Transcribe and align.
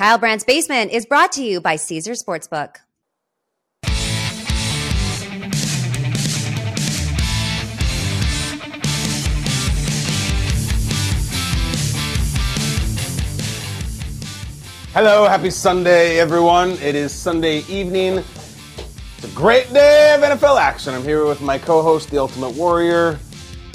Kyle 0.00 0.16
Brandt's 0.16 0.44
Basement 0.44 0.92
is 0.92 1.04
brought 1.04 1.30
to 1.32 1.44
you 1.44 1.60
by 1.60 1.76
Caesars 1.76 2.24
Sportsbook. 2.24 2.76
Hello, 14.94 15.28
happy 15.28 15.50
Sunday, 15.50 16.18
everyone. 16.18 16.70
It 16.78 16.94
is 16.94 17.12
Sunday 17.12 17.58
evening. 17.68 18.24
It's 19.18 19.24
a 19.24 19.36
great 19.36 19.70
day 19.70 20.14
of 20.14 20.22
NFL 20.22 20.58
action. 20.58 20.94
I'm 20.94 21.02
here 21.02 21.26
with 21.26 21.42
my 21.42 21.58
co 21.58 21.82
host, 21.82 22.08
The 22.10 22.16
Ultimate 22.16 22.54
Warrior. 22.54 23.18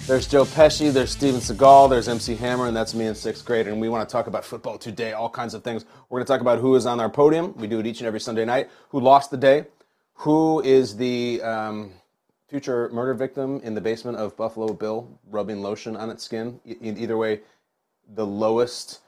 There's 0.08 0.28
Joe 0.28 0.46
Pesci, 0.46 0.94
there's 0.94 1.10
Steven 1.10 1.40
Seagal, 1.40 1.90
there's 1.90 2.08
MC 2.08 2.36
Hammer, 2.36 2.68
and 2.68 2.78
that's 2.78 2.94
me 2.94 3.08
in 3.08 3.16
sixth 3.16 3.44
grade. 3.44 3.68
And 3.68 3.82
we 3.82 3.90
want 3.90 4.08
to 4.08 4.12
talk 4.14 4.28
about 4.28 4.46
football 4.46 4.78
today, 4.78 5.14
all 5.14 5.32
kinds 5.32 5.56
of 5.56 5.64
things. 5.64 5.84
We're 6.10 6.20
going 6.20 6.28
to 6.28 6.32
talk 6.32 6.42
about 6.42 6.60
who 6.60 6.76
is 6.76 6.86
on 6.86 7.00
our 7.00 7.10
podium. 7.10 7.56
We 7.58 7.66
do 7.66 7.80
it 7.80 7.88
each 7.88 8.02
and 8.02 8.08
every 8.08 8.20
Sunday 8.20 8.46
night. 8.46 8.70
Who 8.90 9.00
lost 9.00 9.32
the 9.32 9.38
day? 9.38 9.66
Who 10.18 10.62
is 10.62 10.96
the 10.96 11.42
um, 11.42 11.92
future 12.48 12.88
murder 12.90 13.16
victim 13.16 13.60
in 13.64 13.74
the 13.74 13.82
basement 13.82 14.20
of 14.20 14.38
Buffalo 14.38 14.74
Bill 14.74 15.10
rubbing 15.28 15.64
lotion 15.64 15.98
on 15.98 16.12
its 16.12 16.24
skin? 16.24 16.60
E- 16.68 16.76
either 16.82 17.18
way, 17.18 17.40
the 18.14 18.28
lowest 18.28 19.00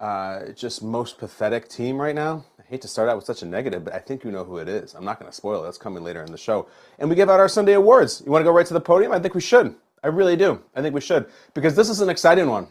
uh, 0.00 0.52
just 0.52 0.82
most 0.82 1.18
pathetic 1.18 1.68
team 1.68 2.00
right 2.00 2.14
now. 2.14 2.46
I 2.58 2.62
hate 2.62 2.80
to 2.80 2.88
start 2.88 3.10
out 3.10 3.16
with 3.16 3.26
such 3.26 3.42
a 3.42 3.46
negative, 3.46 3.84
but 3.84 3.92
I 3.92 3.98
think 3.98 4.24
you 4.24 4.30
know 4.30 4.44
who 4.44 4.56
it 4.56 4.70
is. 4.70 4.94
I'm 4.94 5.04
not 5.04 5.20
going 5.20 5.30
to 5.30 5.36
spoil 5.36 5.60
it. 5.60 5.64
That's 5.64 5.76
coming 5.76 6.02
later 6.02 6.22
in 6.22 6.32
the 6.32 6.38
show. 6.38 6.66
And 6.98 7.10
we 7.10 7.14
give 7.14 7.28
out 7.28 7.40
our 7.40 7.48
Sunday 7.48 7.74
awards. 7.74 8.22
You 8.24 8.32
want 8.32 8.40
to 8.40 8.46
go 8.46 8.56
right 8.56 8.64
to 8.64 8.72
the 8.72 8.80
podium? 8.80 9.12
I 9.12 9.18
think 9.18 9.34
we 9.34 9.42
should. 9.42 9.74
I 10.02 10.08
really 10.08 10.36
do. 10.36 10.62
I 10.74 10.82
think 10.82 10.94
we 10.94 11.00
should 11.00 11.26
because 11.54 11.76
this 11.76 11.88
is 11.90 12.00
an 12.00 12.08
exciting 12.08 12.48
one. 12.48 12.68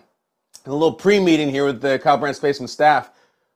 a 0.65 0.71
little 0.71 0.93
pre-meeting 0.93 1.49
here 1.49 1.65
with 1.65 1.81
the 1.81 1.99
Kyle 1.99 2.17
Brandt's 2.17 2.39
Basement 2.39 2.69
staff 2.69 3.11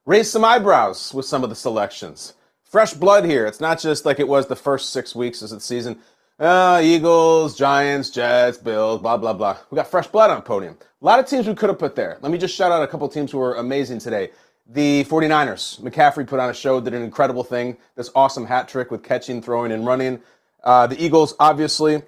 raised 0.05 0.31
some 0.31 0.45
eyebrows 0.45 1.13
with 1.13 1.25
some 1.25 1.43
of 1.43 1.49
the 1.49 1.55
selections. 1.55 2.33
Fresh 2.63 2.93
blood 2.95 3.25
here. 3.25 3.45
It's 3.45 3.61
not 3.61 3.79
just 3.79 4.05
like 4.05 4.19
it 4.19 4.27
was 4.27 4.47
the 4.47 4.55
first 4.55 4.91
six 4.91 5.15
weeks 5.15 5.41
of 5.41 5.49
the 5.49 5.59
season. 5.59 5.99
Uh, 6.39 6.81
Eagles, 6.83 7.55
Giants, 7.55 8.09
Jets, 8.09 8.57
Bills, 8.57 9.01
blah, 9.01 9.17
blah, 9.17 9.33
blah. 9.33 9.57
We 9.69 9.75
got 9.75 9.87
fresh 9.87 10.07
blood 10.07 10.31
on 10.31 10.37
the 10.37 10.41
podium. 10.41 10.77
A 11.01 11.05
lot 11.05 11.19
of 11.19 11.27
teams 11.27 11.47
we 11.47 11.53
could 11.55 11.69
have 11.69 11.79
put 11.79 11.95
there. 11.95 12.17
Let 12.21 12.31
me 12.31 12.37
just 12.37 12.55
shout 12.55 12.71
out 12.71 12.81
a 12.83 12.87
couple 12.87 13.07
teams 13.09 13.31
who 13.31 13.37
were 13.37 13.55
amazing 13.55 13.99
today. 13.99 14.31
The 14.67 15.05
49ers. 15.05 15.79
McCaffrey 15.81 16.25
put 16.25 16.39
on 16.39 16.49
a 16.49 16.53
show, 16.53 16.81
did 16.81 16.93
an 16.93 17.03
incredible 17.03 17.43
thing. 17.43 17.77
This 17.95 18.09
awesome 18.15 18.45
hat 18.45 18.67
trick 18.67 18.89
with 18.91 19.03
catching, 19.03 19.41
throwing, 19.41 19.71
and 19.71 19.85
running. 19.85 20.21
Uh, 20.63 20.87
the 20.87 21.03
Eagles, 21.03 21.35
obviously. 21.39 22.01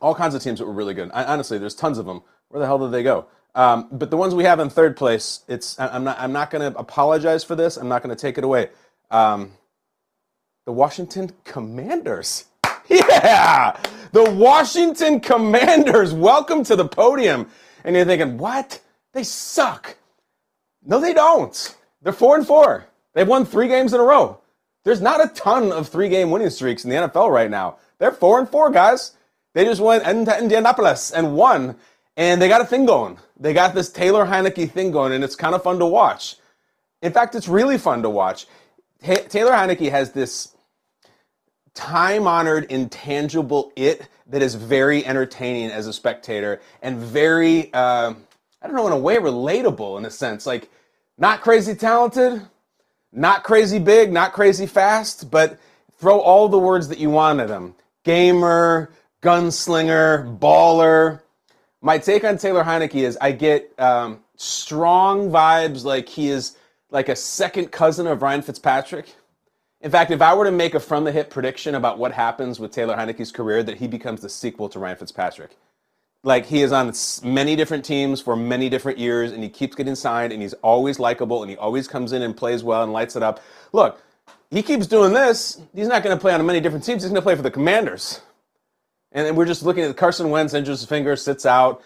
All 0.00 0.14
kinds 0.14 0.34
of 0.34 0.42
teams 0.42 0.58
that 0.58 0.66
were 0.66 0.72
really 0.72 0.94
good. 0.94 1.10
I, 1.12 1.24
honestly, 1.24 1.58
there's 1.58 1.74
tons 1.74 1.98
of 1.98 2.06
them. 2.06 2.22
Where 2.48 2.60
the 2.60 2.66
hell 2.66 2.78
did 2.78 2.92
they 2.92 3.02
go? 3.02 3.26
Um, 3.54 3.88
but 3.92 4.10
the 4.10 4.16
ones 4.16 4.34
we 4.34 4.44
have 4.44 4.60
in 4.60 4.70
third 4.70 4.96
place, 4.96 5.44
it's 5.48 5.78
I'm 5.78 6.04
not 6.04 6.18
I'm 6.18 6.32
not 6.32 6.50
going 6.50 6.72
to 6.72 6.78
apologize 6.78 7.44
for 7.44 7.56
this. 7.56 7.76
I'm 7.76 7.88
not 7.88 8.02
going 8.02 8.14
to 8.14 8.20
take 8.20 8.38
it 8.38 8.44
away. 8.44 8.70
Um, 9.10 9.52
the 10.66 10.72
Washington 10.72 11.32
Commanders. 11.44 12.44
Yeah, 12.88 13.80
the 14.10 14.28
Washington 14.32 15.20
Commanders. 15.20 16.12
Welcome 16.12 16.64
to 16.64 16.74
the 16.74 16.88
podium. 16.88 17.46
And 17.84 17.94
you're 17.94 18.04
thinking, 18.04 18.36
what? 18.36 18.80
They 19.12 19.22
suck. 19.22 19.96
No, 20.82 21.00
they 21.00 21.14
don't. 21.14 21.76
They're 22.02 22.12
four 22.12 22.36
and 22.36 22.44
four. 22.44 22.86
They've 23.14 23.28
won 23.28 23.44
three 23.44 23.68
games 23.68 23.92
in 23.94 24.00
a 24.00 24.02
row. 24.02 24.40
There's 24.84 25.00
not 25.00 25.24
a 25.24 25.28
ton 25.34 25.70
of 25.70 25.88
three 25.88 26.08
game 26.08 26.30
winning 26.32 26.50
streaks 26.50 26.84
in 26.84 26.90
the 26.90 26.96
NFL 26.96 27.30
right 27.30 27.50
now. 27.50 27.76
They're 27.98 28.12
four 28.12 28.40
and 28.40 28.48
four, 28.48 28.70
guys. 28.70 29.12
They 29.54 29.64
just 29.64 29.80
went 29.80 30.06
into 30.06 30.36
Indianapolis 30.38 31.10
and 31.10 31.34
won, 31.34 31.76
and 32.16 32.40
they 32.40 32.48
got 32.48 32.60
a 32.60 32.66
thing 32.66 32.86
going. 32.86 33.18
They 33.38 33.52
got 33.52 33.74
this 33.74 33.90
Taylor 33.90 34.26
Heinicke 34.26 34.70
thing 34.70 34.92
going, 34.92 35.12
and 35.12 35.24
it's 35.24 35.36
kind 35.36 35.54
of 35.54 35.62
fun 35.62 35.78
to 35.78 35.86
watch. 35.86 36.36
In 37.02 37.12
fact, 37.12 37.34
it's 37.34 37.48
really 37.48 37.78
fun 37.78 38.02
to 38.02 38.10
watch. 38.10 38.46
Taylor 39.02 39.52
Heinicke 39.52 39.90
has 39.90 40.12
this 40.12 40.54
time 41.74 42.26
honored, 42.26 42.64
intangible 42.70 43.72
it 43.76 44.08
that 44.26 44.42
is 44.42 44.54
very 44.54 45.04
entertaining 45.04 45.70
as 45.70 45.86
a 45.86 45.92
spectator 45.92 46.60
and 46.82 46.98
very, 46.98 47.72
uh, 47.72 48.12
I 48.62 48.66
don't 48.66 48.76
know, 48.76 48.86
in 48.86 48.92
a 48.92 48.98
way 48.98 49.16
relatable 49.16 49.98
in 49.98 50.04
a 50.04 50.10
sense. 50.10 50.46
Like, 50.46 50.68
not 51.18 51.40
crazy 51.40 51.74
talented, 51.74 52.42
not 53.12 53.42
crazy 53.42 53.78
big, 53.78 54.12
not 54.12 54.32
crazy 54.32 54.66
fast, 54.66 55.30
but 55.30 55.58
throw 55.98 56.20
all 56.20 56.48
the 56.48 56.58
words 56.58 56.88
that 56.88 56.98
you 56.98 57.10
want 57.10 57.40
at 57.40 57.48
him 57.48 57.74
gamer, 58.04 58.90
gunslinger, 59.22 60.38
baller. 60.38 61.20
My 61.82 61.98
take 61.98 62.24
on 62.24 62.38
Taylor 62.38 62.64
Heinicke 62.64 63.02
is 63.02 63.16
I 63.20 63.32
get 63.32 63.72
um, 63.78 64.20
strong 64.36 65.30
vibes 65.30 65.84
like 65.84 66.08
he 66.08 66.28
is 66.28 66.56
like 66.90 67.08
a 67.08 67.16
second 67.16 67.72
cousin 67.72 68.06
of 68.06 68.22
Ryan 68.22 68.42
Fitzpatrick 68.42 69.14
in 69.82 69.90
fact, 69.90 70.10
if 70.10 70.20
I 70.20 70.34
were 70.34 70.44
to 70.44 70.52
make 70.52 70.74
a 70.74 70.80
from 70.80 71.04
the 71.04 71.12
hip 71.12 71.30
prediction 71.30 71.74
about 71.74 71.98
what 71.98 72.12
happens 72.12 72.60
with 72.60 72.70
Taylor 72.70 72.96
Heinicke's 72.96 73.32
career, 73.32 73.62
that 73.62 73.78
he 73.78 73.88
becomes 73.88 74.20
the 74.20 74.28
sequel 74.28 74.68
to 74.70 74.78
Ryan 74.78 74.96
Fitzpatrick. 74.96 75.56
Like 76.22 76.44
he 76.44 76.60
is 76.60 76.70
on 76.70 76.92
many 77.24 77.56
different 77.56 77.82
teams 77.82 78.20
for 78.20 78.36
many 78.36 78.68
different 78.68 78.98
years, 78.98 79.32
and 79.32 79.42
he 79.42 79.48
keeps 79.48 79.74
getting 79.74 79.94
signed, 79.94 80.34
and 80.34 80.42
he's 80.42 80.52
always 80.54 80.98
likable, 80.98 81.42
and 81.42 81.50
he 81.50 81.56
always 81.56 81.88
comes 81.88 82.12
in 82.12 82.20
and 82.20 82.36
plays 82.36 82.62
well 82.62 82.82
and 82.82 82.92
lights 82.92 83.16
it 83.16 83.22
up. 83.22 83.40
Look, 83.72 83.98
he 84.50 84.62
keeps 84.62 84.86
doing 84.86 85.14
this. 85.14 85.58
He's 85.74 85.88
not 85.88 86.02
going 86.02 86.14
to 86.14 86.20
play 86.20 86.34
on 86.34 86.44
many 86.44 86.60
different 86.60 86.84
teams. 86.84 87.02
He's 87.02 87.10
going 87.10 87.22
to 87.22 87.24
play 87.24 87.36
for 87.36 87.42
the 87.42 87.50
Commanders. 87.50 88.20
And 89.12 89.36
we're 89.36 89.46
just 89.46 89.62
looking 89.62 89.84
at 89.84 89.96
Carson 89.96 90.30
Wentz 90.30 90.54
injures 90.54 90.80
his 90.80 90.88
finger, 90.88 91.16
sits 91.16 91.44
out. 91.44 91.82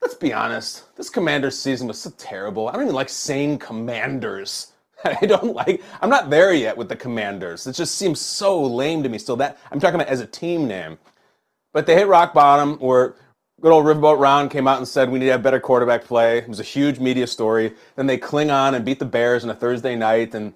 Let's 0.00 0.14
be 0.14 0.32
honest. 0.32 0.84
This 0.96 1.10
Commanders 1.10 1.58
season 1.58 1.88
was 1.88 2.00
so 2.00 2.10
terrible. 2.16 2.68
I 2.68 2.72
don't 2.72 2.82
even 2.82 2.94
like 2.94 3.08
saying 3.08 3.58
Commanders. 3.58 4.72
I 5.04 5.26
don't 5.26 5.54
like. 5.54 5.82
I'm 6.00 6.10
not 6.10 6.30
there 6.30 6.52
yet 6.52 6.76
with 6.76 6.88
the 6.88 6.96
Commanders. 6.96 7.66
It 7.66 7.74
just 7.74 7.96
seems 7.96 8.20
so 8.20 8.62
lame 8.62 9.02
to 9.02 9.08
me. 9.08 9.18
Still, 9.18 9.36
that 9.36 9.58
I'm 9.70 9.80
talking 9.80 9.96
about 9.96 10.08
as 10.08 10.20
a 10.20 10.26
team 10.26 10.68
name. 10.68 10.98
But 11.72 11.86
they 11.86 11.94
hit 11.94 12.06
rock 12.06 12.34
bottom. 12.34 12.78
Where 12.78 13.14
good 13.60 13.72
old 13.72 13.84
Riverboat 13.84 14.20
Ron 14.20 14.48
came 14.48 14.68
out 14.68 14.78
and 14.78 14.86
said 14.86 15.10
we 15.10 15.18
need 15.18 15.26
to 15.26 15.32
have 15.32 15.42
better 15.42 15.60
quarterback 15.60 16.04
play. 16.04 16.38
It 16.38 16.48
was 16.48 16.60
a 16.60 16.64
huge 16.64 16.98
media 16.98 17.26
story. 17.26 17.74
Then 17.96 18.06
they 18.06 18.18
cling 18.18 18.50
on 18.50 18.74
and 18.74 18.84
beat 18.84 18.98
the 18.98 19.04
Bears 19.04 19.44
on 19.44 19.50
a 19.50 19.54
Thursday 19.54 19.96
night. 19.96 20.34
And 20.34 20.52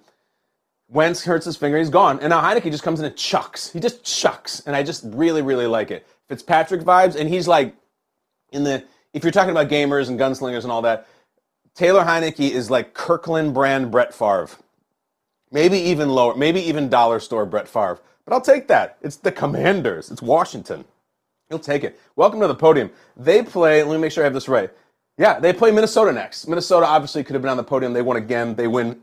Wentz 0.89 1.25
hurts 1.25 1.45
his 1.45 1.57
finger. 1.57 1.79
He's 1.79 1.91
gone. 1.91 2.21
And 2.21 2.31
now 2.31 2.41
Heinicke 2.41 2.71
just 2.71 2.85
comes 2.85 3.01
in 3.01 3.07
and 3.07 3.17
chucks. 3.17 3.73
He 3.73 3.81
just 3.81 4.05
chucks. 4.05 4.61
And 4.61 4.77
I 4.77 4.83
just 4.83 5.03
really, 5.07 5.43
really 5.43 5.67
like 5.67 5.91
it. 5.91 6.07
Fitzpatrick 6.29 6.83
vibes. 6.83 7.17
And 7.17 7.29
he's 7.29 7.49
like 7.49 7.75
in 8.53 8.65
the. 8.65 8.85
If 9.13 9.25
you're 9.25 9.33
talking 9.33 9.51
about 9.51 9.69
gamers 9.69 10.09
and 10.09 10.21
gunslingers 10.21 10.63
and 10.63 10.71
all 10.71 10.83
that, 10.83 11.09
Taylor 11.75 12.05
Heinicke 12.05 12.51
is 12.51 12.71
like 12.71 12.95
Kirkland 12.95 13.55
brand 13.55 13.91
Brett 13.91 14.15
Favre. 14.15 14.51
Maybe 15.51 15.79
even 15.79 16.11
lower, 16.11 16.35
maybe 16.35 16.61
even 16.61 16.89
dollar 16.89 17.21
store 17.21 17.47
Brett 17.47 17.69
Favre. 17.69 17.99
But 18.25 18.35
I'll 18.35 18.41
take 18.41 18.69
that. 18.69 18.99
It's 19.01 19.17
the 19.17 19.33
Commanders. 19.33 20.11
It's 20.11 20.21
Washington. 20.21 20.85
He'll 21.49 21.59
take 21.59 21.85
it. 21.85 21.99
Welcome 22.17 22.41
to 22.41 22.49
the 22.49 22.55
podium. 22.55 22.91
They 23.17 23.43
play, 23.43 23.83
let 23.83 23.95
me 23.95 24.01
make 24.01 24.11
sure 24.11 24.25
I 24.25 24.27
have 24.27 24.35
this 24.35 24.49
right. 24.49 24.71
Yeah, 25.17 25.39
they 25.39 25.53
play 25.53 25.71
Minnesota 25.71 26.13
next. 26.13 26.49
Minnesota 26.49 26.87
obviously 26.87 27.23
could 27.25 27.35
have 27.35 27.43
been 27.43 27.51
on 27.51 27.57
the 27.57 27.65
podium. 27.65 27.93
They 27.93 28.03
won 28.03 28.17
again. 28.17 28.55
They 28.55 28.67
win 28.67 29.01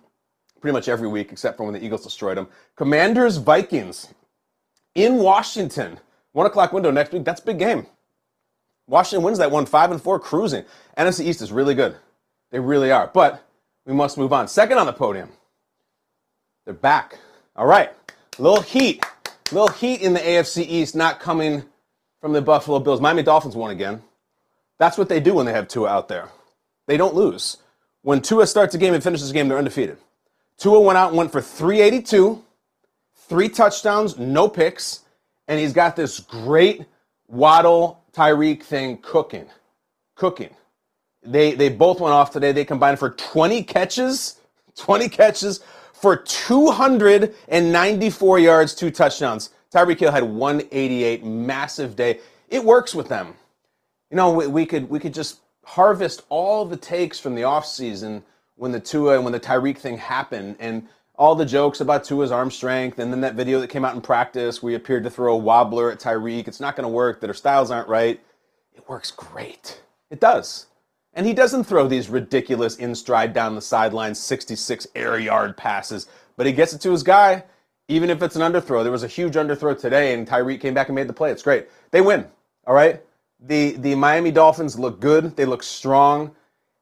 pretty 0.63 0.73
much 0.73 0.87
every 0.87 1.09
week 1.09 1.33
except 1.33 1.57
for 1.57 1.65
when 1.65 1.73
the 1.73 1.83
Eagles 1.83 2.05
destroyed 2.05 2.37
them. 2.37 2.47
Commanders, 2.77 3.35
Vikings 3.35 4.07
in 4.95 5.17
Washington. 5.17 5.99
One 6.31 6.45
o'clock 6.45 6.71
window 6.71 6.89
next 6.89 7.11
week. 7.11 7.25
That's 7.25 7.41
big 7.41 7.59
game. 7.59 7.85
Washington 8.87 9.25
wins 9.25 9.39
that 9.39 9.51
one, 9.51 9.65
five 9.65 9.91
and 9.91 10.01
four, 10.01 10.21
cruising. 10.21 10.63
NFC 10.97 11.25
East 11.25 11.41
is 11.41 11.51
really 11.51 11.75
good. 11.75 11.97
They 12.51 12.61
really 12.61 12.91
are. 12.91 13.11
But 13.13 13.45
we 13.85 13.91
must 13.91 14.17
move 14.17 14.31
on. 14.31 14.47
Second 14.47 14.77
on 14.77 14.85
the 14.85 14.93
podium. 14.93 15.31
They're 16.63 16.73
back. 16.73 17.19
All 17.57 17.67
right. 17.67 17.91
Little 18.39 18.61
heat. 18.61 19.03
Little 19.51 19.67
heat 19.67 19.99
in 19.99 20.13
the 20.13 20.21
AFC 20.21 20.65
East 20.65 20.95
not 20.95 21.19
coming 21.19 21.65
from 22.21 22.31
the 22.31 22.41
Buffalo 22.41 22.79
Bills. 22.79 23.01
Miami 23.01 23.23
Dolphins 23.23 23.57
won 23.57 23.71
again. 23.71 24.01
That's 24.79 24.97
what 24.97 25.09
they 25.09 25.19
do 25.19 25.33
when 25.33 25.45
they 25.45 25.51
have 25.51 25.67
Tua 25.67 25.89
out 25.89 26.07
there. 26.07 26.29
They 26.87 26.95
don't 26.95 27.15
lose. 27.15 27.57
When 28.01 28.21
Tua 28.21 28.47
starts 28.47 28.73
a 28.75 28.77
game 28.77 28.93
and 28.93 29.03
finishes 29.03 29.29
a 29.29 29.33
game, 29.33 29.49
they're 29.49 29.57
undefeated. 29.57 29.97
Tua 30.63 30.79
went 30.79 30.97
out 30.97 31.13
went 31.13 31.29
for 31.29 31.41
382, 31.41 32.41
three 33.27 33.49
touchdowns, 33.49 34.17
no 34.17 34.47
picks, 34.47 35.01
and 35.49 35.59
he's 35.59 35.73
got 35.73 35.97
this 35.97 36.21
great 36.21 36.85
Waddle 37.27 38.01
Tyreek 38.13 38.63
thing 38.63 38.99
cooking. 39.01 39.47
Cooking. 40.15 40.51
They 41.21 41.53
they 41.53 41.67
both 41.67 41.99
went 41.99 42.13
off 42.13 42.31
today. 42.31 42.53
They 42.53 42.63
combined 42.63 42.97
for 42.97 43.09
20 43.09 43.61
catches, 43.63 44.39
20 44.77 45.09
catches 45.09 45.59
for 45.91 46.15
294 46.15 48.39
yards, 48.39 48.73
two 48.73 48.89
touchdowns. 48.89 49.49
Tyreek 49.69 49.99
Hill 49.99 50.13
had 50.13 50.23
188, 50.23 51.25
massive 51.25 51.97
day. 51.97 52.21
It 52.47 52.63
works 52.63 52.95
with 52.95 53.09
them. 53.09 53.33
You 54.09 54.15
know, 54.15 54.31
we, 54.31 54.47
we 54.47 54.65
could 54.65 54.89
we 54.89 55.01
could 55.01 55.13
just 55.13 55.41
harvest 55.65 56.21
all 56.29 56.63
the 56.63 56.77
takes 56.77 57.19
from 57.19 57.35
the 57.35 57.41
offseason 57.41 58.23
when 58.55 58.71
the 58.71 58.79
Tua 58.79 59.15
and 59.15 59.23
when 59.23 59.33
the 59.33 59.39
Tyreek 59.39 59.77
thing 59.77 59.97
happened 59.97 60.57
and 60.59 60.87
all 61.15 61.35
the 61.35 61.45
jokes 61.45 61.79
about 61.79 62.03
Tua's 62.03 62.31
arm 62.31 62.49
strength 62.49 62.99
and 62.99 63.11
then 63.11 63.21
that 63.21 63.35
video 63.35 63.59
that 63.59 63.69
came 63.69 63.85
out 63.85 63.95
in 63.95 64.01
practice 64.01 64.63
where 64.63 64.71
he 64.71 64.75
appeared 64.75 65.03
to 65.03 65.09
throw 65.09 65.35
a 65.35 65.37
wobbler 65.37 65.91
at 65.91 65.99
Tyreek. 65.99 66.47
It's 66.47 66.59
not 66.59 66.75
going 66.75 66.83
to 66.83 66.93
work, 66.93 67.21
that 67.21 67.29
our 67.29 67.35
styles 67.35 67.71
aren't 67.71 67.87
right. 67.87 68.19
It 68.73 68.87
works 68.89 69.11
great. 69.11 69.81
It 70.09 70.19
does. 70.19 70.67
And 71.13 71.27
he 71.27 71.33
doesn't 71.33 71.65
throw 71.65 71.87
these 71.87 72.09
ridiculous 72.09 72.75
in 72.77 72.95
stride 72.95 73.33
down 73.33 73.55
the 73.55 73.61
sideline 73.61 74.15
66 74.15 74.87
air 74.95 75.19
yard 75.19 75.55
passes, 75.55 76.07
but 76.35 76.47
he 76.47 76.51
gets 76.51 76.73
it 76.73 76.81
to 76.81 76.91
his 76.91 77.03
guy, 77.03 77.43
even 77.87 78.09
if 78.09 78.23
it's 78.23 78.35
an 78.35 78.41
underthrow. 78.41 78.81
There 78.81 78.91
was 78.91 79.03
a 79.03 79.07
huge 79.07 79.35
underthrow 79.35 79.79
today, 79.79 80.13
and 80.13 80.27
Tyreek 80.27 80.59
came 80.59 80.73
back 80.73 80.87
and 80.89 80.95
made 80.95 81.07
the 81.07 81.13
play. 81.13 81.31
It's 81.31 81.43
great. 81.43 81.67
They 81.91 82.01
win. 82.01 82.25
All 82.65 82.73
right. 82.73 83.03
The 83.39 83.73
the 83.73 83.93
Miami 83.95 84.31
Dolphins 84.31 84.79
look 84.79 84.99
good. 84.99 85.35
They 85.35 85.45
look 85.45 85.61
strong, 85.61 86.33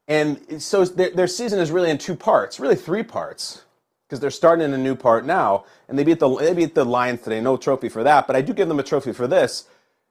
and 0.08 0.62
so 0.62 0.86
their, 0.86 1.12
their 1.12 1.28
season 1.28 1.60
is 1.60 1.72
really 1.72 1.90
in 1.90 1.98
two 1.98 2.16
parts, 2.16 2.60
really 2.60 2.76
three 2.76 3.04
parts, 3.04 3.64
because 4.08 4.20
they're 4.20 4.30
starting 4.30 4.66
in 4.66 4.74
a 4.74 4.78
new 4.78 4.96
part 4.96 5.26
now, 5.26 5.66
and 5.88 5.98
they 5.98 6.04
beat 6.04 6.20
the 6.20 6.36
they 6.38 6.54
beat 6.54 6.76
the 6.76 6.86
Lions 6.86 7.22
today. 7.22 7.40
No 7.42 7.58
trophy 7.58 7.90
for 7.90 8.04
that, 8.04 8.28
but 8.28 8.36
I 8.36 8.42
do 8.42 8.54
give 8.54 8.68
them 8.68 8.80
a 8.80 8.84
trophy 8.84 9.14
for 9.14 9.28
this. 9.28 9.68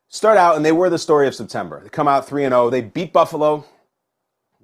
Start 0.09 0.39
out, 0.39 0.57
and 0.57 0.65
they 0.65 0.73
were 0.73 0.91
the 0.91 0.99
story 0.99 1.29
of 1.29 1.35
September. 1.35 1.81
They 1.83 1.89
come 1.89 2.09
out 2.09 2.27
three 2.27 2.45
and 2.45 2.53
zero. 2.53 2.71
They 2.71 2.81
beat 2.81 3.13
Buffalo. 3.13 3.65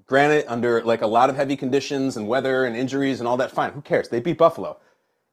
Granted, 0.06 0.44
under 0.46 0.82
like 0.84 1.02
a 1.02 1.06
lot 1.06 1.30
of 1.30 1.36
heavy 1.36 1.56
conditions 1.56 2.16
and 2.16 2.28
weather 2.28 2.64
and 2.64 2.76
injuries 2.76 3.20
and 3.20 3.28
all 3.28 3.36
that, 3.38 3.50
fine. 3.50 3.72
Who 3.72 3.80
cares? 3.82 4.08
They 4.08 4.20
beat 4.20 4.38
Buffalo, 4.38 4.78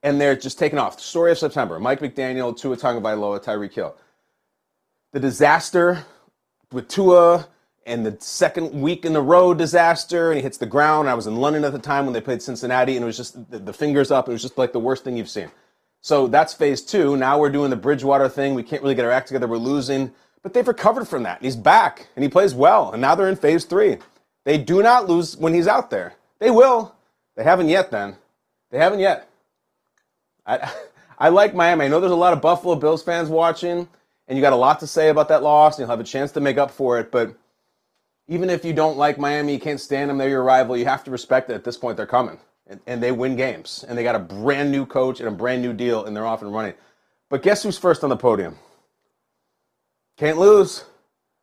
and 0.02 0.20
they're 0.20 0.36
just 0.36 0.60
taking 0.60 0.80
off. 0.80 1.00
Story 1.00 1.32
of 1.32 1.38
September: 1.38 1.80
Mike 1.80 2.00
McDaniel, 2.00 2.58
Tua 2.58 2.76
Tagovailoa, 2.76 3.44
Tyreek 3.44 3.74
Hill. 3.74 3.96
The 5.14 5.20
disaster 5.20 6.06
with 6.72 6.88
Tua 6.88 7.48
and 7.86 8.06
the 8.06 8.18
second 8.20 8.80
week 8.80 9.06
in 9.06 9.14
the 9.14 9.22
row 9.22 9.54
disaster, 9.54 10.32
and 10.32 10.38
he 10.38 10.44
hits 10.44 10.58
the 10.58 10.66
ground. 10.66 11.10
I 11.10 11.14
was 11.14 11.28
in 11.28 11.38
London 11.38 11.64
at 11.66 11.74
the 11.74 11.80
time 11.80 12.06
when 12.06 12.14
they 12.14 12.22
played 12.22 12.42
Cincinnati, 12.42 12.96
and 12.96 13.04
it 13.04 13.06
was 13.06 13.18
just 13.18 13.50
the, 13.52 13.60
the 13.60 13.74
fingers 13.74 14.12
up. 14.12 14.28
It 14.28 14.32
was 14.32 14.42
just 14.42 14.58
like 14.58 14.74
the 14.74 14.80
worst 14.80 15.04
thing 15.04 15.18
you've 15.18 15.30
seen. 15.30 15.52
So 16.02 16.28
that's 16.28 16.54
phase 16.54 16.82
two. 16.82 17.18
Now 17.18 17.40
we're 17.40 17.52
doing 17.52 17.70
the 17.70 17.76
Bridgewater 17.76 18.30
thing. 18.30 18.54
We 18.54 18.64
can't 18.64 18.82
really 18.82 18.96
get 18.96 19.06
our 19.06 19.12
act 19.12 19.28
together. 19.28 19.48
We're 19.48 19.58
losing, 19.58 20.12
but 20.42 20.54
they've 20.54 20.68
recovered 20.68 21.08
from 21.08 21.24
that. 21.24 21.42
He's 21.42 21.56
back, 21.56 22.08
and 22.16 22.24
he 22.24 22.30
plays 22.30 22.54
well. 22.54 22.92
And 22.92 23.02
now 23.02 23.16
they're 23.16 23.30
in 23.30 23.36
phase 23.36 23.66
three. 23.66 23.98
They 24.46 24.58
do 24.58 24.84
not 24.84 25.08
lose 25.08 25.38
when 25.38 25.54
he's 25.54 25.68
out 25.68 25.90
there. 25.90 26.16
They 26.40 26.52
will. 26.52 26.96
They 27.36 27.44
haven't 27.44 27.70
yet. 27.70 27.92
Then 27.92 28.18
they 28.72 28.78
haven't 28.78 29.00
yet. 29.00 29.30
I 30.46 30.72
I 31.20 31.30
like 31.30 31.56
Miami. 31.56 31.86
I 31.86 31.88
know 31.88 32.00
there's 32.00 32.12
a 32.12 32.16
lot 32.16 32.34
of 32.34 32.42
Buffalo 32.42 32.76
Bills 32.76 33.04
fans 33.04 33.30
watching 33.30 33.88
and 34.28 34.38
you 34.38 34.42
got 34.42 34.54
a 34.54 34.58
lot 34.58 34.80
to 34.80 34.88
say 34.88 35.10
about 35.10 35.28
that 35.30 35.44
loss, 35.44 35.76
and 35.78 35.84
you'll 35.84 35.90
have 35.92 36.00
a 36.00 36.04
chance 36.04 36.32
to 36.34 36.40
make 36.42 36.58
up 36.58 36.72
for 36.72 37.00
it. 37.00 37.12
But 37.12 37.36
even 38.34 38.50
if 38.50 38.66
you 38.66 38.74
don't 38.74 38.98
like 38.98 39.18
Miami, 39.18 39.54
you 39.54 39.60
can't 39.60 39.80
stand 39.80 40.10
them, 40.10 40.18
they're 40.18 40.30
your 40.30 40.44
rival, 40.44 40.76
you 40.76 40.86
have 40.86 41.04
to 41.04 41.12
respect 41.12 41.48
that 41.48 41.56
at 41.56 41.64
this 41.64 41.78
point 41.78 41.98
they're 41.98 42.06
coming. 42.06 42.40
And, 42.66 42.80
and, 42.88 43.04
they 43.04 43.12
win 43.12 43.36
games. 43.36 43.84
And 43.88 43.98
they 43.98 44.04
got 44.04 44.16
a 44.16 44.20
brand 44.20 44.72
new 44.72 44.86
coach 44.86 45.20
and 45.20 45.28
a 45.28 45.32
brand 45.32 45.62
new 45.62 45.74
deal, 45.74 46.06
and 46.06 46.16
they're 46.16 46.26
off 46.26 46.42
and 46.42 46.54
running. 46.54 46.74
But 47.30 47.44
guess 47.44 47.62
who's 47.62 47.78
first 47.78 48.04
on 48.04 48.10
the 48.10 48.16
podium? 48.16 48.58
Can't 50.18 50.38
lose. 50.38 50.86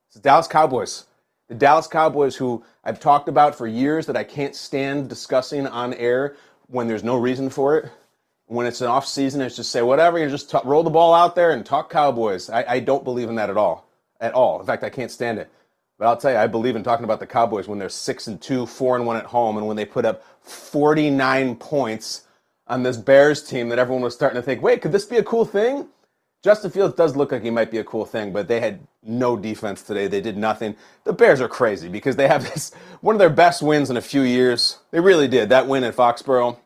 It's 0.08 0.14
the 0.14 0.20
Dallas 0.20 0.48
Cowboys. 0.48 1.04
The 1.48 1.54
Dallas 1.54 1.86
Cowboys, 1.86 2.36
who 2.36 2.64
I've 2.82 3.00
talked 3.00 3.28
about 3.28 3.54
for 3.54 3.66
years 3.66 4.06
that 4.06 4.16
I 4.16 4.24
can't 4.24 4.56
stand 4.56 5.10
discussing 5.10 5.66
on 5.66 5.92
air 5.94 6.36
when 6.68 6.88
there's 6.88 7.04
no 7.04 7.16
reason 7.16 7.50
for 7.50 7.76
it 7.76 7.90
when 8.50 8.66
it's 8.66 8.80
an 8.80 8.88
off 8.88 9.06
season, 9.06 9.40
it's 9.40 9.54
just 9.54 9.70
say 9.70 9.80
whatever. 9.80 10.18
You 10.18 10.28
just 10.28 10.50
t- 10.50 10.58
roll 10.64 10.82
the 10.82 10.90
ball 10.90 11.14
out 11.14 11.36
there 11.36 11.52
and 11.52 11.64
talk 11.64 11.88
Cowboys. 11.88 12.50
I, 12.50 12.64
I 12.66 12.80
don't 12.80 13.04
believe 13.04 13.28
in 13.28 13.36
that 13.36 13.48
at 13.48 13.56
all, 13.56 13.88
at 14.20 14.34
all. 14.34 14.58
In 14.58 14.66
fact, 14.66 14.82
I 14.82 14.90
can't 14.90 15.10
stand 15.10 15.38
it. 15.38 15.48
But 16.00 16.06
I'll 16.06 16.16
tell 16.16 16.30
you, 16.30 16.38
I 16.38 16.46
believe 16.46 16.76
in 16.76 16.82
talking 16.82 17.04
about 17.04 17.20
the 17.20 17.26
Cowboys 17.26 17.68
when 17.68 17.78
they're 17.78 17.90
six 17.90 18.26
and 18.26 18.40
two, 18.40 18.64
four 18.64 18.96
and 18.96 19.04
one 19.04 19.18
at 19.18 19.26
home, 19.26 19.58
and 19.58 19.66
when 19.66 19.76
they 19.76 19.84
put 19.84 20.06
up 20.06 20.24
49 20.40 21.56
points 21.56 22.22
on 22.66 22.82
this 22.82 22.96
Bears 22.96 23.42
team 23.42 23.68
that 23.68 23.78
everyone 23.78 24.02
was 24.02 24.14
starting 24.14 24.36
to 24.36 24.42
think, 24.42 24.62
wait, 24.62 24.80
could 24.80 24.92
this 24.92 25.04
be 25.04 25.18
a 25.18 25.22
cool 25.22 25.44
thing? 25.44 25.88
Justin 26.42 26.70
Fields 26.70 26.94
does 26.94 27.16
look 27.16 27.32
like 27.32 27.42
he 27.42 27.50
might 27.50 27.70
be 27.70 27.76
a 27.76 27.84
cool 27.84 28.06
thing, 28.06 28.32
but 28.32 28.48
they 28.48 28.60
had 28.60 28.80
no 29.02 29.36
defense 29.36 29.82
today. 29.82 30.06
They 30.06 30.22
did 30.22 30.38
nothing. 30.38 30.74
The 31.04 31.12
Bears 31.12 31.38
are 31.42 31.48
crazy 31.48 31.90
because 31.90 32.16
they 32.16 32.28
have 32.28 32.44
this 32.54 32.72
one 33.02 33.14
of 33.14 33.18
their 33.18 33.28
best 33.28 33.60
wins 33.60 33.90
in 33.90 33.98
a 33.98 34.00
few 34.00 34.22
years. 34.22 34.78
They 34.92 35.00
really 35.00 35.28
did. 35.28 35.50
That 35.50 35.68
win 35.68 35.84
at 35.84 35.94
Foxborough 35.94 36.56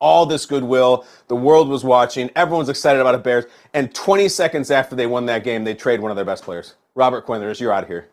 all 0.00 0.26
this 0.26 0.44
goodwill. 0.44 1.06
The 1.28 1.36
world 1.36 1.70
was 1.70 1.82
watching. 1.82 2.30
Everyone's 2.36 2.68
excited 2.68 3.00
about 3.00 3.12
the 3.12 3.18
Bears. 3.18 3.44
And 3.72 3.94
20 3.94 4.28
seconds 4.28 4.70
after 4.70 4.96
they 4.96 5.06
won 5.06 5.26
that 5.26 5.44
game, 5.44 5.64
they 5.64 5.74
trade 5.74 6.00
one 6.00 6.10
of 6.10 6.16
their 6.16 6.24
best 6.26 6.42
players. 6.42 6.74
Robert 6.94 7.26
Quinn, 7.26 7.40
you're 7.58 7.72
out 7.72 7.84
of 7.84 7.88
here. 7.88 8.08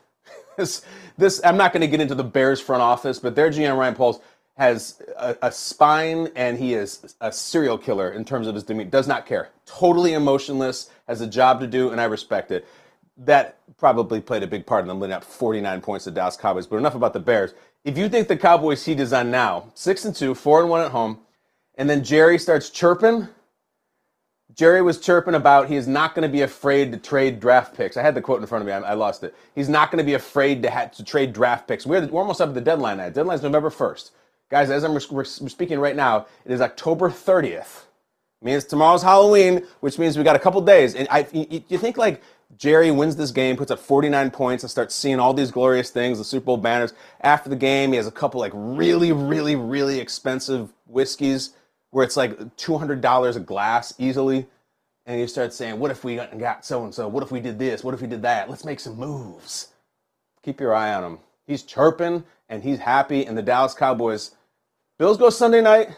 This, 0.58 0.82
this, 1.18 1.42
I'm 1.44 1.58
not 1.58 1.72
going 1.72 1.82
to 1.82 1.88
get 1.88 2.02
into 2.02 2.16
the 2.16 2.24
Bears 2.24 2.60
front 2.60 2.82
office, 2.82 3.20
but 3.20 3.36
their 3.36 3.50
GM 3.50 3.78
Ryan 3.78 3.96
Poles 3.96 4.20
has 4.58 5.02
a, 5.18 5.36
a, 5.44 5.52
spine 5.52 6.30
and 6.36 6.58
he 6.58 6.74
is 6.74 7.16
a 7.22 7.32
serial 7.32 7.78
killer 7.78 8.12
in 8.12 8.26
terms 8.26 8.48
of 8.48 8.56
his 8.56 8.64
demeanor. 8.64 8.90
Does 8.90 9.08
not 9.08 9.28
care. 9.28 9.50
Totally 9.68 10.14
emotionless. 10.14 10.90
Has 11.08 11.22
a 11.22 11.28
job 11.28 11.60
to 11.60 11.68
do, 11.68 11.92
and 11.92 12.02
I 12.02 12.06
respect 12.06 12.52
it. 12.52 12.68
That 13.18 13.60
probably 13.78 14.20
played 14.20 14.44
a 14.44 14.48
big 14.48 14.66
part 14.66 14.82
in 14.82 14.88
them 14.88 15.00
letting 15.00 15.16
up 15.16 15.24
49 15.24 15.82
points 15.82 16.06
to 16.06 16.12
Dallas 16.12 16.38
Cowboys. 16.38 16.66
But 16.66 16.78
enough 16.78 16.96
about 16.96 17.14
the 17.14 17.20
Bears. 17.20 17.54
If 17.84 17.98
you 17.98 18.10
think 18.10 18.28
the 18.28 18.38
Cowboys 18.38 18.84
heat 18.84 19.00
is 19.00 19.14
on 19.14 19.30
now, 19.32 19.72
six 19.76 20.06
and 20.06 20.16
two, 20.16 20.34
four 20.34 20.62
and 20.62 20.70
one 20.70 20.82
at 20.82 20.92
home, 20.92 21.20
and 21.76 21.90
then 21.90 22.04
Jerry 22.04 22.40
starts 22.40 22.70
chirping. 22.72 23.28
Jerry 24.58 24.82
was 24.82 25.00
chirping 25.00 25.36
about 25.36 25.68
he 25.68 25.76
is 25.76 25.88
not 25.88 26.16
going 26.16 26.28
to 26.28 26.32
be 26.32 26.42
afraid 26.42 26.92
to 26.92 26.98
trade 26.98 27.40
draft 27.40 27.78
picks. 27.78 27.96
I 27.96 28.02
had 28.02 28.16
the 28.16 28.22
quote 28.22 28.42
in 28.42 28.48
front 28.48 28.64
of 28.64 28.66
me. 28.66 28.74
I, 28.74 28.80
I 28.80 28.94
lost 28.96 29.24
it. 29.24 29.36
He's 29.54 29.70
not 29.70 29.92
going 29.92 30.00
to 30.00 30.04
be 30.04 30.16
afraid 30.16 30.64
to, 30.64 30.72
ha- 30.72 30.88
to 30.88 31.04
trade 31.04 31.32
draft 31.32 31.68
picks. 31.68 31.86
We're, 31.86 32.08
we're 32.08 32.22
almost 32.22 32.42
up 32.42 32.50
at 32.50 32.56
the 32.56 32.62
deadline 32.62 32.98
now. 32.98 33.10
Deadline's 33.10 33.44
November 33.44 33.70
1st. 33.70 34.10
Guys, 34.50 34.72
as 34.72 34.84
I'm 34.84 34.98
we're 35.12 35.26
speaking 35.26 35.80
right 35.80 35.96
now, 35.96 36.26
it 36.44 36.52
is 36.52 36.60
October 36.60 37.10
30th. 37.10 37.84
It 38.42 38.46
means 38.46 38.66
tomorrow's 38.66 39.04
Halloween, 39.04 39.64
which 39.82 40.00
means 40.00 40.18
we 40.18 40.24
got 40.24 40.36
a 40.36 40.40
couple 40.40 40.62
days. 40.62 40.96
And 40.96 41.08
I, 41.12 41.28
you, 41.32 41.64
you 41.68 41.78
think 41.78 41.98
like 41.98 42.24
Jerry 42.58 42.90
wins 42.90 43.16
this 43.16 43.30
game, 43.30 43.58
puts 43.58 43.70
up 43.70 43.78
49 43.78 44.32
points, 44.32 44.64
and 44.64 44.72
starts 44.72 44.96
seeing 44.96 45.20
all 45.20 45.36
these 45.36 45.52
glorious 45.52 45.92
things, 45.92 46.18
the 46.18 46.24
Super 46.24 46.46
Bowl 46.46 46.58
banners. 46.58 46.94
After 47.22 47.50
the 47.50 47.56
game, 47.56 47.92
he 47.92 47.98
has 47.98 48.08
a 48.08 48.12
couple 48.12 48.40
like 48.40 48.54
really, 48.56 49.12
really, 49.12 49.56
really 49.56 50.00
expensive 50.00 50.74
whiskeys 50.88 51.52
where 51.92 52.04
it's 52.04 52.18
like 52.18 52.38
$200 52.58 53.36
a 53.36 53.40
glass 53.40 53.94
easily. 53.98 54.48
And 55.06 55.20
you 55.20 55.28
start 55.28 55.54
saying, 55.54 55.80
what 55.80 55.92
if 55.92 56.04
we 56.04 56.16
got 56.16 56.66
so 56.66 56.84
and 56.84 56.94
so? 56.94 57.08
What 57.08 57.24
if 57.24 57.32
we 57.32 57.40
did 57.40 57.58
this? 57.58 57.84
What 57.84 57.94
if 57.94 58.02
we 58.02 58.08
did 58.08 58.22
that? 58.24 58.50
Let's 58.50 58.66
make 58.66 58.80
some 58.80 58.98
moves. 58.98 59.70
Keep 60.44 60.60
your 60.60 60.76
eye 60.76 60.94
on 60.94 61.04
him. 61.04 61.20
He's 61.46 61.64
chirping 61.64 62.26
and 62.50 62.62
he's 62.62 62.80
happy. 62.80 63.26
And 63.26 63.38
the 63.38 63.42
Dallas 63.42 63.74
Cowboys, 63.74 64.32
Bills 65.00 65.18
go 65.18 65.30
Sunday 65.30 65.62
night. 65.62 65.90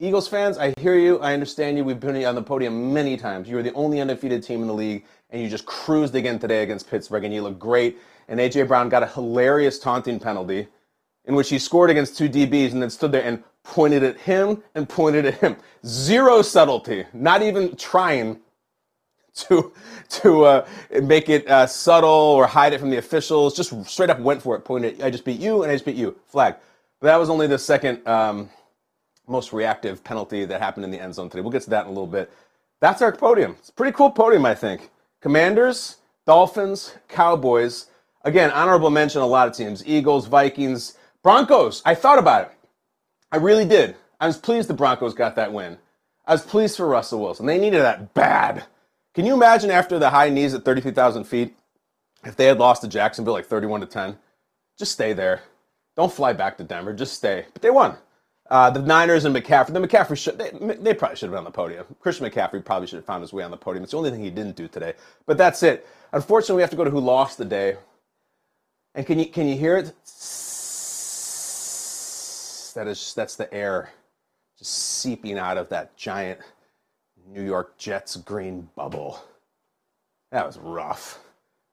Eagles 0.00 0.26
fans, 0.26 0.58
I 0.58 0.74
hear 0.78 0.98
you. 0.98 1.20
I 1.20 1.32
understand 1.32 1.78
you. 1.78 1.84
We've 1.84 2.00
been 2.00 2.22
on 2.24 2.34
the 2.34 2.42
podium 2.42 2.92
many 2.92 3.16
times. 3.16 3.48
You 3.48 3.56
are 3.58 3.62
the 3.62 3.72
only 3.74 4.00
undefeated 4.00 4.42
team 4.42 4.60
in 4.60 4.66
the 4.66 4.74
league, 4.74 5.04
and 5.30 5.40
you 5.40 5.48
just 5.48 5.66
cruised 5.66 6.16
again 6.16 6.40
today 6.40 6.64
against 6.64 6.90
Pittsburgh, 6.90 7.24
and 7.24 7.32
you 7.32 7.42
look 7.42 7.60
great. 7.60 7.98
And 8.26 8.40
A.J. 8.40 8.64
Brown 8.64 8.88
got 8.88 9.04
a 9.04 9.06
hilarious 9.06 9.78
taunting 9.78 10.18
penalty 10.18 10.66
in 11.26 11.34
which 11.36 11.48
he 11.48 11.58
scored 11.58 11.90
against 11.90 12.18
two 12.18 12.28
DBs 12.28 12.72
and 12.72 12.82
then 12.82 12.90
stood 12.90 13.12
there 13.12 13.22
and 13.22 13.42
pointed 13.64 14.04
at 14.04 14.18
him 14.18 14.62
and 14.74 14.88
pointed 14.88 15.26
at 15.26 15.34
him. 15.34 15.56
Zero 15.84 16.42
subtlety, 16.42 17.04
not 17.12 17.42
even 17.42 17.74
trying 17.76 18.38
to 19.34 19.72
to 20.08 20.44
uh, 20.44 20.66
make 21.02 21.28
it 21.28 21.48
uh, 21.48 21.66
subtle 21.66 22.08
or 22.08 22.46
hide 22.46 22.72
it 22.72 22.78
from 22.78 22.90
the 22.90 22.98
officials. 22.98 23.56
Just 23.56 23.84
straight 23.86 24.10
up 24.10 24.20
went 24.20 24.40
for 24.40 24.54
it. 24.54 24.60
Pointed. 24.60 25.02
I 25.02 25.10
just 25.10 25.24
beat 25.24 25.40
you, 25.40 25.62
and 25.62 25.72
I 25.72 25.74
just 25.74 25.84
beat 25.84 25.96
you. 25.96 26.16
Flag. 26.26 26.54
But 27.00 27.08
that 27.08 27.16
was 27.16 27.28
only 27.28 27.46
the 27.46 27.58
second 27.58 28.06
um, 28.06 28.48
most 29.26 29.52
reactive 29.52 30.04
penalty 30.04 30.44
that 30.44 30.60
happened 30.60 30.84
in 30.84 30.90
the 30.90 31.00
end 31.00 31.14
zone 31.14 31.28
today. 31.28 31.40
We'll 31.40 31.50
get 31.50 31.62
to 31.62 31.70
that 31.70 31.82
in 31.82 31.86
a 31.86 31.92
little 31.92 32.06
bit. 32.06 32.30
That's 32.80 33.02
our 33.02 33.12
podium. 33.12 33.56
It's 33.58 33.70
a 33.70 33.72
pretty 33.72 33.92
cool 33.92 34.10
podium, 34.10 34.46
I 34.46 34.54
think. 34.54 34.90
Commanders, 35.20 35.96
Dolphins, 36.26 36.94
Cowboys. 37.08 37.86
Again, 38.22 38.50
honorable 38.52 38.90
mention. 38.90 39.20
A 39.20 39.26
lot 39.26 39.48
of 39.48 39.54
teams: 39.54 39.86
Eagles, 39.86 40.26
Vikings, 40.26 40.96
Broncos. 41.22 41.82
I 41.84 41.94
thought 41.94 42.18
about 42.18 42.42
it. 42.42 42.52
I 43.34 43.38
really 43.38 43.64
did. 43.64 43.96
I 44.20 44.28
was 44.28 44.36
pleased 44.36 44.68
the 44.68 44.74
Broncos 44.74 45.12
got 45.12 45.34
that 45.34 45.52
win. 45.52 45.76
I 46.24 46.30
was 46.30 46.42
pleased 46.42 46.76
for 46.76 46.86
Russell 46.86 47.20
Wilson. 47.20 47.46
They 47.46 47.58
needed 47.58 47.82
that 47.82 48.14
bad. 48.14 48.62
Can 49.12 49.26
you 49.26 49.34
imagine 49.34 49.72
after 49.72 49.98
the 49.98 50.10
high 50.10 50.30
knees 50.30 50.54
at 50.54 50.64
33,000 50.64 51.24
feet, 51.24 51.56
if 52.24 52.36
they 52.36 52.44
had 52.44 52.60
lost 52.60 52.82
to 52.82 52.88
Jacksonville 52.88 53.32
like 53.32 53.46
31 53.46 53.80
to 53.80 53.86
10? 53.86 54.16
Just 54.78 54.92
stay 54.92 55.14
there. 55.14 55.42
Don't 55.96 56.12
fly 56.12 56.32
back 56.32 56.56
to 56.58 56.62
Denver. 56.62 56.92
Just 56.92 57.14
stay. 57.14 57.46
But 57.52 57.60
they 57.60 57.70
won. 57.70 57.96
Uh, 58.48 58.70
the 58.70 58.80
Niners 58.80 59.24
and 59.24 59.34
McCaffrey. 59.34 59.72
The 59.72 59.80
McCaffrey 59.80 60.16
should 60.16 60.38
they, 60.38 60.50
they 60.76 60.94
probably 60.94 61.16
should 61.16 61.26
have 61.26 61.32
been 61.32 61.38
on 61.38 61.44
the 61.44 61.50
podium. 61.50 61.86
Christian 61.98 62.30
McCaffrey 62.30 62.64
probably 62.64 62.86
should 62.86 62.98
have 62.98 63.04
found 63.04 63.22
his 63.22 63.32
way 63.32 63.42
on 63.42 63.50
the 63.50 63.56
podium. 63.56 63.82
It's 63.82 63.90
the 63.90 63.98
only 63.98 64.12
thing 64.12 64.22
he 64.22 64.30
didn't 64.30 64.54
do 64.54 64.68
today. 64.68 64.92
But 65.26 65.38
that's 65.38 65.64
it. 65.64 65.88
Unfortunately, 66.12 66.56
we 66.56 66.62
have 66.62 66.70
to 66.70 66.76
go 66.76 66.84
to 66.84 66.90
who 66.90 67.00
lost 67.00 67.36
the 67.36 67.44
day. 67.44 67.78
And 68.94 69.04
can 69.04 69.18
you 69.18 69.26
can 69.26 69.48
you 69.48 69.56
hear 69.56 69.76
it? 69.76 69.92
That 72.74 72.88
is 72.88 73.14
that's 73.14 73.36
the 73.36 73.52
air 73.54 73.90
just 74.58 74.72
seeping 75.00 75.38
out 75.38 75.58
of 75.58 75.68
that 75.70 75.96
giant 75.96 76.40
New 77.28 77.42
York 77.44 77.78
Jets 77.78 78.16
green 78.16 78.68
bubble. 78.76 79.22
That 80.32 80.46
was 80.46 80.58
rough. 80.58 81.20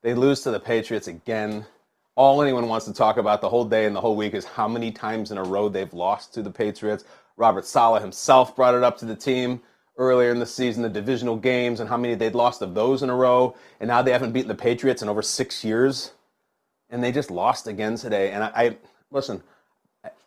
They 0.04 0.14
lose 0.16 0.42
to 0.44 0.52
the 0.52 0.60
Patriots 0.60 1.08
again. 1.08 1.66
All 2.16 2.42
anyone 2.42 2.68
wants 2.70 2.86
to 2.88 2.94
talk 2.94 3.18
about 3.18 3.42
the 3.42 3.50
whole 3.50 3.66
day 3.66 3.86
and 3.86 3.96
the 3.96 4.02
whole 4.02 4.16
week 4.18 4.34
is 4.36 4.46
how 4.46 4.68
many 4.68 4.92
times 4.92 5.32
in 5.32 5.38
a 5.40 5.44
row 5.44 5.70
they've 5.70 5.94
lost 5.94 6.34
to 6.36 6.44
the 6.44 6.52
Patriots. 6.52 7.06
Robert 7.38 7.66
Saleh 7.66 8.02
himself 8.02 8.56
brought 8.56 8.76
it 8.76 8.84
up 8.84 8.98
to 9.00 9.06
the 9.06 9.16
team 9.16 9.62
earlier 9.98 10.32
in 10.32 10.40
the 10.40 10.46
season, 10.46 10.84
the 10.84 10.90
divisional 10.90 11.38
games, 11.38 11.80
and 11.82 11.90
how 11.90 11.98
many 11.98 12.16
they'd 12.16 12.36
lost 12.36 12.62
of 12.62 12.76
those 12.76 13.04
in 13.04 13.10
a 13.12 13.16
row. 13.16 13.56
And 13.80 13.88
now 13.90 14.02
they 14.04 14.12
haven't 14.14 14.34
beaten 14.34 14.50
the 14.50 14.56
Patriots 14.56 15.02
in 15.04 15.10
over 15.10 15.22
six 15.24 15.64
years. 15.64 16.12
and 16.90 17.04
they 17.04 17.14
just 17.14 17.32
lost 17.32 17.68
again 17.68 17.96
today. 17.98 18.32
And 18.32 18.44
I, 18.44 18.52
I 18.56 18.78
listen, 19.12 19.44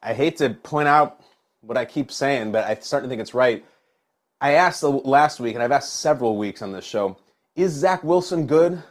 I, 0.05 0.15
hate 0.15 0.37
to 0.39 0.51
point 0.51 0.89
out 0.89 1.21
what 1.61 1.79
I 1.79 1.85
keep 1.85 2.13
saying, 2.13 2.53
but 2.53 2.65
I 2.65 2.75
start 2.77 3.03
to 3.03 3.09
think 3.09 3.21
it's 3.21 3.35
right. 3.35 3.65
I 4.41 4.53
asked 4.53 4.83
last 4.83 5.41
week, 5.41 5.55
and 5.55 5.63
I've 5.63 5.73
asked 5.73 6.01
several 6.01 6.37
weeks 6.37 6.63
on 6.63 6.73
this 6.73 6.85
show, 6.85 7.17
is 7.57 7.73
Zach 7.73 8.05
Wilson 8.05 8.47
good? 8.47 8.83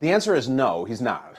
The 0.00 0.12
answer 0.12 0.34
is 0.34 0.48
no, 0.48 0.84
he's 0.84 1.00
not. 1.00 1.36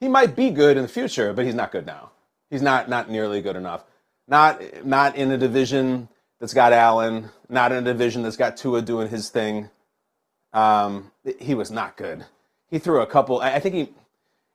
He 0.00 0.08
might 0.08 0.36
be 0.36 0.50
good 0.50 0.76
in 0.76 0.82
the 0.82 0.88
future, 0.88 1.32
but 1.32 1.44
he's 1.44 1.54
not 1.54 1.72
good 1.72 1.86
now. 1.86 2.10
He's 2.50 2.62
not 2.62 2.88
not 2.88 3.10
nearly 3.10 3.40
good 3.42 3.56
enough. 3.56 3.84
Not 4.28 4.84
not 4.84 5.16
in 5.16 5.30
a 5.32 5.38
division 5.38 6.08
that's 6.38 6.54
got 6.54 6.72
Allen, 6.72 7.30
not 7.48 7.72
in 7.72 7.78
a 7.78 7.92
division 7.92 8.22
that's 8.22 8.36
got 8.36 8.56
Tua 8.56 8.82
doing 8.82 9.08
his 9.08 9.30
thing. 9.30 9.70
Um, 10.52 11.10
he 11.40 11.54
was 11.54 11.70
not 11.70 11.96
good. 11.96 12.24
He 12.68 12.78
threw 12.78 13.00
a 13.00 13.06
couple. 13.06 13.40
I 13.40 13.58
think 13.58 13.74
he, 13.74 13.88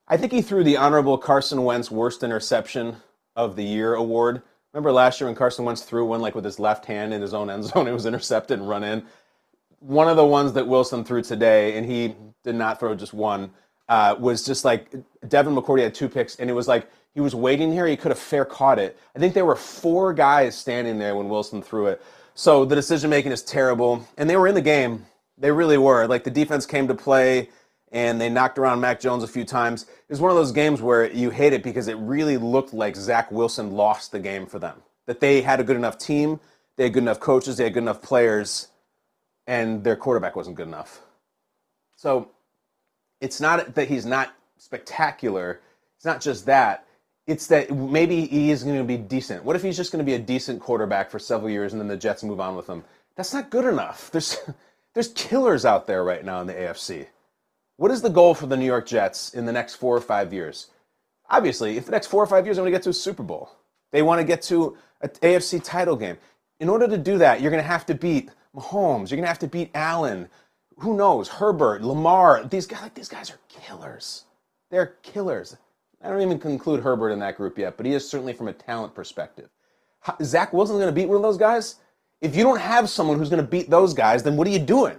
I 0.07 0.17
think 0.17 0.31
he 0.31 0.41
threw 0.41 0.63
the 0.63 0.77
honorable 0.77 1.17
Carson 1.17 1.63
Wentz 1.63 1.91
worst 1.91 2.23
interception 2.23 2.97
of 3.35 3.55
the 3.55 3.63
year 3.63 3.95
award. 3.95 4.41
Remember 4.73 4.91
last 4.91 5.19
year 5.19 5.27
when 5.27 5.35
Carson 5.35 5.65
Wentz 5.65 5.81
threw 5.81 6.05
one 6.05 6.21
like 6.21 6.35
with 6.35 6.45
his 6.45 6.59
left 6.59 6.85
hand 6.85 7.13
in 7.13 7.21
his 7.21 7.33
own 7.33 7.49
end 7.49 7.63
zone, 7.65 7.87
it 7.87 7.93
was 7.93 8.05
intercepted 8.05 8.59
and 8.59 8.69
run 8.69 8.83
in. 8.83 9.03
One 9.79 10.07
of 10.07 10.15
the 10.15 10.25
ones 10.25 10.53
that 10.53 10.67
Wilson 10.67 11.03
threw 11.03 11.21
today, 11.21 11.77
and 11.77 11.85
he 11.85 12.15
did 12.43 12.55
not 12.55 12.79
throw 12.79 12.95
just 12.95 13.13
one, 13.13 13.51
uh, 13.89 14.15
was 14.17 14.45
just 14.45 14.63
like 14.63 14.91
Devin 15.27 15.55
McCourty 15.55 15.83
had 15.83 15.93
two 15.93 16.07
picks, 16.07 16.35
and 16.37 16.49
it 16.49 16.53
was 16.53 16.67
like 16.67 16.89
he 17.13 17.19
was 17.19 17.35
waiting 17.35 17.71
here. 17.71 17.87
He 17.87 17.97
could 17.97 18.11
have 18.11 18.19
fair 18.19 18.45
caught 18.45 18.79
it. 18.79 18.97
I 19.15 19.19
think 19.19 19.33
there 19.33 19.45
were 19.45 19.55
four 19.55 20.13
guys 20.13 20.57
standing 20.57 20.97
there 20.99 21.15
when 21.15 21.27
Wilson 21.27 21.61
threw 21.61 21.87
it. 21.87 22.01
So 22.33 22.63
the 22.63 22.75
decision 22.75 23.09
making 23.09 23.31
is 23.33 23.43
terrible, 23.43 24.07
and 24.17 24.29
they 24.29 24.37
were 24.37 24.47
in 24.47 24.55
the 24.55 24.61
game. 24.61 25.05
They 25.37 25.51
really 25.51 25.77
were. 25.77 26.07
Like 26.07 26.23
the 26.23 26.31
defense 26.31 26.65
came 26.65 26.87
to 26.87 26.95
play 26.95 27.49
and 27.91 28.21
they 28.21 28.29
knocked 28.29 28.57
around 28.57 28.79
Mac 28.79 28.99
Jones 28.99 29.23
a 29.23 29.27
few 29.27 29.43
times. 29.43 29.83
It 29.83 30.09
was 30.09 30.21
one 30.21 30.31
of 30.31 30.37
those 30.37 30.51
games 30.51 30.81
where 30.81 31.11
you 31.11 31.29
hate 31.29 31.53
it 31.53 31.63
because 31.63 31.87
it 31.87 31.97
really 31.97 32.37
looked 32.37 32.73
like 32.73 32.95
Zach 32.95 33.31
Wilson 33.31 33.71
lost 33.71 34.11
the 34.11 34.19
game 34.19 34.45
for 34.45 34.59
them. 34.59 34.81
That 35.07 35.19
they 35.19 35.41
had 35.41 35.59
a 35.59 35.63
good 35.63 35.75
enough 35.75 35.97
team, 35.97 36.39
they 36.77 36.83
had 36.83 36.93
good 36.93 37.03
enough 37.03 37.19
coaches, 37.19 37.57
they 37.57 37.65
had 37.65 37.73
good 37.73 37.83
enough 37.83 38.01
players, 38.01 38.69
and 39.45 39.83
their 39.83 39.95
quarterback 39.95 40.35
wasn't 40.35 40.55
good 40.55 40.67
enough. 40.67 41.01
So 41.97 42.29
it's 43.19 43.41
not 43.41 43.75
that 43.75 43.87
he's 43.87 44.05
not 44.05 44.33
spectacular. 44.57 45.59
It's 45.97 46.05
not 46.05 46.21
just 46.21 46.45
that. 46.45 46.85
It's 47.27 47.47
that 47.47 47.71
maybe 47.71 48.25
he 48.25 48.51
is 48.51 48.63
going 48.63 48.77
to 48.77 48.83
be 48.83 48.97
decent. 48.97 49.43
What 49.43 49.55
if 49.55 49.61
he's 49.61 49.77
just 49.77 49.91
going 49.91 50.03
to 50.03 50.09
be 50.09 50.15
a 50.15 50.19
decent 50.19 50.61
quarterback 50.61 51.11
for 51.11 51.19
several 51.19 51.49
years 51.49 51.73
and 51.73 51.81
then 51.81 51.87
the 51.87 51.97
Jets 51.97 52.23
move 52.23 52.39
on 52.39 52.55
with 52.55 52.67
him? 52.67 52.83
That's 53.15 53.33
not 53.33 53.49
good 53.49 53.65
enough. 53.65 54.09
There's 54.11 54.37
there's 54.93 55.09
killers 55.09 55.65
out 55.65 55.87
there 55.87 56.03
right 56.03 56.23
now 56.23 56.41
in 56.41 56.47
the 56.47 56.53
AFC. 56.53 57.07
What 57.81 57.89
is 57.89 58.03
the 58.03 58.11
goal 58.11 58.35
for 58.35 58.45
the 58.45 58.55
New 58.55 58.67
York 58.67 58.85
Jets 58.85 59.33
in 59.33 59.45
the 59.45 59.51
next 59.51 59.73
four 59.73 59.97
or 59.97 60.01
five 60.01 60.31
years? 60.31 60.67
Obviously, 61.31 61.77
if 61.77 61.85
the 61.85 61.91
next 61.91 62.05
four 62.05 62.21
or 62.21 62.27
five 62.27 62.45
years 62.45 62.57
they 62.57 62.61
want 62.61 62.67
to 62.67 62.77
get 62.77 62.83
to 62.83 62.91
a 62.91 62.93
Super 62.93 63.23
Bowl, 63.23 63.49
they 63.91 64.03
want 64.03 64.21
to 64.21 64.23
get 64.23 64.43
to 64.43 64.77
an 65.01 65.09
AFC 65.09 65.63
title 65.63 65.95
game. 65.95 66.17
In 66.59 66.69
order 66.69 66.87
to 66.87 66.95
do 66.95 67.17
that, 67.17 67.41
you're 67.41 67.49
going 67.49 67.63
to 67.63 67.67
have 67.67 67.87
to 67.87 67.95
beat 67.95 68.29
Mahomes. 68.55 69.09
You're 69.09 69.17
going 69.17 69.23
to 69.23 69.29
have 69.29 69.39
to 69.39 69.47
beat 69.47 69.71
Allen. 69.73 70.29
Who 70.77 70.95
knows? 70.95 71.27
Herbert, 71.27 71.81
Lamar. 71.81 72.43
These 72.43 72.67
guys, 72.67 72.83
like 72.83 72.93
these 72.93 73.09
guys 73.09 73.31
are 73.31 73.39
killers. 73.49 74.25
They're 74.69 74.97
killers. 75.01 75.57
I 76.03 76.09
don't 76.11 76.21
even 76.21 76.37
conclude 76.37 76.83
Herbert 76.83 77.09
in 77.09 77.17
that 77.21 77.35
group 77.35 77.57
yet, 77.57 77.77
but 77.77 77.87
he 77.87 77.93
is 77.93 78.07
certainly 78.07 78.33
from 78.33 78.47
a 78.47 78.53
talent 78.53 78.93
perspective. 78.93 79.49
Zach 80.21 80.53
Wilson's 80.53 80.77
going 80.77 80.93
to 80.93 81.01
beat 81.01 81.07
one 81.07 81.17
of 81.17 81.23
those 81.23 81.39
guys. 81.39 81.77
If 82.21 82.35
you 82.35 82.43
don't 82.43 82.61
have 82.61 82.91
someone 82.91 83.17
who's 83.17 83.31
going 83.31 83.43
to 83.43 83.49
beat 83.49 83.71
those 83.71 83.95
guys, 83.95 84.21
then 84.21 84.37
what 84.37 84.45
are 84.45 84.51
you 84.51 84.59
doing? 84.59 84.97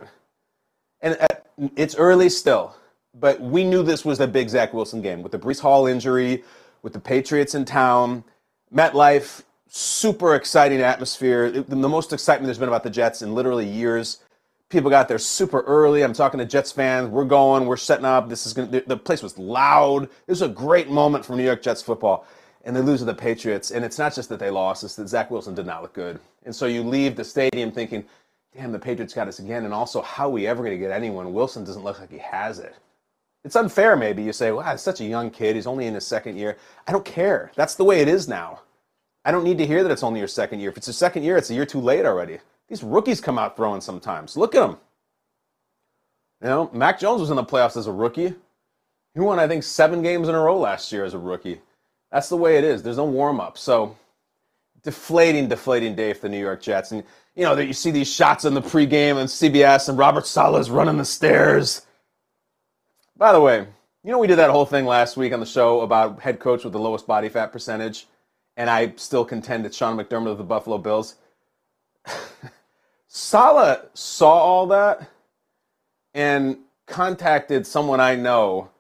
And 1.01 1.17
uh, 1.21 1.29
it's 1.77 1.95
early 1.97 2.29
still, 2.29 2.75
but 3.15 3.41
we 3.41 3.65
knew 3.65 3.83
this 3.83 4.05
was 4.05 4.21
a 4.21 4.27
big 4.27 4.49
Zach 4.49 4.73
Wilson 4.73 5.03
game 5.03 5.23
with 5.23 5.33
the 5.33 5.39
Breece 5.39 5.61
Hall 5.61 5.87
injury, 5.87 6.45
with 6.83 6.93
the 6.93 7.01
Patriots 7.01 7.55
in 7.55 7.65
town, 7.65 8.25
MetLife, 8.75 9.43
super 9.69 10.35
exciting 10.35 10.81
atmosphere. 10.81 11.51
The 11.51 11.89
most 11.89 12.13
excitement 12.13 12.47
there's 12.47 12.59
been 12.59 12.69
about 12.69 12.83
the 12.83 12.91
Jets 12.91 13.23
in 13.23 13.35
literally 13.35 13.67
years. 13.67 14.19
People 14.69 14.91
got 14.91 15.09
there 15.09 15.19
super 15.19 15.61
early. 15.63 16.03
I'm 16.03 16.15
talking 16.15 16.39
to 16.39 16.47
Jets 16.47 16.73
fans. 16.73 17.09
We're 17.09 17.25
going. 17.25 17.67
We're 17.67 17.77
setting 17.77 18.07
up. 18.07 18.29
This 18.29 18.47
is 18.47 18.55
going. 18.55 18.71
The 18.71 18.97
place 18.97 19.23
was 19.23 19.39
loud. 19.39 20.05
It 20.05 20.29
was 20.29 20.43
a 20.43 20.49
great 20.49 20.89
moment 20.91 21.25
for 21.25 21.37
New 21.37 21.45
York 21.45 21.63
Jets 21.63 21.83
football, 21.83 22.27
and 22.65 22.75
they 22.75 22.81
lose 22.81 23.01
to 23.01 23.05
the 23.05 23.15
Patriots. 23.15 23.71
And 23.71 23.85
it's 23.85 23.99
not 23.99 24.15
just 24.15 24.31
that 24.31 24.39
they 24.39 24.51
lost; 24.51 24.83
it's 24.83 24.97
that 24.97 25.09
Zach 25.09 25.31
Wilson 25.31 25.55
did 25.55 25.67
not 25.67 25.83
look 25.83 25.93
good. 25.93 26.21
And 26.45 26.55
so 26.55 26.67
you 26.67 26.83
leave 26.83 27.17
the 27.17 27.25
stadium 27.25 27.71
thinking, 27.71 28.05
damn, 28.55 28.73
the 28.73 28.79
Patriots 28.79 29.15
got 29.15 29.29
us 29.29 29.39
again. 29.39 29.65
And 29.65 29.75
also, 29.75 30.03
how 30.03 30.27
are 30.27 30.31
we 30.33 30.47
ever 30.47 30.63
going 30.63 30.75
to 30.75 30.79
get 30.79 30.91
anyone? 30.91 31.33
Wilson 31.33 31.65
doesn't 31.65 31.85
look 31.85 32.01
like 32.01 32.11
he 32.11 32.19
has 32.19 32.59
it. 32.59 32.75
It's 33.45 33.57
unfair, 33.57 33.97
maybe. 33.97 34.23
You 34.23 34.33
say, 34.33 34.53
wow, 34.53 34.71
he's 34.71 34.83
such 34.83 35.01
a 35.01 35.05
young 35.05 35.31
kid. 35.31 35.57
He's 35.57 35.67
only 35.67 35.87
in 35.87 35.95
his 35.95 36.07
second 36.07 36.37
year. 36.37 36.57
I 36.87 36.93
don't 36.93 37.05
care. 37.05 37.51
That's 37.57 37.75
the 37.75 37.85
way 37.85 38.01
it 38.01 38.09
is 38.09 38.29
now. 38.29 38.61
I 39.25 39.31
don't 39.31 39.45
need 39.45 39.59
to 39.59 39.67
hear 39.67 39.83
that 39.83 39.91
it's 39.91 40.03
only 40.03 40.21
your 40.21 40.29
second 40.29 40.61
year. 40.61 40.71
If 40.71 40.77
it's 40.77 40.87
your 40.87 40.95
second 40.95 41.25
year, 41.25 41.37
it's 41.37 41.51
a 41.51 41.55
year 41.55 41.67
too 41.67 41.81
late 41.81 42.05
already. 42.05 42.39
These 42.69 42.83
rookies 42.83 43.21
come 43.21 43.39
out 43.39 43.57
throwing 43.57 43.81
sometimes. 43.81 44.37
Look 44.37 44.55
at 44.55 44.61
them. 44.61 44.79
You 46.41 46.49
know, 46.49 46.71
Mac 46.73 46.99
Jones 46.99 47.21
was 47.21 47.31
in 47.31 47.37
the 47.37 47.45
playoffs 47.45 47.77
as 47.77 47.87
a 47.87 47.93
rookie. 47.93 48.35
He 49.15 49.21
won, 49.21 49.39
I 49.39 49.47
think, 49.47 49.63
seven 49.63 50.03
games 50.03 50.29
in 50.29 50.35
a 50.35 50.41
row 50.41 50.59
last 50.59 50.91
year 50.91 51.05
as 51.05 51.15
a 51.15 51.19
rookie. 51.19 51.61
That's 52.11 52.29
the 52.29 52.37
way 52.37 52.59
it 52.59 52.65
is. 52.65 52.83
There's 52.83 52.97
no 52.97 53.05
warm 53.05 53.41
up. 53.41 53.59
So, 53.59 53.97
deflating, 54.83 55.49
deflating 55.49 55.95
day 55.95 56.13
for 56.13 56.23
the 56.23 56.29
New 56.29 56.41
York 56.41 56.63
Jets. 56.63 56.93
And 56.93 57.05
you 57.35 57.45
know, 57.45 57.55
that 57.55 57.67
you 57.67 57.73
see 57.73 57.91
these 57.91 58.13
shots 58.13 58.45
in 58.45 58.55
the 58.55 58.61
pregame 58.61 59.17
on 59.17 59.27
CBS 59.27 59.89
and 59.89 59.97
Robert 59.97 60.27
Saleh's 60.27 60.71
running 60.71 60.99
the 60.99 61.05
stairs. 61.05 61.87
By 63.17 63.33
the 63.33 63.41
way, 63.41 63.67
you 64.05 64.11
know, 64.11 64.19
we 64.19 64.27
did 64.27 64.39
that 64.39 64.51
whole 64.51 64.67
thing 64.67 64.85
last 64.85 65.17
week 65.17 65.33
on 65.33 65.41
the 65.41 65.47
show 65.47 65.81
about 65.81 66.21
head 66.21 66.41
coach 66.41 66.65
with 66.65 66.73
the 66.73 66.79
lowest 66.79 67.07
body 67.07 67.29
fat 67.29 67.53
percentage, 67.53 68.07
and 68.57 68.69
I 68.69 68.93
still 68.97 69.25
contend 69.25 69.65
it's 69.65 69.77
Sean 69.77 69.97
McDermott 69.97 70.33
of 70.33 70.39
the 70.39 70.45
Buffalo 70.45 70.77
Bills. 70.79 71.15
Saleh 73.07 73.81
saw 73.95 74.33
all 74.33 74.67
that 74.69 75.09
and 76.15 76.59
contacted 76.87 77.67
someone 77.67 78.01
I 78.01 78.17
know 78.17 78.71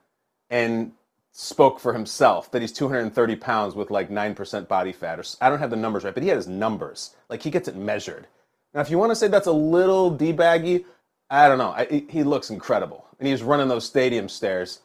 and 0.50 0.92
spoke 1.32 1.80
for 1.80 1.92
himself 1.94 2.50
that 2.50 2.60
he's 2.60 2.72
230 2.72 3.36
pounds 3.36 3.74
with 3.74 3.90
like 3.90 4.10
9% 4.10 4.68
body 4.68 4.92
fat. 4.92 5.18
Or, 5.18 5.24
I 5.40 5.48
don't 5.48 5.58
have 5.58 5.70
the 5.70 5.76
numbers 5.76 6.04
right, 6.04 6.14
but 6.14 6.22
he 6.22 6.28
had 6.28 6.36
his 6.36 6.46
numbers. 6.46 7.16
Like 7.28 7.42
he 7.42 7.50
gets 7.50 7.68
it 7.68 7.76
measured. 7.76 8.26
Now, 8.74 8.80
if 8.80 8.90
you 8.90 8.98
want 8.98 9.10
to 9.10 9.16
say 9.16 9.28
that's 9.28 9.46
a 9.46 9.52
little 9.52 10.16
debaggy, 10.16 10.84
I 11.28 11.48
don't 11.48 11.58
know. 11.58 11.70
I, 11.70 12.04
he 12.08 12.22
looks 12.22 12.50
incredible, 12.50 13.06
and 13.18 13.26
he's 13.26 13.42
running 13.42 13.68
those 13.68 13.86
stadium 13.86 14.28
stairs. 14.28 14.80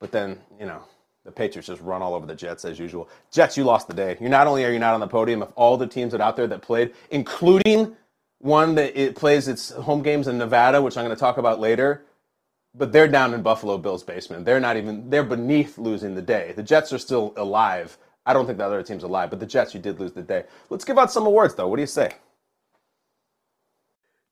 But 0.00 0.10
then, 0.10 0.38
you 0.58 0.66
know, 0.66 0.82
the 1.24 1.32
Patriots 1.32 1.68
just 1.68 1.80
run 1.80 2.02
all 2.02 2.14
over 2.14 2.26
the 2.26 2.34
Jets 2.34 2.64
as 2.64 2.78
usual. 2.78 3.08
Jets, 3.30 3.56
you 3.56 3.64
lost 3.64 3.88
the 3.88 3.94
day. 3.94 4.16
You 4.20 4.28
not 4.28 4.46
only 4.46 4.64
are 4.64 4.72
you 4.72 4.78
not 4.78 4.94
on 4.94 5.00
the 5.00 5.06
podium, 5.06 5.42
of 5.42 5.52
all 5.54 5.76
the 5.76 5.86
teams 5.86 6.12
that 6.12 6.20
out 6.20 6.36
there 6.36 6.46
that 6.48 6.62
played, 6.62 6.92
including 7.10 7.96
one 8.38 8.74
that 8.74 9.00
it 9.00 9.16
plays 9.16 9.48
its 9.48 9.70
home 9.70 10.02
games 10.02 10.28
in 10.28 10.36
Nevada, 10.36 10.82
which 10.82 10.96
I'm 10.96 11.04
going 11.04 11.16
to 11.16 11.20
talk 11.20 11.38
about 11.38 11.60
later, 11.60 12.04
but 12.74 12.92
they're 12.92 13.08
down 13.08 13.34
in 13.34 13.42
Buffalo 13.42 13.78
Bills' 13.78 14.02
basement. 14.02 14.44
They're 14.44 14.60
not 14.60 14.76
even. 14.76 15.08
They're 15.10 15.24
beneath 15.24 15.78
losing 15.78 16.14
the 16.14 16.22
day. 16.22 16.52
The 16.56 16.62
Jets 16.62 16.92
are 16.92 16.98
still 16.98 17.32
alive. 17.36 17.96
I 18.26 18.32
don't 18.32 18.46
think 18.46 18.58
the 18.58 18.64
other 18.64 18.82
team's 18.82 19.02
alive, 19.02 19.30
but 19.30 19.40
the 19.40 19.46
Jets, 19.46 19.74
you 19.74 19.80
did 19.80 20.00
lose 20.00 20.12
the 20.12 20.22
day. 20.22 20.44
Let's 20.70 20.84
give 20.84 20.98
out 20.98 21.12
some 21.12 21.26
awards, 21.26 21.54
though. 21.54 21.68
What 21.68 21.76
do 21.76 21.82
you 21.82 21.86
say? 21.86 22.12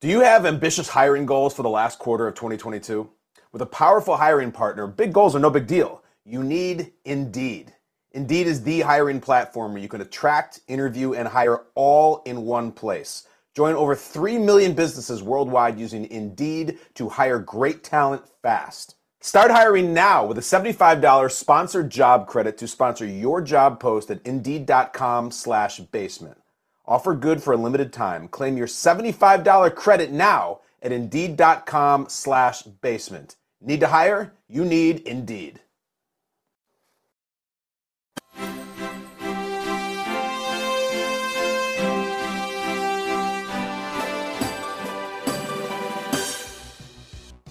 Do 0.01 0.09
you 0.09 0.21
have 0.21 0.47
ambitious 0.47 0.89
hiring 0.89 1.27
goals 1.27 1.55
for 1.55 1.63
the 1.63 1.69
last 1.69 1.99
quarter 1.99 2.27
of 2.27 2.35
2022? 2.35 3.09
With 3.53 3.63
a 3.63 3.67
powerful 3.67 4.17
hiring 4.17 4.51
partner, 4.51 4.87
big 4.87 5.13
goals 5.13 5.37
are 5.37 5.39
no 5.39 5.51
big 5.51 5.67
deal. 5.67 6.03
You 6.25 6.43
need 6.43 6.93
Indeed. 7.05 7.73
Indeed 8.13 8.47
is 8.47 8.63
the 8.63 8.81
hiring 8.81 9.21
platform 9.21 9.73
where 9.73 9.83
you 9.83 9.89
can 9.89 10.01
attract, 10.01 10.61
interview, 10.69 11.15
and 11.15 11.29
hire 11.29 11.63
all 11.75 12.23
in 12.27 12.45
one 12.47 12.73
place. 12.73 13.27
Join 13.55 13.75
over 13.75 13.95
3 13.95 14.39
million 14.39 14.75
businesses 14.75 15.23
worldwide 15.23 15.79
using 15.79 16.11
Indeed 16.11 16.79
to 16.95 17.11
hire 17.11 17.39
great 17.39 17.85
talent 17.85 18.23
fast. 18.43 18.97
Start 19.21 19.51
hiring 19.51 19.95
now 19.95 20.27
with 20.27 20.39
a 20.39 20.41
$75 20.41 21.31
sponsored 21.31 21.91
job 21.91 22.27
credit 22.27 22.59
to 22.59 22.67
sponsor 22.67 23.07
your 23.07 23.41
job 23.41 23.79
post 23.79 24.11
at 24.11 24.21
Indeed.com 24.27 25.31
slash 25.31 25.79
basement. 25.79 26.39
Offer 26.87 27.15
good 27.15 27.43
for 27.43 27.53
a 27.53 27.57
limited 27.57 27.93
time. 27.93 28.27
Claim 28.27 28.57
your 28.57 28.67
$75 28.67 29.75
credit 29.77 30.11
now 30.11 30.61
at 30.83 30.93
Indeed.com 30.93 32.09
slash 32.09 32.63
basement. 32.63 33.37
Need 33.61 33.81
to 33.81 33.89
hire? 33.89 34.35
You 34.49 34.65
need 34.65 35.01
Indeed. 35.07 35.62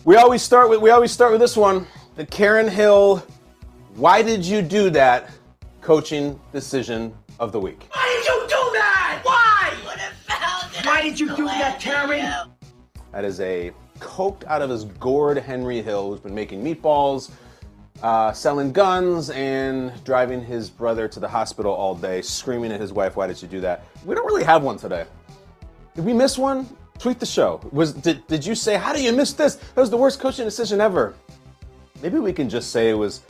We 0.03 0.15
always 0.15 0.41
start 0.41 0.67
with 0.67 0.81
we 0.81 0.89
always 0.89 1.11
start 1.11 1.31
with 1.31 1.39
this 1.39 1.55
one. 1.55 1.85
The 2.15 2.25
Karen 2.25 2.67
Hill, 2.67 3.23
why 3.93 4.23
did 4.23 4.43
you 4.43 4.63
do 4.63 4.89
that 4.89 5.29
coaching 5.81 6.39
decision 6.51 7.13
of 7.39 7.51
the 7.51 7.59
week? 7.59 7.87
Why 7.93 8.11
did 8.15 8.27
you 8.27 8.41
do 8.47 8.71
that, 8.73 9.21
Why? 9.23 9.73
What 9.83 9.97
the 9.97 10.33
fuck? 10.33 10.85
Why 10.85 11.01
did 11.03 11.19
you 11.19 11.35
do 11.35 11.45
that, 11.45 11.79
Terry? 11.79 12.21
That 13.11 13.23
is 13.23 13.39
a 13.41 13.71
coked 13.99 14.43
out 14.45 14.63
of 14.63 14.71
his 14.71 14.85
gourd 14.85 15.37
Henry 15.37 15.83
Hill, 15.83 16.09
who's 16.09 16.19
been 16.19 16.33
making 16.33 16.63
meatballs 16.63 17.29
uh, 18.01 18.33
selling 18.33 18.71
guns 18.71 19.29
and 19.29 19.93
driving 20.03 20.43
his 20.43 20.67
brother 20.67 21.07
to 21.09 21.19
the 21.19 21.27
hospital 21.27 21.71
all 21.71 21.93
day, 21.93 22.23
screaming 22.23 22.71
at 22.71 22.81
his 22.81 22.91
wife, 22.91 23.15
"Why 23.15 23.27
did 23.27 23.39
you 23.39 23.47
do 23.47 23.61
that?" 23.61 23.85
We 24.03 24.15
don't 24.15 24.25
really 24.25 24.45
have 24.45 24.63
one 24.63 24.77
today. 24.77 25.05
Did 25.93 26.05
we 26.05 26.13
miss 26.13 26.39
one? 26.39 26.67
Tweet 27.01 27.19
the 27.19 27.25
show. 27.25 27.59
Was 27.71 27.93
did, 27.93 28.27
did 28.27 28.45
you 28.45 28.53
say, 28.53 28.77
"How 28.77 28.93
do 28.93 29.01
you 29.01 29.11
miss 29.11 29.33
this? 29.33 29.55
That 29.55 29.81
was 29.81 29.89
the 29.89 29.97
worst 29.97 30.19
coaching 30.19 30.45
decision 30.45 30.79
ever"? 30.79 31.15
Maybe 32.03 32.19
we 32.19 32.31
can 32.31 32.47
just 32.47 32.69
say 32.69 32.91
it 32.91 32.93
was 32.93 33.21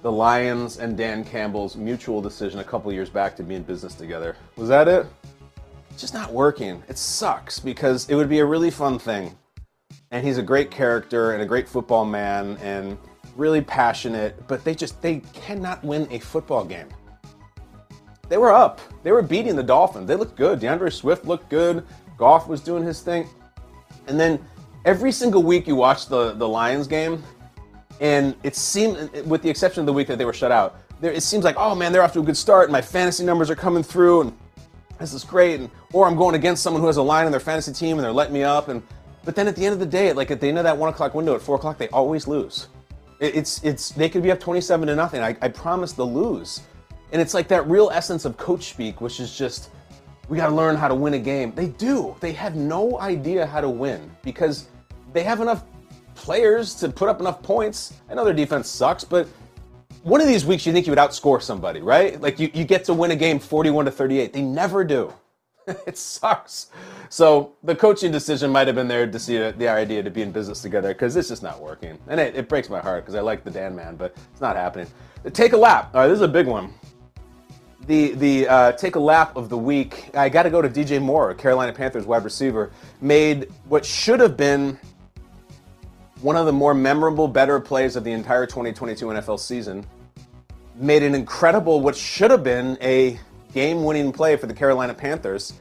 the 0.00 0.10
Lions 0.10 0.78
and 0.78 0.96
Dan 0.96 1.22
Campbell's 1.22 1.76
mutual 1.76 2.22
decision 2.22 2.60
a 2.60 2.64
couple 2.64 2.90
years 2.90 3.10
back 3.10 3.36
to 3.36 3.42
be 3.42 3.54
in 3.54 3.64
business 3.64 3.94
together. 3.94 4.34
Was 4.56 4.70
that 4.70 4.88
it? 4.88 5.04
It's 5.90 6.00
just 6.00 6.14
not 6.14 6.32
working. 6.32 6.82
It 6.88 6.96
sucks 6.96 7.60
because 7.60 8.08
it 8.08 8.14
would 8.14 8.30
be 8.30 8.38
a 8.38 8.46
really 8.46 8.70
fun 8.70 8.98
thing. 8.98 9.36
And 10.10 10.26
he's 10.26 10.38
a 10.38 10.42
great 10.42 10.70
character 10.70 11.32
and 11.32 11.42
a 11.42 11.46
great 11.46 11.68
football 11.68 12.06
man 12.06 12.56
and 12.62 12.96
really 13.36 13.60
passionate, 13.60 14.46
but 14.48 14.64
they 14.64 14.74
just 14.74 15.02
they 15.02 15.20
cannot 15.34 15.84
win 15.84 16.08
a 16.10 16.18
football 16.18 16.64
game. 16.64 16.88
They 18.30 18.38
were 18.38 18.52
up. 18.52 18.80
They 19.02 19.12
were 19.12 19.20
beating 19.20 19.54
the 19.54 19.62
Dolphins. 19.62 20.08
They 20.08 20.16
looked 20.16 20.36
good. 20.36 20.60
D'Andre 20.60 20.88
Swift 20.88 21.26
looked 21.26 21.50
good. 21.50 21.84
Goff 22.16 22.48
was 22.48 22.60
doing 22.60 22.82
his 22.82 23.00
thing. 23.00 23.28
And 24.08 24.18
then 24.18 24.44
every 24.84 25.12
single 25.12 25.42
week 25.42 25.66
you 25.66 25.74
watch 25.74 26.06
the, 26.06 26.32
the 26.32 26.48
Lions 26.48 26.86
game, 26.86 27.22
and 28.00 28.34
it 28.42 28.54
seemed, 28.54 29.10
with 29.26 29.42
the 29.42 29.50
exception 29.50 29.80
of 29.80 29.86
the 29.86 29.92
week 29.92 30.06
that 30.08 30.18
they 30.18 30.24
were 30.24 30.32
shut 30.32 30.52
out, 30.52 30.80
there, 31.00 31.12
it 31.12 31.22
seems 31.22 31.44
like, 31.44 31.56
oh 31.58 31.74
man, 31.74 31.92
they're 31.92 32.02
off 32.02 32.12
to 32.14 32.20
a 32.20 32.22
good 32.22 32.36
start, 32.36 32.64
and 32.64 32.72
my 32.72 32.80
fantasy 32.80 33.24
numbers 33.24 33.50
are 33.50 33.56
coming 33.56 33.82
through, 33.82 34.22
and 34.22 34.38
this 34.98 35.12
is 35.12 35.24
great. 35.24 35.60
And, 35.60 35.70
or 35.92 36.06
I'm 36.06 36.16
going 36.16 36.34
against 36.34 36.62
someone 36.62 36.80
who 36.80 36.86
has 36.86 36.96
a 36.96 37.02
line 37.02 37.26
in 37.26 37.32
their 37.32 37.40
fantasy 37.40 37.72
team, 37.72 37.98
and 37.98 38.04
they're 38.04 38.12
letting 38.12 38.34
me 38.34 38.42
up. 38.42 38.68
And 38.68 38.82
but 39.24 39.34
then 39.34 39.48
at 39.48 39.56
the 39.56 39.64
end 39.64 39.74
of 39.74 39.80
the 39.80 39.86
day, 39.86 40.12
like 40.12 40.30
at 40.30 40.40
the 40.40 40.48
end 40.48 40.58
of 40.58 40.64
that 40.64 40.76
one 40.76 40.88
o'clock 40.88 41.14
window 41.14 41.34
at 41.34 41.42
four 41.42 41.56
o'clock, 41.56 41.78
they 41.78 41.88
always 41.88 42.26
lose. 42.26 42.68
It, 43.20 43.34
it's 43.34 43.62
it's 43.64 43.90
they 43.90 44.08
could 44.08 44.22
be 44.22 44.30
up 44.30 44.40
27 44.40 44.88
to 44.88 44.96
nothing. 44.96 45.20
I, 45.20 45.36
I 45.42 45.48
promise 45.48 45.92
they'll 45.92 46.12
lose. 46.12 46.62
And 47.12 47.20
it's 47.20 47.34
like 47.34 47.48
that 47.48 47.66
real 47.68 47.90
essence 47.92 48.24
of 48.24 48.36
coach 48.36 48.70
speak, 48.70 49.00
which 49.00 49.20
is 49.20 49.36
just 49.36 49.70
we 50.28 50.36
got 50.36 50.48
to 50.48 50.54
learn 50.54 50.76
how 50.76 50.88
to 50.88 50.94
win 50.94 51.14
a 51.14 51.18
game. 51.18 51.52
They 51.54 51.68
do. 51.68 52.16
They 52.20 52.32
have 52.32 52.56
no 52.56 52.98
idea 53.00 53.46
how 53.46 53.60
to 53.60 53.68
win 53.68 54.10
because 54.22 54.68
they 55.12 55.22
have 55.22 55.40
enough 55.40 55.64
players 56.14 56.74
to 56.76 56.88
put 56.88 57.08
up 57.08 57.20
enough 57.20 57.42
points. 57.42 57.94
I 58.10 58.14
know 58.14 58.24
their 58.24 58.34
defense 58.34 58.68
sucks, 58.68 59.04
but 59.04 59.28
one 60.02 60.20
of 60.20 60.26
these 60.26 60.44
weeks 60.44 60.66
you 60.66 60.72
think 60.72 60.86
you 60.86 60.92
would 60.92 60.98
outscore 60.98 61.42
somebody, 61.42 61.80
right? 61.80 62.20
Like 62.20 62.38
you, 62.38 62.50
you 62.54 62.64
get 62.64 62.84
to 62.84 62.94
win 62.94 63.10
a 63.10 63.16
game 63.16 63.38
41 63.38 63.84
to 63.84 63.90
38. 63.90 64.32
They 64.32 64.42
never 64.42 64.84
do. 64.84 65.12
it 65.86 65.98
sucks. 65.98 66.70
So 67.08 67.52
the 67.62 67.74
coaching 67.74 68.12
decision 68.12 68.50
might 68.50 68.66
have 68.66 68.76
been 68.76 68.88
there 68.88 69.06
to 69.06 69.18
see 69.18 69.36
the 69.38 69.68
idea 69.68 70.02
to 70.02 70.10
be 70.10 70.22
in 70.22 70.32
business 70.32 70.62
together 70.62 70.88
because 70.88 71.16
it's 71.16 71.28
just 71.28 71.42
not 71.42 71.60
working. 71.60 71.98
And 72.08 72.20
it, 72.20 72.36
it 72.36 72.48
breaks 72.48 72.68
my 72.68 72.80
heart 72.80 73.04
because 73.04 73.14
I 73.14 73.20
like 73.20 73.44
the 73.44 73.50
Dan 73.50 73.74
man, 73.74 73.96
but 73.96 74.16
it's 74.32 74.40
not 74.40 74.56
happening. 74.56 74.86
Take 75.32 75.52
a 75.52 75.56
lap. 75.56 75.90
All 75.94 76.02
right, 76.02 76.08
this 76.08 76.16
is 76.16 76.22
a 76.22 76.28
big 76.28 76.46
one. 76.46 76.72
The 77.86 78.12
the 78.14 78.48
uh, 78.48 78.72
take 78.72 78.96
a 78.96 79.00
lap 79.00 79.36
of 79.36 79.48
the 79.48 79.56
week. 79.56 80.10
I 80.14 80.28
got 80.28 80.42
to 80.42 80.50
go 80.50 80.60
to 80.60 80.68
DJ 80.68 81.00
Moore, 81.00 81.34
Carolina 81.34 81.72
Panthers 81.72 82.04
wide 82.04 82.24
receiver, 82.24 82.72
made 83.00 83.48
what 83.68 83.84
should 83.84 84.18
have 84.20 84.36
been 84.36 84.78
one 86.20 86.36
of 86.36 86.46
the 86.46 86.52
more 86.52 86.74
memorable, 86.74 87.28
better 87.28 87.60
plays 87.60 87.94
of 87.94 88.02
the 88.02 88.10
entire 88.10 88.46
2022 88.46 89.06
NFL 89.06 89.38
season. 89.38 89.86
Made 90.74 91.02
an 91.02 91.14
incredible, 91.14 91.80
what 91.80 91.94
should 91.96 92.30
have 92.30 92.42
been 92.42 92.76
a 92.80 93.18
game 93.52 93.84
winning 93.84 94.12
play 94.12 94.36
for 94.36 94.46
the 94.46 94.54
Carolina 94.54 94.92
Panthers. 94.92 95.54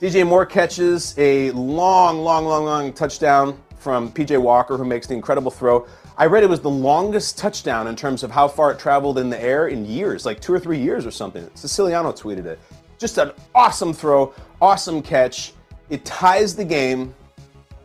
DJ 0.00 0.26
Moore 0.26 0.46
catches 0.46 1.14
a 1.18 1.50
long, 1.52 2.22
long, 2.22 2.44
long, 2.44 2.64
long 2.64 2.92
touchdown 2.92 3.58
from 3.76 4.10
PJ 4.12 4.40
Walker, 4.40 4.76
who 4.76 4.84
makes 4.84 5.06
the 5.06 5.14
incredible 5.14 5.50
throw. 5.50 5.86
I 6.16 6.26
read 6.26 6.44
it 6.44 6.48
was 6.48 6.60
the 6.60 6.70
longest 6.70 7.36
touchdown 7.36 7.88
in 7.88 7.96
terms 7.96 8.22
of 8.22 8.30
how 8.30 8.46
far 8.46 8.70
it 8.70 8.78
traveled 8.78 9.18
in 9.18 9.30
the 9.30 9.42
air 9.42 9.66
in 9.66 9.84
years, 9.84 10.24
like 10.24 10.40
two 10.40 10.54
or 10.54 10.60
three 10.60 10.78
years 10.78 11.04
or 11.06 11.10
something. 11.10 11.50
Siciliano 11.54 12.12
tweeted 12.12 12.46
it. 12.46 12.60
Just 12.98 13.18
an 13.18 13.32
awesome 13.52 13.92
throw, 13.92 14.32
awesome 14.62 15.02
catch. 15.02 15.54
It 15.90 16.04
ties 16.04 16.54
the 16.54 16.64
game. 16.64 17.12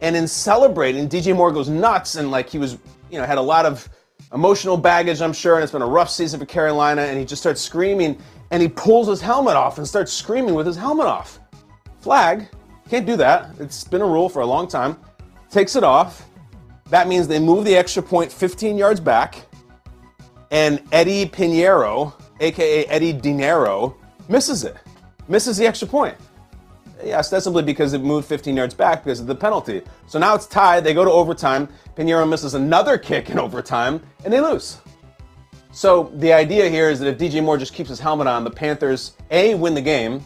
And 0.01 0.15
in 0.15 0.27
celebrating, 0.27 1.09
DJ 1.09 1.35
Moore 1.35 1.51
goes 1.51 1.69
nuts 1.69 2.15
and 2.15 2.29
like 2.29 2.49
he 2.49 2.59
was, 2.59 2.77
you 3.09 3.19
know, 3.19 3.25
had 3.25 3.39
a 3.39 3.41
lot 3.41 3.65
of 3.65 3.89
emotional 4.31 4.77
baggage, 4.77 5.21
I'm 5.21 5.33
sure, 5.33 5.55
and 5.55 5.63
it's 5.63 5.71
been 5.71 5.81
a 5.81 5.87
rough 5.87 6.11
season 6.11 6.39
for 6.39 6.45
Carolina. 6.45 7.01
And 7.01 7.17
he 7.17 7.25
just 7.25 7.41
starts 7.41 7.59
screaming 7.59 8.21
and 8.51 8.61
he 8.61 8.67
pulls 8.67 9.07
his 9.07 9.21
helmet 9.21 9.55
off 9.55 9.79
and 9.79 9.87
starts 9.87 10.13
screaming 10.13 10.53
with 10.53 10.67
his 10.67 10.77
helmet 10.77 11.07
off. 11.07 11.39
Flag, 11.99 12.47
can't 12.87 13.07
do 13.07 13.17
that. 13.17 13.49
It's 13.59 13.83
been 13.83 14.01
a 14.01 14.07
rule 14.07 14.29
for 14.29 14.41
a 14.41 14.45
long 14.45 14.67
time. 14.67 14.97
Takes 15.49 15.75
it 15.75 15.83
off. 15.83 16.28
That 16.89 17.07
means 17.07 17.27
they 17.27 17.39
move 17.39 17.65
the 17.65 17.75
extra 17.75 18.01
point 18.01 18.31
15 18.31 18.77
yards 18.77 18.99
back. 18.99 19.45
And 20.51 20.81
Eddie 20.91 21.27
Piñeiro, 21.27 22.13
aka 22.39 22.85
Eddie 22.85 23.13
Dinero, 23.13 23.95
misses 24.27 24.63
it. 24.63 24.75
Misses 25.27 25.57
the 25.57 25.67
extra 25.67 25.87
point 25.87 26.17
yeah, 27.03 27.19
ostensibly 27.19 27.63
because 27.63 27.93
it 27.93 28.01
moved 28.01 28.27
15 28.27 28.55
yards 28.55 28.73
back 28.73 29.03
because 29.03 29.19
of 29.19 29.27
the 29.27 29.35
penalty. 29.35 29.81
So 30.07 30.19
now 30.19 30.35
it's 30.35 30.47
tied. 30.47 30.83
They 30.83 30.93
go 30.93 31.05
to 31.05 31.11
overtime. 31.11 31.69
Piñeiro 31.95 32.27
misses 32.29 32.53
another 32.53 32.97
kick 32.97 33.29
in 33.29 33.39
overtime, 33.39 34.01
and 34.23 34.33
they 34.33 34.41
lose. 34.41 34.77
So 35.71 36.11
the 36.15 36.33
idea 36.33 36.67
here 36.69 36.89
is 36.89 36.99
that 36.99 37.07
if 37.07 37.17
DJ 37.17 37.43
Moore 37.43 37.57
just 37.57 37.73
keeps 37.73 37.89
his 37.89 37.99
helmet 37.99 38.27
on, 38.27 38.43
the 38.43 38.51
Panthers 38.51 39.13
a 39.31 39.55
win 39.55 39.73
the 39.75 39.81
game, 39.81 40.23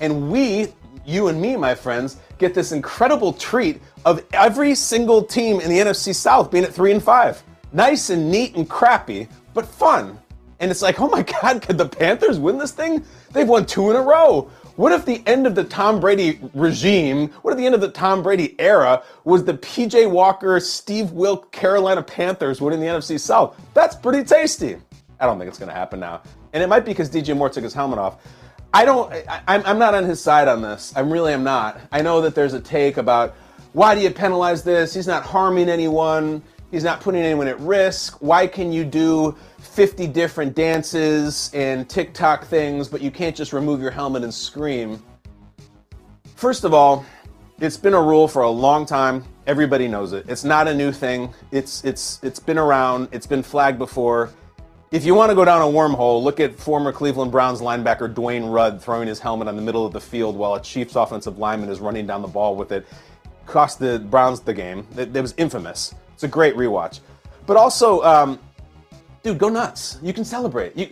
and 0.00 0.30
we, 0.30 0.68
you 1.04 1.28
and 1.28 1.40
me, 1.40 1.56
my 1.56 1.74
friends, 1.74 2.16
get 2.40 2.54
this 2.54 2.72
incredible 2.72 3.34
treat 3.34 3.80
of 4.04 4.24
every 4.32 4.74
single 4.74 5.22
team 5.22 5.60
in 5.60 5.68
the 5.68 5.78
NFC 5.78 6.14
South 6.14 6.50
being 6.50 6.64
at 6.64 6.72
three 6.72 6.90
and 6.90 7.02
five. 7.02 7.40
Nice 7.72 8.10
and 8.10 8.30
neat 8.30 8.56
and 8.56 8.68
crappy, 8.68 9.28
but 9.54 9.66
fun. 9.66 10.18
And 10.58 10.70
it's 10.70 10.82
like, 10.82 11.00
oh 11.00 11.08
my 11.08 11.22
God, 11.22 11.62
could 11.62 11.78
the 11.78 11.88
Panthers 11.88 12.40
win 12.40 12.58
this 12.58 12.72
thing? 12.72 13.04
They've 13.32 13.48
won 13.48 13.66
two 13.66 13.90
in 13.90 13.96
a 13.96 14.02
row. 14.02 14.50
What 14.76 14.92
if 14.92 15.04
the 15.04 15.22
end 15.26 15.46
of 15.46 15.54
the 15.54 15.64
Tom 15.64 16.00
Brady 16.00 16.40
regime, 16.54 17.28
what 17.42 17.50
if 17.52 17.58
the 17.58 17.66
end 17.66 17.74
of 17.74 17.82
the 17.82 17.90
Tom 17.90 18.22
Brady 18.22 18.58
era 18.58 19.02
was 19.24 19.44
the 19.44 19.54
PJ 19.54 20.10
Walker, 20.10 20.58
Steve 20.58 21.12
Wilk 21.12 21.52
Carolina 21.52 22.02
Panthers 22.02 22.62
winning 22.62 22.80
the 22.80 22.86
NFC 22.86 23.20
South? 23.20 23.60
That's 23.74 23.94
pretty 23.94 24.24
tasty. 24.24 24.78
I 25.18 25.26
don't 25.26 25.38
think 25.38 25.48
it's 25.48 25.58
going 25.58 25.68
to 25.68 25.74
happen 25.74 26.00
now. 26.00 26.22
And 26.54 26.62
it 26.62 26.68
might 26.68 26.86
be 26.86 26.92
because 26.92 27.10
DJ 27.10 27.36
Moore 27.36 27.50
took 27.50 27.62
his 27.62 27.74
helmet 27.74 27.98
off. 27.98 28.24
I 28.72 28.84
don't, 28.84 29.12
I, 29.12 29.42
I'm 29.48 29.78
not 29.78 29.94
on 29.94 30.04
his 30.04 30.20
side 30.20 30.46
on 30.46 30.62
this. 30.62 30.92
I'm 30.94 31.12
really 31.12 31.32
I'm 31.32 31.42
not. 31.42 31.80
I 31.90 32.02
know 32.02 32.20
that 32.20 32.34
there's 32.34 32.52
a 32.52 32.60
take 32.60 32.98
about 32.98 33.34
why 33.72 33.94
do 33.94 34.00
you 34.00 34.10
penalize 34.10 34.62
this? 34.62 34.94
He's 34.94 35.06
not 35.06 35.24
harming 35.24 35.68
anyone. 35.68 36.42
He's 36.70 36.84
not 36.84 37.00
putting 37.00 37.20
anyone 37.22 37.48
at 37.48 37.58
risk. 37.60 38.18
Why 38.20 38.46
can 38.46 38.72
you 38.72 38.84
do 38.84 39.36
50 39.58 40.06
different 40.08 40.54
dances 40.54 41.50
and 41.52 41.88
TikTok 41.88 42.44
things, 42.44 42.88
but 42.88 43.00
you 43.00 43.10
can't 43.10 43.34
just 43.34 43.52
remove 43.52 43.80
your 43.80 43.90
helmet 43.90 44.22
and 44.22 44.32
scream? 44.32 45.02
First 46.36 46.64
of 46.64 46.72
all, 46.72 47.04
it's 47.60 47.76
been 47.76 47.94
a 47.94 48.02
rule 48.02 48.28
for 48.28 48.42
a 48.42 48.50
long 48.50 48.86
time. 48.86 49.24
Everybody 49.46 49.88
knows 49.88 50.12
it. 50.12 50.24
It's 50.28 50.44
not 50.44 50.68
a 50.68 50.74
new 50.74 50.92
thing. 50.92 51.34
It's 51.50 51.84
it's 51.84 52.20
it's 52.22 52.38
been 52.38 52.56
around. 52.56 53.08
It's 53.10 53.26
been 53.26 53.42
flagged 53.42 53.78
before. 53.78 54.30
If 54.92 55.04
you 55.04 55.14
want 55.14 55.30
to 55.30 55.36
go 55.36 55.44
down 55.44 55.62
a 55.62 55.66
wormhole, 55.66 56.20
look 56.20 56.40
at 56.40 56.58
former 56.58 56.90
Cleveland 56.90 57.30
Browns 57.30 57.60
linebacker 57.60 58.12
Dwayne 58.12 58.52
Rudd 58.52 58.82
throwing 58.82 59.06
his 59.06 59.20
helmet 59.20 59.46
on 59.46 59.54
the 59.54 59.62
middle 59.62 59.86
of 59.86 59.92
the 59.92 60.00
field 60.00 60.34
while 60.34 60.54
a 60.56 60.60
Chiefs 60.60 60.96
offensive 60.96 61.38
lineman 61.38 61.68
is 61.68 61.78
running 61.78 62.08
down 62.08 62.22
the 62.22 62.28
ball 62.28 62.56
with 62.56 62.72
it. 62.72 62.84
Cost 63.46 63.78
the 63.78 64.00
Browns 64.00 64.40
the 64.40 64.52
game. 64.52 64.84
It, 64.96 65.16
it 65.16 65.20
was 65.20 65.32
infamous. 65.36 65.94
It's 66.12 66.24
a 66.24 66.28
great 66.28 66.56
rewatch. 66.56 66.98
But 67.46 67.56
also, 67.56 68.02
um, 68.02 68.40
dude, 69.22 69.38
go 69.38 69.48
nuts. 69.48 70.00
You 70.02 70.12
can 70.12 70.24
celebrate. 70.24 70.76
You 70.76 70.88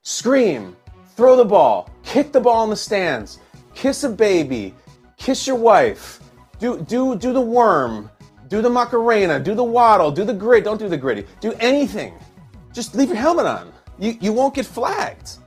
scream, 0.00 0.74
throw 1.14 1.36
the 1.36 1.44
ball, 1.44 1.90
kick 2.04 2.32
the 2.32 2.40
ball 2.40 2.64
in 2.64 2.70
the 2.70 2.76
stands, 2.76 3.38
kiss 3.74 4.02
a 4.02 4.08
baby, 4.08 4.74
kiss 5.18 5.46
your 5.46 5.56
wife, 5.56 6.20
do 6.58 6.80
do 6.80 7.16
do 7.16 7.34
the 7.34 7.40
worm, 7.40 8.10
do 8.48 8.62
the 8.62 8.70
macarena, 8.70 9.38
do 9.38 9.54
the 9.54 9.62
waddle, 9.62 10.10
do 10.10 10.24
the 10.24 10.32
grit. 10.32 10.64
Don't 10.64 10.78
do 10.78 10.88
the 10.88 10.96
gritty. 10.96 11.26
Do 11.42 11.52
anything. 11.60 12.14
Just 12.72 12.94
leave 12.94 13.08
your 13.08 13.18
helmet 13.18 13.46
on. 13.46 13.72
You 13.98 14.16
you 14.20 14.32
won't 14.32 14.54
get 14.54 14.66
flagged. 14.66 15.38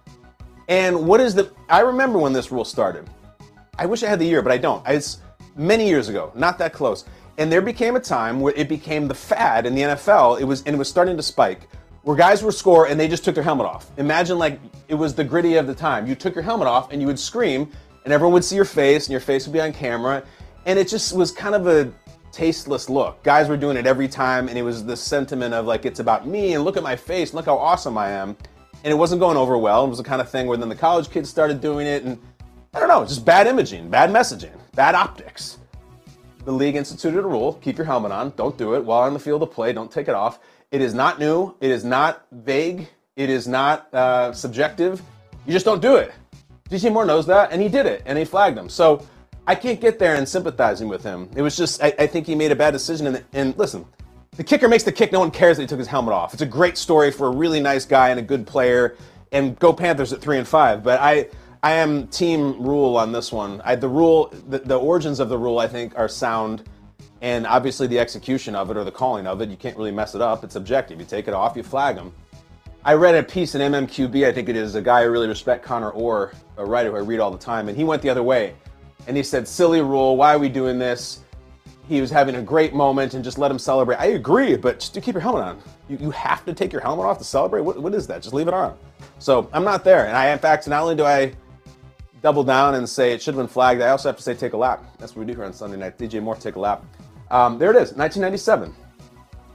And 0.67 1.07
what 1.07 1.19
is 1.19 1.35
the? 1.35 1.51
I 1.69 1.81
remember 1.81 2.17
when 2.19 2.33
this 2.33 2.51
rule 2.51 2.65
started. 2.65 3.09
I 3.77 3.85
wish 3.85 4.03
I 4.03 4.07
had 4.07 4.19
the 4.19 4.25
year, 4.25 4.41
but 4.41 4.51
I 4.51 4.57
don't. 4.57 4.87
It's 4.87 5.19
many 5.55 5.87
years 5.87 6.09
ago, 6.09 6.31
not 6.35 6.57
that 6.59 6.73
close. 6.73 7.05
And 7.37 7.51
there 7.51 7.61
became 7.61 7.95
a 7.95 7.99
time 7.99 8.39
where 8.39 8.53
it 8.55 8.69
became 8.69 9.07
the 9.07 9.13
fad 9.13 9.65
in 9.65 9.75
the 9.75 9.81
NFL. 9.81 10.39
It 10.39 10.45
was 10.45 10.63
and 10.63 10.75
it 10.75 10.77
was 10.77 10.89
starting 10.89 11.17
to 11.17 11.23
spike, 11.23 11.67
where 12.03 12.15
guys 12.15 12.43
were 12.43 12.51
score 12.51 12.87
and 12.87 12.99
they 12.99 13.07
just 13.07 13.25
took 13.25 13.35
their 13.35 13.43
helmet 13.43 13.65
off. 13.65 13.91
Imagine 13.97 14.37
like 14.37 14.59
it 14.87 14.95
was 14.95 15.13
the 15.13 15.23
gritty 15.23 15.55
of 15.55 15.67
the 15.67 15.75
time. 15.75 16.07
You 16.07 16.15
took 16.15 16.33
your 16.35 16.43
helmet 16.43 16.67
off 16.67 16.91
and 16.91 17.01
you 17.01 17.07
would 17.07 17.19
scream, 17.19 17.71
and 18.03 18.13
everyone 18.13 18.33
would 18.33 18.45
see 18.45 18.55
your 18.55 18.65
face, 18.65 19.07
and 19.07 19.11
your 19.11 19.21
face 19.21 19.45
would 19.45 19.53
be 19.53 19.61
on 19.61 19.73
camera, 19.73 20.23
and 20.65 20.79
it 20.79 20.87
just 20.87 21.15
was 21.15 21.31
kind 21.31 21.55
of 21.55 21.67
a 21.67 21.91
tasteless 22.35 22.89
look. 22.89 23.21
Guys 23.23 23.47
were 23.47 23.57
doing 23.57 23.77
it 23.77 23.87
every 23.87 24.07
time, 24.07 24.49
and 24.49 24.57
it 24.57 24.61
was 24.61 24.85
the 24.85 24.97
sentiment 24.97 25.53
of 25.53 25.65
like 25.65 25.85
it's 25.85 25.99
about 25.99 26.27
me 26.27 26.53
and 26.53 26.63
look 26.63 26.77
at 26.77 26.83
my 26.83 26.95
face, 26.95 27.33
look 27.33 27.45
how 27.45 27.57
awesome 27.57 27.97
I 27.97 28.09
am. 28.09 28.35
And 28.83 28.91
it 28.91 28.95
wasn't 28.95 29.21
going 29.21 29.37
over 29.37 29.57
well. 29.57 29.85
It 29.85 29.89
was 29.89 29.97
the 29.97 30.03
kind 30.03 30.21
of 30.21 30.29
thing 30.29 30.47
where 30.47 30.57
then 30.57 30.69
the 30.69 30.75
college 30.75 31.09
kids 31.09 31.29
started 31.29 31.61
doing 31.61 31.87
it, 31.87 32.03
and 32.03 32.19
I 32.73 32.79
don't 32.79 32.89
know, 32.89 33.05
just 33.05 33.25
bad 33.25 33.47
imaging, 33.47 33.89
bad 33.89 34.09
messaging, 34.09 34.55
bad 34.73 34.95
optics 34.95 35.57
the 36.45 36.51
league 36.51 36.75
instituted 36.75 37.19
a 37.19 37.27
rule 37.27 37.53
keep 37.53 37.75
your 37.77 37.85
helmet 37.85 38.11
on, 38.11 38.31
don't 38.37 38.57
do 38.57 38.75
it 38.75 38.85
while 38.85 39.01
on 39.01 39.13
the 39.13 39.19
field 39.19 39.41
of 39.43 39.51
play, 39.51 39.73
don't 39.73 39.91
take 39.91 40.07
it 40.07 40.13
off. 40.13 40.39
It 40.71 40.81
is 40.81 40.93
not 40.93 41.19
new. 41.19 41.55
It 41.61 41.71
is 41.71 41.83
not 41.83 42.25
vague. 42.31 42.87
It 43.15 43.29
is 43.29 43.47
not 43.47 43.93
uh, 43.93 44.33
subjective. 44.33 45.01
You 45.45 45.53
just 45.53 45.65
don't 45.65 45.81
do 45.81 45.95
it. 45.95 46.11
DJ 46.69 46.91
Moore 46.91 47.05
knows 47.05 47.25
that, 47.27 47.51
and 47.51 47.61
he 47.61 47.69
did 47.69 47.85
it, 47.85 48.01
and 48.05 48.17
he 48.17 48.25
flagged 48.25 48.57
him. 48.57 48.67
So 48.67 49.07
I 49.47 49.55
can't 49.55 49.79
get 49.79 49.99
there 49.99 50.15
and 50.15 50.27
sympathizing 50.27 50.87
with 50.87 51.03
him. 51.03 51.29
It 51.35 51.41
was 51.41 51.55
just, 51.55 51.83
I, 51.83 51.93
I 51.99 52.07
think 52.07 52.25
he 52.25 52.35
made 52.35 52.51
a 52.51 52.55
bad 52.55 52.71
decision. 52.71 53.07
And, 53.07 53.23
and 53.33 53.57
listen, 53.57 53.85
the 54.37 54.43
kicker 54.43 54.67
makes 54.67 54.83
the 54.83 54.91
kick. 54.91 55.11
No 55.11 55.19
one 55.19 55.31
cares 55.31 55.57
that 55.57 55.63
he 55.63 55.67
took 55.67 55.79
his 55.79 55.87
helmet 55.87 56.13
off. 56.13 56.33
It's 56.33 56.41
a 56.41 56.47
great 56.47 56.77
story 56.77 57.11
for 57.11 57.27
a 57.27 57.31
really 57.31 57.59
nice 57.59 57.85
guy 57.85 58.09
and 58.09 58.19
a 58.19 58.23
good 58.23 58.47
player. 58.47 58.95
And 59.31 59.57
go 59.59 59.71
Panthers 59.71 60.13
at 60.13 60.21
three 60.21 60.37
and 60.37 60.47
five. 60.47 60.83
But 60.83 60.99
I, 60.99 61.27
I 61.61 61.73
am 61.73 62.07
team 62.07 62.61
rule 62.61 62.97
on 62.97 63.11
this 63.11 63.31
one. 63.31 63.61
I, 63.63 63.75
the 63.75 63.89
rule, 63.89 64.33
the, 64.49 64.59
the 64.59 64.77
origins 64.77 65.19
of 65.19 65.29
the 65.29 65.37
rule, 65.37 65.59
I 65.59 65.67
think, 65.67 65.97
are 65.97 66.07
sound, 66.07 66.63
and 67.21 67.47
obviously 67.47 67.87
the 67.87 67.99
execution 67.99 68.55
of 68.55 68.69
it 68.69 68.77
or 68.77 68.83
the 68.83 68.91
calling 68.91 69.25
of 69.27 69.41
it, 69.41 69.49
you 69.49 69.57
can't 69.57 69.75
really 69.75 69.91
mess 69.91 70.15
it 70.15 70.21
up. 70.21 70.43
It's 70.43 70.55
objective. 70.55 70.99
You 70.99 71.05
take 71.05 71.27
it 71.27 71.33
off, 71.33 71.55
you 71.55 71.63
flag 71.63 71.95
them. 71.95 72.13
I 72.83 72.93
read 72.93 73.15
a 73.15 73.23
piece 73.23 73.55
in 73.55 73.61
MMQB, 73.61 74.27
I 74.27 74.31
think 74.31 74.47
it 74.47 74.55
is, 74.55 74.75
a 74.75 74.81
guy 74.81 74.99
I 74.99 75.03
really 75.05 75.27
respect, 75.27 75.65
Connor 75.65 75.89
Orr, 75.89 76.33
a 76.57 76.63
writer 76.63 76.91
who 76.91 76.97
I 76.97 76.99
read 76.99 77.19
all 77.19 77.31
the 77.31 77.37
time, 77.39 77.67
and 77.67 77.75
he 77.75 77.83
went 77.83 78.03
the 78.03 78.11
other 78.11 78.21
way. 78.21 78.53
And 79.07 79.15
he 79.15 79.23
said, 79.23 79.47
silly 79.47 79.81
rule, 79.81 80.17
why 80.17 80.33
are 80.33 80.39
we 80.39 80.49
doing 80.49 80.79
this? 80.79 81.21
He 81.87 82.01
was 82.01 82.09
having 82.09 82.35
a 82.35 82.41
great 82.41 82.73
moment 82.73 83.13
and 83.13 83.23
just 83.23 83.37
let 83.37 83.51
him 83.51 83.59
celebrate. 83.59 83.97
I 83.97 84.07
agree, 84.07 84.55
but 84.55 84.79
just 84.79 84.93
keep 84.95 85.13
your 85.13 85.21
helmet 85.21 85.43
on. 85.43 85.61
You, 85.87 85.97
you 86.01 86.11
have 86.11 86.43
to 86.45 86.53
take 86.53 86.73
your 86.73 86.81
helmet 86.81 87.05
off 87.05 87.19
to 87.19 87.23
celebrate? 87.23 87.61
What, 87.61 87.79
what 87.81 87.93
is 87.93 88.07
that? 88.07 88.23
Just 88.23 88.33
leave 88.33 88.47
it 88.47 88.53
on. 88.53 88.75
So 89.19 89.49
I'm 89.53 89.63
not 89.63 89.83
there. 89.83 90.07
And 90.07 90.17
I, 90.17 90.29
in 90.29 90.39
fact, 90.39 90.67
not 90.67 90.81
only 90.81 90.95
do 90.95 91.05
I 91.05 91.33
double 92.23 92.43
down 92.43 92.73
and 92.73 92.89
say 92.89 93.11
it 93.13 93.21
should 93.21 93.35
have 93.35 93.43
been 93.43 93.47
flagged, 93.47 93.81
I 93.81 93.89
also 93.89 94.09
have 94.09 94.17
to 94.17 94.23
say 94.23 94.33
take 94.33 94.53
a 94.53 94.57
lap. 94.57 94.83
That's 94.97 95.15
what 95.15 95.25
we 95.25 95.31
do 95.31 95.37
here 95.37 95.45
on 95.45 95.53
Sunday 95.53 95.77
night. 95.77 95.99
DJ 95.99 96.21
Moore, 96.23 96.35
take 96.35 96.55
a 96.55 96.59
lap. 96.59 96.83
Um, 97.29 97.59
there 97.59 97.69
it 97.69 97.75
is, 97.75 97.93
1997. 97.93 98.73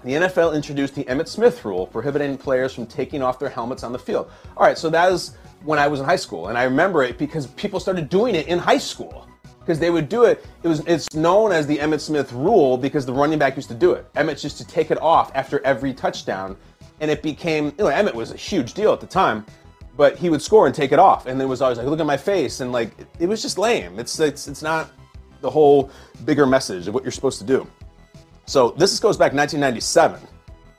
The 0.04 0.12
NFL 0.12 0.54
introduced 0.54 0.94
the 0.94 1.04
Emmitt 1.04 1.28
Smith 1.28 1.64
rule, 1.64 1.86
prohibiting 1.86 2.38
players 2.38 2.72
from 2.72 2.86
taking 2.86 3.22
off 3.22 3.38
their 3.38 3.50
helmets 3.50 3.82
on 3.82 3.92
the 3.92 3.98
field. 3.98 4.30
All 4.56 4.66
right, 4.66 4.78
so 4.78 4.88
that 4.88 5.12
is 5.12 5.36
when 5.62 5.78
I 5.78 5.88
was 5.88 6.00
in 6.00 6.06
high 6.06 6.16
school, 6.16 6.48
and 6.48 6.56
I 6.56 6.62
remember 6.62 7.02
it 7.02 7.18
because 7.18 7.48
people 7.48 7.80
started 7.80 8.08
doing 8.08 8.34
it 8.34 8.46
in 8.46 8.58
high 8.58 8.78
school 8.78 9.26
because 9.60 9.78
they 9.78 9.90
would 9.90 10.08
do 10.08 10.24
it. 10.24 10.44
It 10.62 10.68
was 10.68 10.80
it's 10.86 11.14
known 11.14 11.52
as 11.52 11.66
the 11.66 11.78
Emmitt 11.78 12.00
Smith 12.00 12.32
rule 12.32 12.76
because 12.76 13.06
the 13.06 13.12
running 13.12 13.38
back 13.38 13.56
used 13.56 13.68
to 13.68 13.74
do 13.74 13.92
it. 13.92 14.06
Emmett 14.16 14.42
used 14.42 14.58
to 14.58 14.66
take 14.66 14.90
it 14.90 15.00
off 15.00 15.30
after 15.34 15.64
every 15.64 15.94
touchdown, 15.94 16.56
and 17.00 17.10
it 17.10 17.22
became 17.22 17.66
you 17.78 17.84
know 17.84 17.90
Emmitt 17.90 18.14
was 18.14 18.32
a 18.32 18.36
huge 18.36 18.74
deal 18.74 18.92
at 18.92 19.00
the 19.00 19.06
time, 19.06 19.44
but 19.96 20.16
he 20.16 20.30
would 20.30 20.42
score 20.42 20.66
and 20.66 20.74
take 20.74 20.92
it 20.92 20.98
off, 20.98 21.26
and 21.26 21.40
then 21.40 21.48
was 21.48 21.62
always 21.62 21.78
like, 21.78 21.86
look 21.86 22.00
at 22.00 22.06
my 22.06 22.16
face, 22.16 22.60
and 22.60 22.72
like 22.72 22.92
it 23.18 23.26
was 23.26 23.42
just 23.42 23.58
lame. 23.58 23.98
It's 23.98 24.18
it's 24.18 24.48
it's 24.48 24.62
not 24.62 24.90
the 25.40 25.50
whole 25.50 25.90
bigger 26.24 26.46
message 26.46 26.88
of 26.88 26.94
what 26.94 27.02
you're 27.02 27.12
supposed 27.12 27.38
to 27.38 27.46
do. 27.46 27.66
So 28.46 28.70
this 28.70 28.98
goes 28.98 29.16
back 29.16 29.32
1997. 29.32 30.20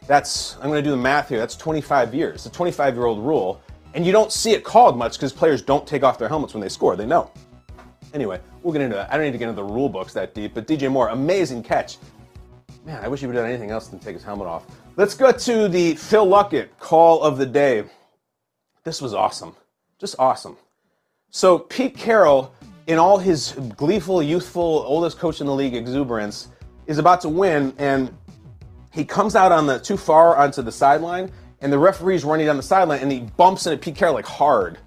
That's 0.08 0.56
I'm 0.56 0.70
going 0.70 0.74
to 0.74 0.82
do 0.82 0.92
the 0.92 0.98
math 0.98 1.30
here. 1.30 1.40
That's 1.40 1.56
25 1.56 2.14
years. 2.14 2.44
The 2.44 2.50
25 2.50 2.96
year 2.96 3.06
old 3.06 3.26
rule, 3.26 3.62
and 3.94 4.06
you 4.06 4.12
don't 4.12 4.32
see 4.32 4.52
it 4.52 4.64
called 4.64 4.98
much 4.98 5.14
because 5.14 5.32
players 5.32 5.62
don't 5.62 5.88
take 5.88 6.04
off 6.04 6.18
their 6.18 6.28
helmets 6.28 6.54
when 6.54 6.62
they 6.62 6.70
score. 6.70 6.96
They 6.96 7.06
know. 7.06 7.32
Anyway, 8.14 8.40
we'll 8.62 8.74
get 8.74 8.82
into 8.82 8.96
that. 8.96 9.12
I 9.12 9.16
don't 9.16 9.26
need 9.26 9.32
to 9.32 9.38
get 9.38 9.50
into 9.50 9.62
the 9.62 9.68
rule 9.68 9.90
books 9.90 10.14
that 10.14 10.34
deep, 10.34 10.54
but 10.54 10.68
DJ 10.68 10.92
Moore, 10.92 11.10
amazing 11.10 11.64
catch. 11.64 11.98
Man, 12.86 13.04
I 13.04 13.08
wish 13.08 13.20
he 13.20 13.28
would 13.28 13.36
have 13.36 13.44
done 13.44 13.52
anything 13.52 13.72
else 13.72 13.88
than 13.88 14.00
take 14.00 14.16
his 14.16 14.24
helmet 14.24 14.48
off. 14.48 14.66
Let's 14.98 15.14
go 15.14 15.32
to 15.32 15.68
the 15.68 15.96
Phil 15.96 16.26
Luckett 16.26 16.70
call 16.80 17.22
of 17.22 17.38
the 17.38 17.46
day. 17.46 17.84
This 18.84 19.02
was 19.02 19.14
awesome. 19.14 19.56
Just 20.00 20.16
awesome. 20.18 20.58
So, 21.30 21.60
Pete 21.60 21.96
Carroll, 21.96 22.54
in 22.88 22.98
all 22.98 23.18
his 23.18 23.54
gleeful, 23.78 24.22
youthful, 24.22 24.84
oldest 24.88 25.20
coach 25.20 25.40
in 25.40 25.48
the 25.48 25.54
league 25.54 25.76
exuberance, 25.76 26.50
is 26.88 26.98
about 26.98 27.22
to 27.22 27.30
win, 27.30 27.74
and 27.78 28.14
he 28.92 29.06
comes 29.06 29.36
out 29.36 29.52
on 29.52 29.68
the 29.68 29.80
too 29.80 29.96
far 29.96 30.36
onto 30.36 30.62
the 30.62 30.72
sideline, 30.72 31.32
and 31.62 31.72
the 31.72 31.80
referee's 31.80 32.26
running 32.26 32.48
down 32.48 32.58
the 32.58 32.64
sideline, 32.64 33.00
and 33.00 33.12
he 33.12 33.22
bumps 33.38 33.68
into 33.68 33.78
Pete 33.78 33.96
Carroll 33.96 34.16
like 34.16 34.26
hard. 34.26 34.80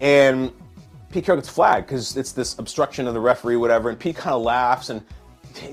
And 0.00 0.52
Pete 1.10 1.24
Carroll 1.24 1.40
gets 1.40 1.48
flagged 1.48 1.86
because 1.86 2.16
it's 2.16 2.32
this 2.32 2.58
obstruction 2.58 3.06
of 3.06 3.14
the 3.14 3.20
referee, 3.20 3.56
whatever. 3.56 3.90
And 3.90 3.98
Pete 3.98 4.16
kind 4.16 4.34
of 4.34 4.42
laughs, 4.42 4.90
and 4.90 5.04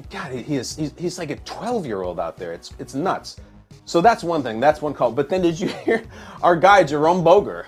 God, 0.10 0.32
he 0.32 0.56
is 0.56 0.76
he's, 0.98 1.20
like 1.20 1.30
a 1.30 1.36
12 1.38 1.86
year 1.86 2.02
old 2.02 2.20
out 2.20 2.38
there. 2.38 2.54
It's 2.54 2.74
it's 2.80 2.96
nuts. 2.96 3.38
So 3.86 4.02
that's 4.02 4.24
one 4.24 4.44
thing. 4.44 4.60
That's 4.60 4.82
one 4.82 4.94
call. 4.94 5.12
But 5.12 5.30
then 5.30 5.42
did 5.42 5.60
you 5.60 5.68
hear 5.86 6.04
our 6.42 6.56
guy 6.56 6.84
Jerome 6.84 7.24
Boger, 7.24 7.68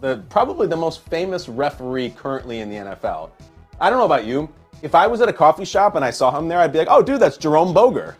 the 0.00 0.22
probably 0.28 0.66
the 0.66 0.76
most 0.76 1.02
famous 1.06 1.48
referee 1.48 2.10
currently 2.10 2.60
in 2.60 2.68
the 2.68 2.76
NFL? 2.76 3.30
I 3.80 3.90
don't 3.90 3.98
know 3.98 4.04
about 4.06 4.24
you. 4.24 4.48
If 4.82 4.94
I 4.94 5.06
was 5.06 5.20
at 5.20 5.28
a 5.28 5.32
coffee 5.32 5.64
shop 5.64 5.94
and 5.94 6.04
I 6.04 6.10
saw 6.10 6.36
him 6.36 6.48
there, 6.48 6.58
I'd 6.58 6.72
be 6.72 6.78
like, 6.78 6.88
"Oh, 6.90 7.02
dude, 7.02 7.20
that's 7.20 7.36
Jerome 7.36 7.72
Boger." 7.72 8.16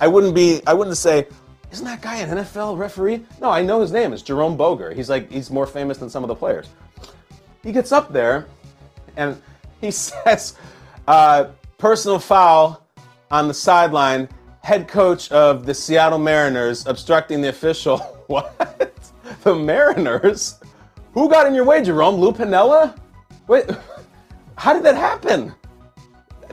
I 0.00 0.06
wouldn't 0.06 0.34
be. 0.34 0.62
I 0.66 0.72
wouldn't 0.72 0.96
say, 0.96 1.26
"Isn't 1.72 1.84
that 1.84 2.00
guy 2.00 2.18
an 2.18 2.38
NFL 2.38 2.78
referee?" 2.78 3.24
No, 3.40 3.50
I 3.50 3.62
know 3.62 3.80
his 3.80 3.92
name 3.92 4.12
is 4.12 4.22
Jerome 4.22 4.56
Boger. 4.56 4.94
He's 4.94 5.10
like 5.10 5.30
he's 5.30 5.50
more 5.50 5.66
famous 5.66 5.98
than 5.98 6.08
some 6.08 6.22
of 6.22 6.28
the 6.28 6.34
players. 6.34 6.68
He 7.62 7.72
gets 7.72 7.92
up 7.92 8.12
there 8.12 8.46
and 9.16 9.40
he 9.80 9.90
says, 9.90 10.56
uh, 11.06 11.46
personal 11.78 12.18
foul 12.18 12.86
on 13.30 13.48
the 13.48 13.54
sideline, 13.54 14.28
head 14.62 14.88
coach 14.88 15.30
of 15.32 15.66
the 15.66 15.74
Seattle 15.74 16.18
Mariners 16.18 16.86
obstructing 16.86 17.40
the 17.40 17.48
official. 17.48 17.98
what? 18.26 19.00
The 19.42 19.54
Mariners? 19.54 20.58
Who 21.14 21.28
got 21.28 21.46
in 21.46 21.54
your 21.54 21.64
way, 21.64 21.82
Jerome? 21.82 22.16
Lou 22.16 22.32
Piniella? 22.32 22.96
Wait, 23.48 23.66
how 24.56 24.72
did 24.72 24.82
that 24.84 24.96
happen? 24.96 25.54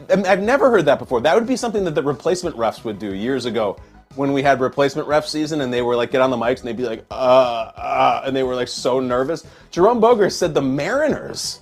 I've 0.10 0.42
never 0.42 0.70
heard 0.70 0.86
that 0.86 1.00
before. 1.00 1.20
That 1.20 1.36
would 1.36 1.48
be 1.48 1.58
something 1.58 1.84
that 1.84 1.94
the 1.94 2.02
replacement 2.04 2.56
refs 2.56 2.86
would 2.86 2.98
do 2.98 3.14
years 3.14 3.46
ago 3.46 3.78
when 4.16 4.34
we 4.34 4.42
had 4.42 4.60
replacement 4.60 5.08
ref 5.08 5.28
season 5.28 5.62
and 5.62 5.72
they 5.72 5.82
were 5.82 5.96
like 5.96 6.12
get 6.12 6.22
on 6.22 6.30
the 6.32 6.38
mics 6.38 6.60
and 6.60 6.68
they'd 6.68 6.78
be 6.78 6.86
like 6.86 7.06
uh 7.12 7.72
uh 7.76 8.22
and 8.26 8.36
they 8.36 8.44
were 8.44 8.56
like 8.56 8.68
so 8.68 9.00
nervous. 9.00 9.46
Jerome 9.72 10.00
Boger 10.00 10.30
said 10.30 10.54
the 10.54 10.62
Mariners. 10.62 11.62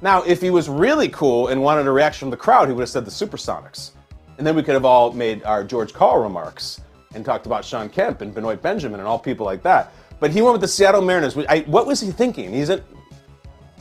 Now, 0.00 0.22
if 0.22 0.40
he 0.40 0.50
was 0.50 0.68
really 0.68 1.08
cool 1.08 1.48
and 1.48 1.62
wanted 1.62 1.86
a 1.86 1.90
reaction 1.90 2.26
from 2.26 2.30
the 2.30 2.36
crowd, 2.36 2.68
he 2.68 2.74
would 2.74 2.82
have 2.82 2.90
said 2.90 3.04
the 3.04 3.10
Supersonics. 3.10 3.92
And 4.36 4.46
then 4.46 4.54
we 4.54 4.62
could 4.62 4.74
have 4.74 4.84
all 4.84 5.12
made 5.12 5.42
our 5.44 5.64
George 5.64 5.92
Karl 5.92 6.22
remarks 6.22 6.80
and 7.14 7.24
talked 7.24 7.46
about 7.46 7.64
Shawn 7.64 7.88
Kemp 7.88 8.20
and 8.20 8.34
Benoit 8.34 8.60
Benjamin 8.60 9.00
and 9.00 9.08
all 9.08 9.18
people 9.18 9.46
like 9.46 9.62
that. 9.62 9.92
But 10.20 10.30
he 10.30 10.42
went 10.42 10.52
with 10.52 10.60
the 10.60 10.68
Seattle 10.68 11.02
Mariners. 11.02 11.36
I, 11.48 11.60
what 11.60 11.86
was 11.86 12.00
he 12.00 12.10
thinking? 12.10 12.52
He's 12.52 12.70
a, 12.70 12.82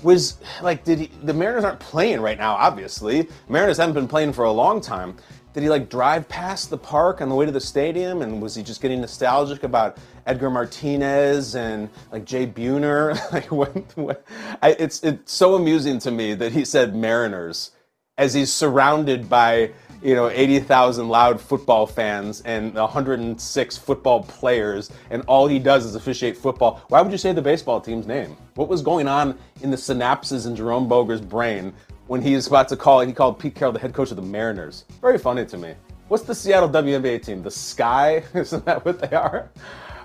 was 0.04 0.38
like, 0.62 0.84
did 0.84 1.00
he? 1.00 1.12
The 1.24 1.34
Mariners 1.34 1.64
aren't 1.64 1.80
playing 1.80 2.22
right 2.22 2.38
now. 2.38 2.56
Obviously, 2.56 3.28
Mariners 3.50 3.78
haven't 3.78 3.96
been 3.96 4.08
playing 4.08 4.34
for 4.34 4.46
a 4.46 4.52
long 4.52 4.82
time. 4.82 5.18
Did 5.54 5.62
he 5.62 5.70
like 5.70 5.88
drive 5.88 6.28
past 6.28 6.72
the 6.72 6.78
park 6.78 7.22
on 7.22 7.30
the 7.30 7.36
way 7.36 7.46
to 7.46 7.52
the 7.52 7.62
stadium? 7.62 8.24
And 8.24 8.42
was 8.42 8.56
he 8.56 8.64
just 8.64 8.82
getting 8.82 9.02
nostalgic 9.02 9.64
about 9.64 9.98
Edgar 10.26 10.50
Martinez 10.50 11.56
and 11.56 11.90
like 12.12 12.26
Jay 12.26 12.48
Buhner? 12.48 13.14
like 13.32 13.52
when, 13.52 13.86
when 13.96 14.18
I, 14.64 14.72
it's 14.72 15.04
it's 15.04 15.32
so 15.32 15.56
amusing 15.56 16.00
to 16.00 16.12
me 16.12 16.34
that 16.34 16.54
he 16.54 16.66
said 16.66 16.96
Mariners 16.96 17.72
as 18.18 18.34
he's 18.34 18.52
surrounded 18.52 19.30
by 19.30 19.72
you 20.02 20.16
know 20.16 20.28
80,000 20.28 21.08
loud 21.08 21.40
football 21.40 21.86
fans 21.86 22.42
and 22.42 22.74
106 22.74 23.78
football 23.78 24.24
players 24.24 24.92
and 25.12 25.24
all 25.28 25.48
he 25.48 25.60
does 25.60 25.86
is 25.86 25.94
officiate 25.94 26.36
football. 26.36 26.82
Why 26.90 27.02
would 27.02 27.12
you 27.12 27.18
say 27.20 27.32
the 27.32 27.44
baseball 27.44 27.80
team's 27.80 28.08
name? 28.08 28.36
What 28.56 28.70
was 28.70 28.82
going 28.82 29.08
on 29.08 29.38
in 29.62 29.70
the 29.70 29.78
synapses 29.78 30.48
in 30.48 30.56
Jerome 30.56 30.88
Boger's 30.88 31.22
brain 31.22 31.74
when 32.08 32.22
he 32.22 32.36
was 32.36 32.48
about 32.48 32.68
to 32.70 32.78
call, 32.78 33.02
he 33.02 33.14
called 33.14 33.40
Pete 33.40 33.56
Carroll 33.56 33.74
the 33.74 33.80
head 33.80 33.94
coach 33.94 34.12
of 34.12 34.18
the 34.18 34.24
Mariners. 34.24 34.86
Very 35.02 35.18
funny 35.18 35.46
to 35.46 35.58
me. 35.58 35.74
What's 36.10 36.24
the 36.24 36.36
Seattle 36.36 36.70
WNBA 36.70 37.24
team? 37.24 37.42
The 37.42 37.52
Sky? 37.52 38.24
Isn't 38.34 38.66
that 38.66 38.84
what 38.86 39.00
they 39.00 39.16
are? 39.16 39.50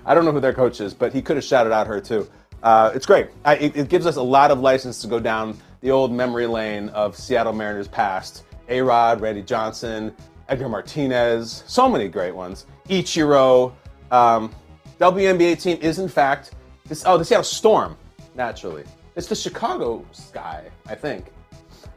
I 0.05 0.15
don't 0.15 0.25
know 0.25 0.31
who 0.31 0.39
their 0.39 0.53
coach 0.53 0.79
is, 0.81 0.93
but 0.93 1.13
he 1.13 1.21
could 1.21 1.35
have 1.35 1.43
shouted 1.43 1.73
out 1.73 1.87
her 1.87 1.99
too. 1.99 2.27
Uh, 2.63 2.91
it's 2.93 3.05
great. 3.05 3.27
I, 3.45 3.55
it, 3.55 3.75
it, 3.75 3.89
gives 3.89 4.05
us 4.05 4.15
a 4.15 4.21
lot 4.21 4.51
of 4.51 4.59
license 4.59 5.01
to 5.01 5.07
go 5.07 5.19
down 5.19 5.57
the 5.81 5.91
old 5.91 6.11
memory 6.11 6.47
lane 6.47 6.89
of 6.89 7.15
Seattle 7.15 7.53
Mariners 7.53 7.87
past. 7.87 8.43
A 8.69 8.81
Rod, 8.81 9.21
Randy 9.21 9.41
Johnson, 9.41 10.13
Edgar 10.47 10.67
Martinez, 10.67 11.63
so 11.67 11.87
many 11.87 12.07
great 12.07 12.35
ones. 12.35 12.65
Ichiro. 12.89 13.73
Um, 14.11 14.53
WNBA 14.99 15.61
team 15.61 15.77
is, 15.81 15.99
in 15.99 16.09
fact, 16.09 16.51
this, 16.85 17.03
oh, 17.05 17.17
the 17.17 17.23
Seattle 17.23 17.43
Storm, 17.43 17.95
naturally. 18.35 18.83
It's 19.15 19.27
the 19.27 19.35
Chicago 19.35 20.05
Sky, 20.11 20.69
I 20.87 20.95
think. 20.95 21.27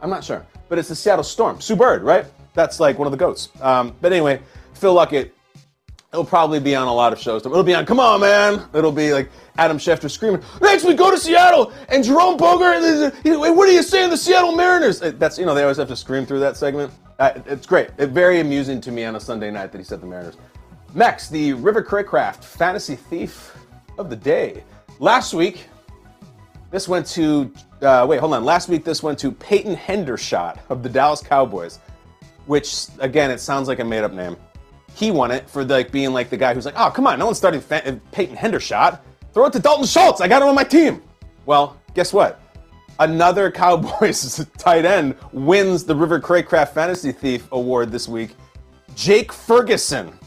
I'm 0.03 0.11
not 0.11 0.25
sure, 0.25 0.45
but 0.69 0.79
it's 0.79 0.89
the 0.89 0.97
Seattle 0.97 1.25
Storm. 1.25 1.61
Sue 1.61 1.77
Bird, 1.77 2.03
right? 2.03 2.27
That's 2.55 2.81
like 2.81 2.99
one 2.99 3.07
of 3.07 3.13
the 3.13 3.17
goats. 3.17 3.49
Um, 3.61 3.97
but 4.01 4.13
anyway, 4.13 4.41
Phil 4.75 4.95
Luckett. 4.95 5.31
It'll 6.13 6.27
probably 6.27 6.61
be 6.61 6.75
on 6.75 6.89
a 6.89 6.93
lot 6.93 7.15
of 7.15 7.19
shows. 7.19 7.47
It'll 7.47 7.63
be 7.63 7.75
on 7.75 7.87
Come 7.87 7.99
On 7.99 8.21
Man. 8.21 8.69
It'll 8.75 8.93
be 8.93 9.15
like 9.15 9.31
Adam 9.57 9.79
Schefter 9.79 10.11
screaming, 10.11 10.43
Next 10.61 10.85
we 10.85 10.93
go 10.95 11.11
to 11.11 11.17
Seattle 11.17 11.73
and 11.89 12.05
Jerome 12.05 12.37
Boger. 12.37 13.11
What 13.25 13.69
are 13.69 13.73
you 13.73 13.83
saying, 13.83 14.11
the 14.11 14.17
Seattle 14.17 14.53
Mariners? 14.53 15.01
That's 15.01 15.39
you 15.39 15.47
know 15.47 15.55
they 15.55 15.63
always 15.63 15.77
have 15.79 15.89
to 15.89 15.97
scream 15.97 16.27
through 16.27 16.41
that 16.41 16.57
segment. 16.57 16.93
Uh, 17.19 17.33
it's 17.47 17.67
great. 17.67 17.91
Very 17.97 18.41
amusing 18.41 18.81
to 18.83 18.91
me 18.91 19.05
on 19.05 19.17
a 19.17 19.21
Sunday 19.21 19.51
night 19.51 19.73
that 19.73 19.79
he 19.79 19.85
said 19.85 20.01
the 20.01 20.07
Mariners. 20.07 20.37
Next, 20.95 21.29
the 21.29 21.53
River 21.55 21.83
Cracraft 21.83 22.45
Fantasy 22.45 22.97
Thief 22.97 23.57
of 23.99 24.11
the 24.11 24.17
Day. 24.17 24.65
Last 24.99 25.33
week, 25.35 25.67
this 26.73 26.89
went 26.89 27.07
to, 27.09 27.53
uh, 27.83 28.05
wait, 28.09 28.19
hold 28.19 28.35
on. 28.35 28.45
Last 28.45 28.69
week, 28.69 28.83
this 28.85 29.03
went 29.03 29.19
to 29.21 29.31
Peyton 29.31 29.77
Hendershot 29.77 30.59
of 30.71 30.83
the 30.83 30.89
Dallas 30.89 31.21
Cowboys, 31.21 31.79
which, 32.47 32.87
again, 32.99 33.31
it 33.31 33.39
sounds 33.39 33.69
like 33.69 33.79
a 33.79 33.85
made 33.85 34.03
up 34.03 34.13
name. 34.13 34.37
he 34.95 35.11
won 35.11 35.31
it 35.31 35.49
for 35.49 35.65
like 35.65 35.91
being 35.91 36.13
like 36.13 36.29
the 36.31 36.37
guy 36.37 36.53
who's 36.55 36.67
like, 36.67 36.75
oh 36.77 36.91
come 36.91 37.07
on, 37.07 37.19
no 37.19 37.27
one's 37.27 37.39
starting 37.39 37.61
Peyton 37.63 38.37
Hendershot. 38.37 39.01
Throw 39.33 39.47
it 39.47 39.53
to 39.55 39.59
Dalton 39.59 39.87
Schultz. 39.87 40.21
I 40.21 40.29
got 40.29 40.43
him 40.43 40.49
on 40.49 40.55
my 40.55 40.65
team. 40.65 41.03
Well, 41.47 41.81
guess 41.95 42.13
what? 42.13 42.41
Another 42.99 43.51
Cowboys 43.63 44.45
tight 44.59 44.85
end 44.85 45.17
wins 45.33 45.85
the 45.85 45.95
River 45.95 46.21
Cracraft 46.21 46.75
Fantasy 46.75 47.13
Thief 47.13 47.49
Award 47.53 47.91
this 47.91 48.09
week. 48.09 48.37
Jake 48.95 49.33
Ferguson, 49.33 50.19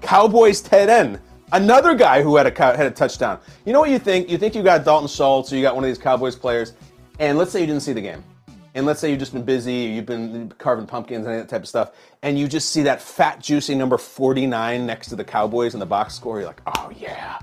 Cowboys 0.00 0.60
tight 0.60 0.88
end. 0.88 1.20
Another 1.52 1.94
guy 1.94 2.22
who 2.22 2.36
had 2.36 2.46
a 2.46 2.76
had 2.76 2.86
a 2.86 2.90
touchdown. 2.90 3.40
You 3.64 3.72
know 3.72 3.80
what 3.80 3.88
you 3.88 3.98
think? 3.98 4.28
You 4.28 4.36
think 4.36 4.54
you 4.54 4.62
got 4.62 4.84
Dalton 4.84 5.08
Schultz 5.08 5.52
or 5.52 5.56
you 5.56 5.62
got 5.62 5.74
one 5.74 5.82
of 5.82 5.88
these 5.88 5.98
Cowboys 5.98 6.36
players, 6.36 6.74
and 7.18 7.38
let's 7.38 7.50
say 7.50 7.60
you 7.60 7.66
didn't 7.66 7.82
see 7.82 7.94
the 7.94 8.02
game, 8.02 8.22
and 8.74 8.84
let's 8.84 9.00
say 9.00 9.10
you've 9.10 9.18
just 9.18 9.32
been 9.32 9.44
busy, 9.44 9.72
you've 9.72 10.04
been 10.04 10.52
carving 10.58 10.86
pumpkins 10.86 11.26
and 11.26 11.36
that 11.36 11.48
type 11.48 11.62
of 11.62 11.68
stuff, 11.68 11.92
and 12.22 12.38
you 12.38 12.48
just 12.48 12.70
see 12.70 12.82
that 12.82 13.00
fat, 13.00 13.40
juicy 13.40 13.74
number 13.74 13.96
49 13.96 14.84
next 14.84 15.08
to 15.08 15.16
the 15.16 15.24
Cowboys 15.24 15.72
in 15.72 15.80
the 15.80 15.86
box 15.86 16.14
score. 16.14 16.38
You're 16.38 16.48
like, 16.48 16.60
oh 16.66 16.92
yeah, 16.94 17.38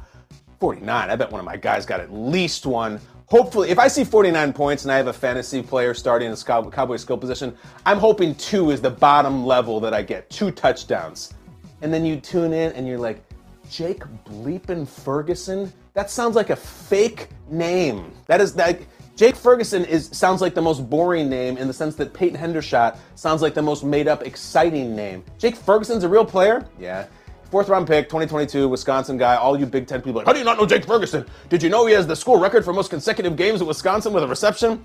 49. 0.59 1.09
I 1.09 1.15
bet 1.15 1.31
one 1.31 1.39
of 1.39 1.45
my 1.45 1.57
guys 1.57 1.85
got 1.85 1.99
at 1.99 2.13
least 2.13 2.67
one. 2.67 2.99
Hopefully, 3.25 3.71
if 3.71 3.79
I 3.79 3.87
see 3.87 4.03
49 4.03 4.53
points 4.53 4.83
and 4.83 4.91
I 4.91 4.97
have 4.97 5.07
a 5.07 5.13
fantasy 5.13 5.63
player 5.63 5.95
starting 5.95 6.27
in 6.29 6.35
the 6.35 6.69
Cowboy 6.71 6.97
skill 6.97 7.17
position, 7.17 7.57
I'm 7.87 7.97
hoping 7.97 8.35
two 8.35 8.69
is 8.69 8.81
the 8.81 8.91
bottom 8.91 9.47
level 9.47 9.79
that 9.79 9.95
I 9.95 10.03
get 10.03 10.29
two 10.29 10.51
touchdowns. 10.51 11.33
And 11.81 11.91
then 11.91 12.05
you 12.05 12.19
tune 12.19 12.53
in 12.53 12.71
and 12.73 12.87
you're 12.87 12.99
like, 12.99 13.23
Jake 13.69 14.03
Bleepin 14.25 14.87
Ferguson? 14.87 15.71
That 15.93 16.09
sounds 16.09 16.35
like 16.35 16.49
a 16.49 16.55
fake 16.55 17.29
name. 17.49 18.13
That 18.27 18.41
is 18.41 18.53
that. 18.55 18.79
Jake 19.15 19.37
Ferguson 19.37 19.85
is 19.85 20.09
sounds 20.11 20.41
like 20.41 20.53
the 20.53 20.61
most 20.61 20.89
boring 20.89 21.29
name 21.29 21.57
in 21.57 21.67
the 21.67 21.73
sense 21.73 21.95
that 21.95 22.13
Peyton 22.13 22.37
Hendershot 22.37 22.97
sounds 23.15 23.41
like 23.41 23.53
the 23.53 23.61
most 23.61 23.85
made 23.85 24.09
up, 24.09 24.23
exciting 24.23 24.93
name. 24.93 25.23
Jake 25.37 25.55
Ferguson's 25.55 26.03
a 26.03 26.09
real 26.09 26.25
player? 26.25 26.67
Yeah. 26.77 27.07
Fourth 27.49 27.69
round 27.69 27.87
pick, 27.87 28.09
2022, 28.09 28.67
Wisconsin 28.67 29.17
guy. 29.17 29.37
All 29.37 29.57
you 29.57 29.65
Big 29.65 29.87
Ten 29.87 30.01
people, 30.01 30.15
like, 30.15 30.25
how 30.25 30.33
do 30.33 30.39
you 30.39 30.43
not 30.43 30.57
know 30.57 30.65
Jake 30.65 30.83
Ferguson? 30.83 31.25
Did 31.47 31.63
you 31.63 31.69
know 31.69 31.85
he 31.85 31.93
has 31.93 32.05
the 32.05 32.15
school 32.15 32.37
record 32.37 32.65
for 32.65 32.73
most 32.73 32.89
consecutive 32.89 33.37
games 33.37 33.61
at 33.61 33.67
Wisconsin 33.67 34.11
with 34.11 34.23
a 34.23 34.27
reception? 34.27 34.83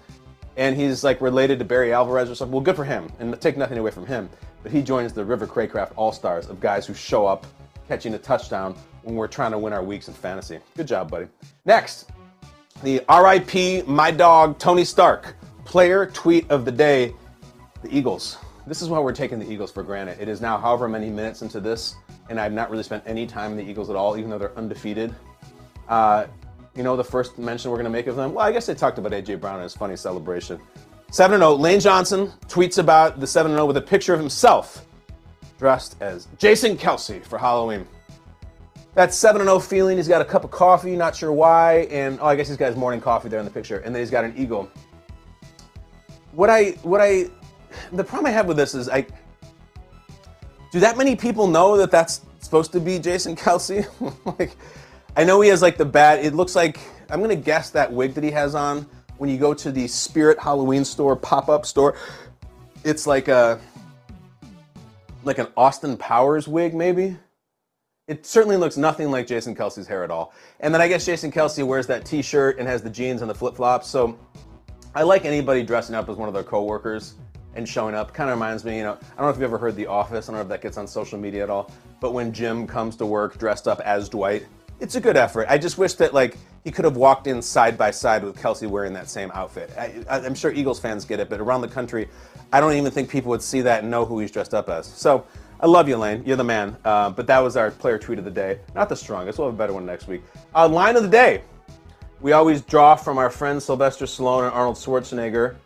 And 0.57 0.77
he's 0.77 1.03
like 1.03 1.21
related 1.21 1.59
to 1.59 1.65
Barry 1.65 1.93
Alvarez 1.93 2.31
or 2.31 2.37
something. 2.37 2.53
Well, 2.53 2.61
good 2.61 2.77
for 2.77 2.85
him, 2.85 3.11
and 3.19 3.41
take 3.41 3.57
nothing 3.57 3.79
away 3.79 3.91
from 3.91 4.07
him. 4.07 4.31
But 4.63 4.71
he 4.71 4.83
joins 4.83 5.13
the 5.13 5.25
River 5.25 5.47
Cracraft 5.47 5.93
All 5.97 6.13
Stars 6.13 6.47
of 6.47 6.61
guys 6.61 6.87
who 6.87 6.95
show 6.95 7.27
up 7.27 7.47
catching 7.91 8.15
a 8.15 8.19
touchdown 8.19 8.73
when 9.03 9.17
we're 9.17 9.27
trying 9.27 9.51
to 9.51 9.59
win 9.59 9.73
our 9.73 9.83
weeks 9.83 10.07
in 10.07 10.15
fantasy. 10.15 10.61
Good 10.77 10.87
job, 10.87 11.11
buddy. 11.11 11.27
Next, 11.65 12.09
the 12.85 13.03
RIP 13.11 13.85
my 13.85 14.13
dog 14.13 14.61
Tony 14.61 14.85
Stark 14.85 15.35
player 15.65 16.07
tweet 16.07 16.49
of 16.53 16.65
the 16.65 16.71
day: 16.71 17.13
the 17.83 17.93
Eagles. 17.93 18.39
This 18.65 18.81
is 18.81 18.89
why 18.89 19.01
we're 19.01 19.13
taking 19.13 19.41
the 19.41 19.51
Eagles 19.51 19.73
for 19.73 19.83
granted. 19.83 20.21
It 20.21 20.29
is 20.29 20.41
now 20.41 20.57
however 20.57 20.89
many 20.89 21.11
minutes 21.11 21.43
into 21.43 21.59
this, 21.59 21.97
and 22.29 22.39
I've 22.39 22.53
not 22.53 22.71
really 22.71 22.85
spent 22.85 23.03
any 23.07 23.27
time 23.27 23.51
in 23.51 23.57
the 23.57 23.69
Eagles 23.69 23.91
at 23.91 23.97
all, 23.97 24.17
even 24.17 24.31
though 24.31 24.39
they're 24.39 24.57
undefeated. 24.57 25.13
Uh, 25.89 26.27
you 26.77 26.85
know 26.85 26.97
the 26.97 27.03
first 27.03 27.39
mention 27.39 27.73
we're 27.73 27.77
going 27.77 27.85
to 27.87 27.91
make 27.91 28.07
of 28.07 28.15
them? 28.15 28.35
Well, 28.35 28.47
I 28.47 28.53
guess 28.53 28.67
they 28.67 28.75
talked 28.77 28.99
about 28.99 29.13
A.J. 29.13 29.35
Brown 29.35 29.55
and 29.55 29.65
his 29.65 29.75
funny 29.75 29.97
celebration. 29.97 30.61
7 31.11 31.41
0, 31.41 31.55
Lane 31.57 31.81
Johnson 31.81 32.33
tweets 32.47 32.79
about 32.79 33.19
the 33.19 33.27
7 33.27 33.51
0 33.51 33.67
with 33.67 33.79
a 33.79 33.83
picture 33.83 34.15
of 34.15 34.21
himself 34.21 34.87
dressed 35.61 35.95
as 36.01 36.27
Jason 36.39 36.77
Kelce 36.77 37.23
for 37.23 37.39
Halloween. 37.39 37.87
That 38.95 39.13
7 39.13 39.43
0 39.43 39.61
feeling, 39.61 39.99
he's 39.99 40.09
got 40.09 40.23
a 40.23 40.25
cup 40.25 40.43
of 40.43 40.51
coffee, 40.51 40.97
not 40.97 41.15
sure 41.15 41.33
why, 41.33 41.87
and 41.91 42.19
oh, 42.21 42.27
I 42.27 42.35
guess 42.35 42.49
he's 42.49 42.57
got 42.57 42.69
his 42.69 42.77
morning 42.77 43.01
coffee 43.01 43.29
there 43.29 43.39
in 43.39 43.45
the 43.45 43.51
picture, 43.51 43.79
and 43.81 43.95
then 43.95 44.01
he's 44.01 44.11
got 44.11 44.25
an 44.25 44.35
eagle. 44.37 44.71
What 46.33 46.49
I, 46.49 46.71
what 46.83 47.01
I, 47.01 47.27
the 47.93 48.03
problem 48.03 48.27
I 48.27 48.31
have 48.31 48.47
with 48.47 48.57
this 48.57 48.75
is 48.75 48.89
I, 48.89 49.07
do 50.73 50.81
that 50.81 50.97
many 50.97 51.15
people 51.15 51.47
know 51.47 51.77
that 51.77 51.91
that's 51.91 52.23
supposed 52.41 52.73
to 52.73 52.81
be 52.81 52.99
Jason 52.99 53.37
Kelce? 53.37 53.87
like, 54.39 54.57
I 55.15 55.25
know 55.25 55.43
he 55.43 55.51
has 55.51 55.61
like 55.61 55.77
the 55.77 55.85
bad, 55.85 56.25
it 56.25 56.35
looks 56.35 56.57
like, 56.57 56.81
I'm 57.11 57.21
gonna 57.21 57.37
guess 57.37 57.69
that 57.71 57.93
wig 57.93 58.15
that 58.15 58.25
he 58.25 58.31
has 58.31 58.55
on 58.55 58.87
when 59.19 59.29
you 59.29 59.37
go 59.37 59.53
to 59.53 59.71
the 59.71 59.87
Spirit 59.87 60.39
Halloween 60.39 60.87
store, 60.87 61.17
pop 61.17 61.51
up 61.51 61.67
store. 61.67 61.97
It's 62.83 63.07
like 63.07 63.29
a, 63.29 63.61
like 65.25 65.39
an 65.39 65.49
Austin 65.57 65.97
Powers 65.97 66.49
wig, 66.49 66.75
maybe. 66.75 67.17
It 68.09 68.27
certainly 68.27 68.57
looks 68.57 68.77
nothing 68.77 69.11
like 69.11 69.27
Jason 69.27 69.55
Kelce's 69.55 69.87
hair 69.87 70.03
at 70.03 70.11
all. 70.11 70.33
And 70.59 70.75
then 70.75 70.81
I 70.81 70.89
guess 70.89 71.07
Jason 71.07 71.31
Kelce 71.31 71.65
wears 71.65 71.87
that 71.87 72.05
T-shirt 72.05 72.59
and 72.59 72.67
has 72.67 72.83
the 72.83 72.91
jeans 72.91 73.21
and 73.23 73.31
the 73.31 73.35
flip-flops. 73.35 73.87
So 73.89 74.19
I 74.95 75.05
like 75.05 75.25
anybody 75.25 75.63
dressing 75.63 75.95
up 75.95 76.09
as 76.09 76.17
one 76.17 76.27
of 76.27 76.35
their 76.35 76.43
coworkers 76.43 77.15
and 77.55 77.69
showing 77.69 77.95
up. 77.95 78.13
Kind 78.13 78.31
of 78.31 78.37
reminds 78.37 78.65
me, 78.65 78.79
you 78.79 78.83
know, 78.83 78.95
I 78.95 79.17
don't 79.17 79.27
know 79.27 79.29
if 79.29 79.37
you've 79.37 79.45
ever 79.45 79.59
heard 79.59 79.77
The 79.77 79.87
Office. 79.87 80.29
I 80.29 80.33
don't 80.33 80.39
know 80.39 80.43
if 80.43 80.49
that 80.49 80.63
gets 80.63 80.77
on 80.77 80.89
social 80.89 81.19
media 81.19 81.45
at 81.45 81.51
all. 81.51 81.71
But 82.01 82.13
when 82.13 82.33
Jim 82.33 82.67
comes 82.67 82.97
to 82.97 83.07
work 83.07 83.39
dressed 83.39 83.69
up 83.69 83.81
as 83.81 84.09
Dwight, 84.09 84.47
it's 84.81 84.95
a 84.95 85.01
good 85.01 85.17
effort. 85.17 85.47
I 85.49 85.59
just 85.59 85.79
wish 85.79 85.95
that 85.95 86.15
like 86.15 86.37
he 86.65 86.71
could 86.71 86.85
have 86.85 86.97
walked 86.97 87.27
in 87.27 87.41
side 87.41 87.79
by 87.79 87.91
side 87.91 88.25
with 88.25 88.37
Kelce 88.37 88.69
wearing 88.69 88.93
that 88.95 89.09
same 89.09 89.31
outfit. 89.33 89.71
I, 89.79 90.05
am 90.09 90.35
sure 90.35 90.53
Eagles 90.53 90.81
fans 90.81 91.05
get 91.05 91.21
it, 91.21 91.29
but 91.29 91.41
around 91.41 91.61
the 91.61 91.69
country, 91.69 92.09
I 92.53 92.61
don't 92.61 92.73
even 92.73 92.91
think 92.91 93.09
people 93.09 93.31
would 93.31 93.43
see 93.43 93.61
that 93.63 93.83
and 93.83 93.91
know 93.91 94.05
who 94.05 94.19
he's 94.19 94.31
dressed 94.31 94.55
up 94.55 94.69
as. 94.69 94.87
So 94.87 95.27
I 95.61 95.67
love 95.67 95.89
you, 95.89 95.97
Lane. 95.97 96.23
You're 96.25 96.37
the 96.37 96.45
man. 96.45 96.77
Uh, 96.85 97.11
but 97.11 97.27
that 97.27 97.39
was 97.39 97.57
our 97.57 97.71
player 97.71 97.99
tweet 97.99 98.19
of 98.19 98.25
the 98.25 98.31
day. 98.31 98.59
Not 98.75 98.89
the 98.89 98.97
strongest. 98.97 99.39
We'll 99.39 99.49
have 99.49 99.55
a 99.55 99.59
better 99.59 99.73
one 99.73 99.87
next 99.87 100.09
week. 100.09 100.23
Uh, 100.55 100.69
line 100.69 100.97
of 100.97 101.03
the 101.03 101.09
day. 101.09 101.43
We 102.21 102.33
always 102.33 102.61
draw 102.63 102.97
from 102.97 103.17
our 103.19 103.31
friends 103.31 103.65
Sylvester 103.65 104.05
Stallone 104.05 104.45
and 104.45 104.53
Arnold 104.53 104.77
Schwarzenegger 104.77 105.57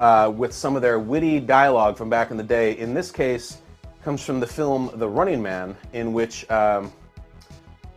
uh, 0.00 0.32
with 0.34 0.52
some 0.52 0.74
of 0.74 0.82
their 0.82 0.98
witty 0.98 1.38
dialogue 1.38 1.96
from 1.96 2.10
back 2.10 2.30
in 2.30 2.36
the 2.36 2.42
day. 2.42 2.76
In 2.78 2.92
this 2.94 3.12
case, 3.12 3.58
comes 4.02 4.24
from 4.24 4.40
the 4.40 4.46
film 4.46 4.90
The 4.94 5.08
Running 5.08 5.40
Man, 5.40 5.76
in 5.92 6.12
which, 6.12 6.48
um, 6.50 6.92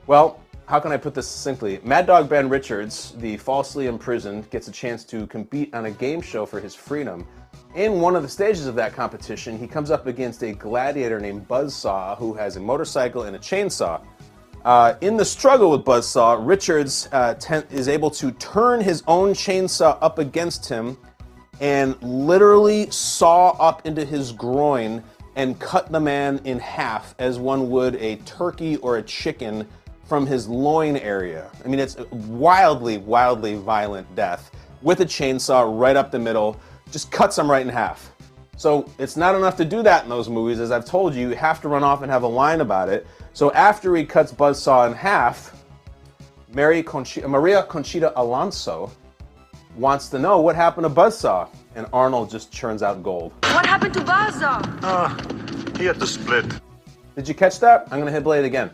well, 0.05 0.39
how 0.67 0.79
can 0.79 0.91
I 0.91 0.97
put 0.97 1.13
this 1.13 1.27
succinctly? 1.27 1.79
Mad 1.83 2.07
Dog 2.07 2.27
Ben 2.27 2.49
Richards, 2.49 3.13
the 3.17 3.37
falsely 3.37 3.85
imprisoned, 3.85 4.49
gets 4.49 4.67
a 4.67 4.71
chance 4.71 5.03
to 5.05 5.27
compete 5.27 5.73
on 5.75 5.85
a 5.85 5.91
game 5.91 6.21
show 6.21 6.45
for 6.45 6.59
his 6.59 6.73
freedom. 6.73 7.27
In 7.75 8.01
one 8.01 8.15
of 8.15 8.23
the 8.23 8.29
stages 8.29 8.65
of 8.65 8.73
that 8.75 8.93
competition, 8.93 9.59
he 9.59 9.67
comes 9.67 9.91
up 9.91 10.07
against 10.07 10.41
a 10.43 10.53
gladiator 10.53 11.19
named 11.19 11.47
Buzzsaw 11.47 12.17
who 12.17 12.33
has 12.33 12.55
a 12.55 12.59
motorcycle 12.59 13.23
and 13.23 13.35
a 13.35 13.39
chainsaw. 13.39 14.01
Uh, 14.63 14.95
in 15.01 15.15
the 15.15 15.25
struggle 15.25 15.69
with 15.69 15.85
Buzzsaw, 15.85 16.43
Richards 16.43 17.07
uh, 17.11 17.35
is 17.69 17.87
able 17.87 18.09
to 18.11 18.31
turn 18.31 18.81
his 18.81 19.03
own 19.07 19.33
chainsaw 19.33 19.99
up 20.01 20.17
against 20.17 20.67
him 20.67 20.97
and 21.61 22.01
literally 22.01 22.89
saw 22.89 23.51
up 23.51 23.85
into 23.85 24.03
his 24.03 24.31
groin 24.31 25.03
and 25.35 25.59
cut 25.59 25.91
the 25.91 25.99
man 25.99 26.41
in 26.43 26.57
half 26.57 27.13
as 27.19 27.37
one 27.37 27.69
would 27.69 27.95
a 27.97 28.15
turkey 28.17 28.77
or 28.77 28.97
a 28.97 29.03
chicken 29.03 29.67
from 30.05 30.25
his 30.25 30.47
loin 30.47 30.97
area. 30.97 31.51
I 31.63 31.67
mean, 31.67 31.79
it's 31.79 31.97
wildly, 32.11 32.97
wildly 32.97 33.55
violent 33.55 34.13
death 34.15 34.51
with 34.81 34.99
a 35.01 35.05
chainsaw 35.05 35.79
right 35.79 35.95
up 35.95 36.11
the 36.11 36.19
middle, 36.19 36.59
just 36.91 37.11
cuts 37.11 37.37
him 37.37 37.49
right 37.49 37.63
in 37.63 37.69
half. 37.69 38.11
So 38.57 38.89
it's 38.99 39.17
not 39.17 39.35
enough 39.35 39.57
to 39.57 39.65
do 39.65 39.83
that 39.83 40.03
in 40.03 40.09
those 40.09 40.29
movies. 40.29 40.59
As 40.59 40.71
I've 40.71 40.85
told 40.85 41.13
you, 41.13 41.29
you 41.29 41.35
have 41.35 41.59
to 41.61 41.67
run 41.67 41.83
off 41.83 42.03
and 42.03 42.11
have 42.11 42.23
a 42.23 42.27
line 42.27 42.61
about 42.61 42.87
it. 42.87 43.05
So 43.33 43.51
after 43.51 43.95
he 43.95 44.05
cuts 44.05 44.31
Buzzsaw 44.31 44.87
in 44.87 44.93
half, 44.93 45.63
Mary 46.53 46.81
Conchi- 46.81 47.27
Maria 47.27 47.63
Conchita 47.63 48.17
Alonso 48.19 48.91
wants 49.75 50.07
to 50.09 50.19
know 50.19 50.39
what 50.39 50.55
happened 50.55 50.85
to 50.85 50.89
Buzzsaw. 50.89 51.49
And 51.75 51.87
Arnold 51.91 52.29
just 52.29 52.53
churns 52.53 52.81
out 52.81 53.03
gold. 53.03 53.33
What 53.43 53.65
happened 53.65 53.93
to 53.95 53.99
Buzzsaw? 53.99 54.79
Ah, 54.83 55.17
he 55.77 55.83
had 55.85 55.99
to 55.99 56.07
split. 56.07 56.45
Did 57.15 57.27
you 57.27 57.33
catch 57.33 57.59
that? 57.59 57.81
I'm 57.91 57.99
going 57.99 58.05
to 58.05 58.11
hit 58.13 58.23
play 58.23 58.39
it 58.39 58.45
again. 58.45 58.69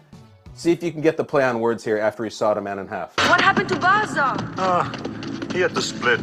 See 0.54 0.72
if 0.72 0.84
you 0.84 0.92
can 0.92 1.02
get 1.02 1.18
the 1.18 1.24
play 1.24 1.44
on 1.44 1.60
words 1.60 1.84
here 1.84 1.98
after 1.98 2.24
he 2.24 2.30
sawed 2.30 2.58
a 2.58 2.62
man 2.62 2.80
in 2.80 2.88
half. 2.88 3.16
What 3.30 3.42
happened 3.42 3.70
to 3.70 3.76
Buzzsaw? 3.76 4.54
Ah, 4.58 4.92
he 5.54 5.62
had 5.62 5.74
to 5.76 5.82
split. 5.82 6.20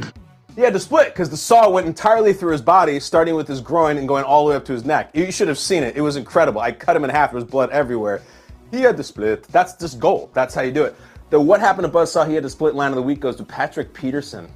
He 0.54 0.62
had 0.62 0.72
to 0.72 0.80
split 0.80 1.08
because 1.08 1.30
the 1.30 1.36
saw 1.36 1.70
went 1.70 1.86
entirely 1.86 2.32
through 2.32 2.52
his 2.52 2.62
body, 2.62 2.98
starting 3.00 3.36
with 3.36 3.46
his 3.46 3.60
groin 3.60 3.96
and 3.96 4.08
going 4.08 4.24
all 4.24 4.44
the 4.44 4.50
way 4.50 4.56
up 4.56 4.64
to 4.66 4.72
his 4.72 4.84
neck. 4.84 5.10
You 5.14 5.30
should 5.30 5.48
have 5.48 5.58
seen 5.58 5.82
it. 5.82 5.96
It 5.96 6.00
was 6.00 6.16
incredible. 6.16 6.60
I 6.60 6.72
cut 6.72 6.96
him 6.96 7.04
in 7.04 7.10
half. 7.10 7.30
There 7.30 7.36
was 7.36 7.44
blood 7.44 7.70
everywhere. 7.70 8.22
He 8.70 8.82
had 8.82 8.96
to 8.96 9.04
split. 9.04 9.44
That's 9.44 9.74
just 9.74 9.98
gold. 9.98 10.30
That's 10.34 10.54
how 10.54 10.62
you 10.62 10.72
do 10.72 10.84
it. 10.84 10.96
The 11.30 11.40
what 11.40 11.60
happened 11.60 11.86
to 11.86 11.92
Buzzsaw, 11.92 12.26
he 12.26 12.34
had 12.34 12.42
to 12.42 12.50
split 12.50 12.74
line 12.74 12.90
of 12.90 12.96
the 12.96 13.02
week 13.02 13.20
goes 13.20 13.36
to 13.36 13.44
Patrick 13.44 13.92
Peterson. 13.94 14.48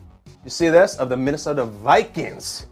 You 0.45 0.51
see 0.51 0.69
this? 0.69 0.97
Of 0.97 1.09
the 1.09 1.17
Minnesota 1.17 1.65
Vikings. 1.65 2.67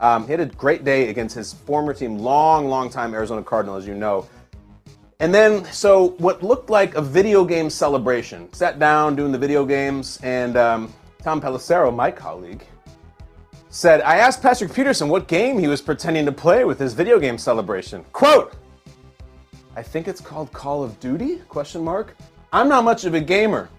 Um, 0.00 0.24
he 0.26 0.32
had 0.32 0.40
a 0.40 0.46
great 0.46 0.84
day 0.84 1.08
against 1.08 1.34
his 1.34 1.52
former 1.52 1.94
team, 1.94 2.18
long, 2.18 2.68
long 2.68 2.90
time 2.90 3.14
Arizona 3.14 3.42
Cardinal, 3.42 3.76
as 3.76 3.86
you 3.86 3.94
know. 3.94 4.28
And 5.22 5.32
then, 5.32 5.64
so 5.66 6.16
what 6.18 6.42
looked 6.42 6.68
like 6.68 6.96
a 6.96 7.00
video 7.00 7.44
game 7.44 7.70
celebration. 7.70 8.52
Sat 8.52 8.80
down 8.80 9.14
doing 9.14 9.30
the 9.30 9.38
video 9.38 9.64
games, 9.64 10.18
and 10.24 10.56
um, 10.56 10.92
Tom 11.22 11.40
Pelissero, 11.40 11.94
my 11.94 12.10
colleague, 12.10 12.66
said, 13.70 14.00
I 14.00 14.16
asked 14.16 14.42
Patrick 14.42 14.74
Peterson 14.74 15.08
what 15.08 15.28
game 15.28 15.60
he 15.60 15.68
was 15.68 15.80
pretending 15.80 16.26
to 16.26 16.32
play 16.32 16.64
with 16.64 16.80
his 16.80 16.92
video 16.92 17.20
game 17.20 17.38
celebration. 17.38 18.04
Quote, 18.12 18.52
I 19.76 19.82
think 19.82 20.08
it's 20.08 20.20
called 20.20 20.52
Call 20.52 20.82
of 20.82 20.98
Duty? 20.98 21.36
Question 21.48 21.84
mark. 21.84 22.16
I'm 22.52 22.68
not 22.68 22.82
much 22.82 23.04
of 23.04 23.14
a 23.14 23.20
gamer. 23.20 23.70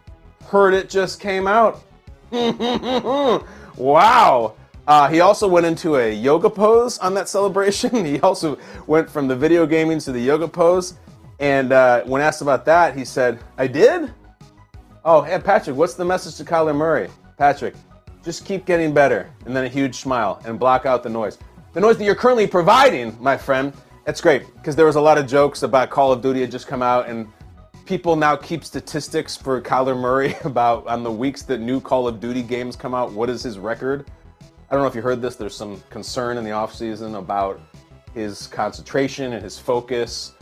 Heard 0.45 0.73
it 0.73 0.89
just 0.89 1.19
came 1.19 1.45
out. 1.45 1.83
wow. 3.75 4.53
Uh, 4.87 5.09
he 5.09 5.19
also 5.19 5.49
went 5.49 5.65
into 5.65 5.97
a 5.97 6.09
yoga 6.09 6.49
pose 6.49 6.97
on 6.99 7.13
that 7.15 7.27
celebration. 7.27 8.05
He 8.13 8.21
also 8.21 8.57
went 8.87 9.09
from 9.09 9.27
the 9.27 9.35
video 9.35 9.65
gaming 9.65 9.99
to 9.99 10.13
the 10.13 10.21
yoga 10.21 10.47
pose. 10.47 10.93
And 11.39 11.73
uh, 11.73 12.03
when 12.03 12.21
asked 12.21 12.41
about 12.41 12.65
that, 12.65 12.95
he 12.97 13.05
said, 13.05 13.39
I 13.57 13.67
did? 13.67 14.13
Oh, 15.05 15.21
hey, 15.21 15.39
Patrick, 15.39 15.75
what's 15.75 15.95
the 15.95 16.05
message 16.05 16.35
to 16.35 16.43
Kyler 16.45 16.75
Murray? 16.75 17.09
Patrick, 17.37 17.75
just 18.23 18.45
keep 18.45 18.65
getting 18.65 18.93
better. 18.93 19.29
And 19.45 19.55
then 19.55 19.65
a 19.65 19.69
huge 19.69 19.95
smile 19.95 20.41
and 20.45 20.59
block 20.59 20.85
out 20.85 21.03
the 21.03 21.09
noise. 21.09 21.37
The 21.73 21.81
noise 21.81 21.97
that 21.97 22.05
you're 22.05 22.15
currently 22.15 22.47
providing, 22.47 23.17
my 23.19 23.35
friend, 23.35 23.73
that's 24.05 24.21
great 24.21 24.53
because 24.55 24.75
there 24.75 24.85
was 24.85 24.95
a 24.95 25.01
lot 25.01 25.17
of 25.17 25.27
jokes 25.27 25.63
about 25.63 25.89
Call 25.89 26.11
of 26.11 26.21
Duty 26.21 26.41
had 26.41 26.51
just 26.51 26.67
come 26.67 26.81
out 26.81 27.07
and 27.09 27.27
people 27.85 28.15
now 28.15 28.35
keep 28.35 28.63
statistics 28.63 29.35
for 29.35 29.61
Kyler 29.61 29.97
Murray 29.99 30.35
about 30.43 30.87
on 30.87 31.03
the 31.03 31.11
weeks 31.11 31.41
that 31.43 31.59
new 31.59 31.81
Call 31.81 32.07
of 32.07 32.19
Duty 32.19 32.41
games 32.41 32.75
come 32.75 32.93
out. 32.93 33.11
What 33.11 33.29
is 33.29 33.43
his 33.43 33.57
record? 33.59 34.05
I 34.41 34.73
don't 34.75 34.81
know 34.81 34.87
if 34.87 34.95
you 34.95 35.01
heard 35.01 35.21
this. 35.21 35.35
There's 35.35 35.55
some 35.55 35.81
concern 35.89 36.37
in 36.37 36.43
the 36.43 36.49
offseason 36.49 37.17
about 37.17 37.59
his 38.13 38.47
concentration 38.47 39.33
and 39.33 39.43
his 39.43 39.57
focus. 39.57 40.33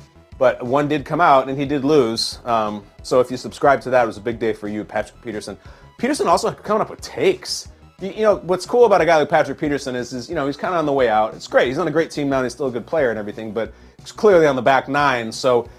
But 0.41 0.65
one 0.65 0.87
did 0.87 1.05
come 1.05 1.21
out 1.21 1.49
and 1.49 1.55
he 1.55 1.65
did 1.67 1.85
lose. 1.85 2.39
Um, 2.45 2.83
so 3.03 3.19
if 3.19 3.29
you 3.29 3.37
subscribe 3.37 3.79
to 3.81 3.91
that, 3.91 4.05
it 4.05 4.07
was 4.07 4.17
a 4.17 4.21
big 4.21 4.39
day 4.39 4.53
for 4.53 4.67
you, 4.67 4.83
Patrick 4.83 5.21
Peterson. 5.21 5.55
Peterson 5.99 6.27
also 6.27 6.51
coming 6.51 6.81
up 6.81 6.89
with 6.89 6.99
takes. 6.99 7.67
You, 7.99 8.09
you 8.09 8.21
know, 8.23 8.37
what's 8.37 8.65
cool 8.65 8.85
about 8.85 9.01
a 9.01 9.05
guy 9.05 9.17
like 9.17 9.29
Patrick 9.29 9.59
Peterson 9.59 9.95
is, 9.95 10.13
is 10.13 10.27
you 10.29 10.33
know, 10.33 10.47
he's 10.47 10.57
kind 10.57 10.73
of 10.73 10.79
on 10.79 10.87
the 10.87 10.93
way 10.93 11.09
out. 11.09 11.35
It's 11.35 11.45
great. 11.45 11.67
He's 11.67 11.77
on 11.77 11.87
a 11.87 11.91
great 11.91 12.09
team 12.09 12.27
now 12.27 12.41
he's 12.41 12.53
still 12.53 12.65
a 12.65 12.71
good 12.71 12.87
player 12.87 13.11
and 13.11 13.19
everything, 13.19 13.51
but 13.51 13.71
he's 13.99 14.11
clearly 14.11 14.47
on 14.47 14.55
the 14.55 14.63
back 14.63 14.89
nine. 14.89 15.31
So 15.31 15.69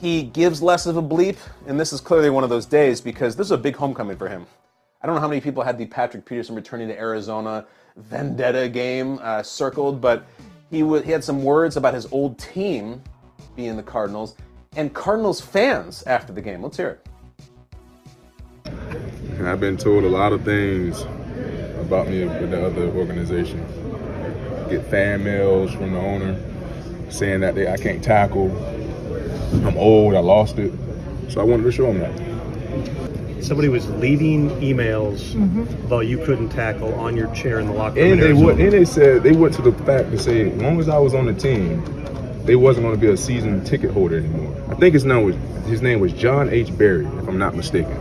he 0.00 0.22
gives 0.22 0.62
less 0.62 0.86
of 0.86 0.96
a 0.96 1.02
bleep. 1.02 1.38
And 1.66 1.80
this 1.80 1.92
is 1.92 2.00
clearly 2.00 2.30
one 2.30 2.44
of 2.44 2.50
those 2.50 2.64
days 2.64 3.00
because 3.00 3.34
this 3.34 3.48
is 3.48 3.50
a 3.50 3.58
big 3.58 3.74
homecoming 3.74 4.18
for 4.18 4.28
him. 4.28 4.46
I 5.02 5.08
don't 5.08 5.16
know 5.16 5.20
how 5.20 5.26
many 5.26 5.40
people 5.40 5.64
had 5.64 5.78
the 5.78 5.86
Patrick 5.86 6.26
Peterson 6.26 6.54
returning 6.54 6.86
to 6.86 6.96
Arizona 6.96 7.66
vendetta 7.96 8.68
game 8.68 9.18
uh, 9.20 9.42
circled, 9.42 10.00
but 10.00 10.24
he, 10.70 10.82
w- 10.82 11.02
he 11.02 11.10
had 11.10 11.24
some 11.24 11.42
words 11.42 11.76
about 11.76 11.92
his 11.92 12.06
old 12.12 12.38
team 12.38 13.02
being 13.54 13.76
the 13.76 13.82
Cardinals 13.82 14.36
and 14.76 14.92
Cardinals 14.94 15.40
fans 15.40 16.02
after 16.04 16.32
the 16.32 16.40
game. 16.40 16.62
Let's 16.62 16.76
hear 16.76 16.88
it. 16.88 17.06
And 19.38 19.48
I've 19.48 19.60
been 19.60 19.76
told 19.76 20.04
a 20.04 20.08
lot 20.08 20.32
of 20.32 20.44
things 20.44 21.02
about 21.80 22.08
me 22.08 22.24
with 22.24 22.50
the 22.50 22.66
other 22.66 22.88
organization. 22.88 23.58
Get 24.70 24.86
fan 24.86 25.24
mails 25.24 25.72
from 25.72 25.92
the 25.92 25.98
owner 25.98 26.40
saying 27.10 27.40
that 27.40 27.54
they, 27.54 27.68
I 27.68 27.76
can't 27.76 28.02
tackle. 28.02 28.50
I'm 29.66 29.76
old. 29.76 30.14
I 30.14 30.20
lost 30.20 30.58
it. 30.58 30.72
So 31.28 31.40
I 31.40 31.44
wanted 31.44 31.64
to 31.64 31.72
show 31.72 31.92
them 31.92 31.98
that. 31.98 32.32
Somebody 33.44 33.68
was 33.68 33.90
leaving 33.90 34.50
emails 34.60 35.32
mm-hmm. 35.32 35.62
about 35.86 36.06
you 36.06 36.18
couldn't 36.24 36.50
tackle 36.50 36.94
on 36.94 37.16
your 37.16 37.34
chair 37.34 37.58
in 37.58 37.66
the 37.66 37.72
locker 37.72 37.96
room. 37.96 38.12
And 38.12 38.20
in 38.20 38.26
they 38.26 38.32
would, 38.32 38.60
and 38.60 38.72
they 38.72 38.84
said 38.84 39.24
they 39.24 39.32
went 39.32 39.54
to 39.54 39.62
the 39.62 39.72
fact 39.84 40.10
to 40.12 40.18
say 40.18 40.50
as 40.50 40.62
long 40.62 40.78
as 40.78 40.88
I 40.88 40.98
was 40.98 41.12
on 41.12 41.26
the 41.26 41.34
team, 41.34 41.82
they 42.44 42.56
wasn't 42.56 42.84
going 42.84 42.94
to 42.94 43.00
be 43.00 43.12
a 43.12 43.16
season 43.16 43.64
ticket 43.64 43.90
holder 43.90 44.18
anymore. 44.18 44.54
I 44.70 44.74
think 44.74 44.94
his 44.94 45.04
name 45.04 45.24
was 45.24 45.36
his 45.66 45.80
name 45.80 46.00
was 46.00 46.12
John 46.12 46.48
H. 46.48 46.76
Berry, 46.76 47.06
if 47.06 47.28
I'm 47.28 47.38
not 47.38 47.54
mistaken. 47.54 47.92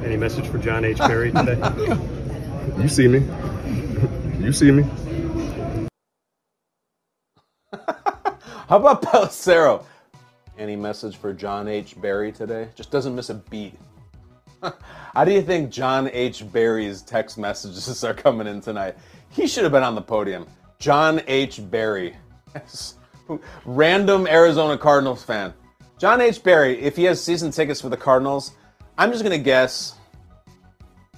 Any 0.04 0.16
message 0.16 0.46
for 0.46 0.58
John 0.58 0.84
H. 0.84 0.98
Perry 0.98 1.32
today? 1.32 1.58
You 2.78 2.88
see 2.88 3.06
me? 3.06 3.22
You 4.38 4.52
see 4.52 4.70
me? 4.70 4.84
How 8.68 8.76
about 8.76 9.02
Pelissero? 9.02 9.84
Any 10.56 10.76
message 10.76 11.16
for 11.16 11.32
John 11.32 11.68
H. 11.68 12.00
Barry 12.00 12.32
today? 12.32 12.68
Just 12.74 12.90
doesn't 12.90 13.14
miss 13.14 13.30
a 13.30 13.34
beat. 13.34 13.74
How 14.62 15.24
do 15.24 15.32
you 15.32 15.42
think 15.42 15.70
John 15.70 16.08
H. 16.12 16.50
Barry's 16.50 17.02
text 17.02 17.36
messages 17.36 18.02
are 18.04 18.14
coming 18.14 18.46
in 18.46 18.60
tonight? 18.60 18.96
He 19.30 19.46
should 19.46 19.64
have 19.64 19.72
been 19.72 19.82
on 19.82 19.94
the 19.94 20.02
podium. 20.02 20.46
John 20.78 21.20
H. 21.26 21.60
Barry. 21.70 22.16
Random 23.64 24.26
Arizona 24.26 24.76
Cardinals 24.78 25.22
fan. 25.22 25.54
John 25.98 26.20
H. 26.20 26.42
Barry, 26.42 26.80
if 26.80 26.96
he 26.96 27.04
has 27.04 27.22
season 27.22 27.50
tickets 27.50 27.80
for 27.80 27.90
the 27.90 27.96
Cardinals, 27.96 28.52
I'm 28.96 29.10
just 29.10 29.22
going 29.22 29.38
to 29.38 29.44
guess 29.44 29.94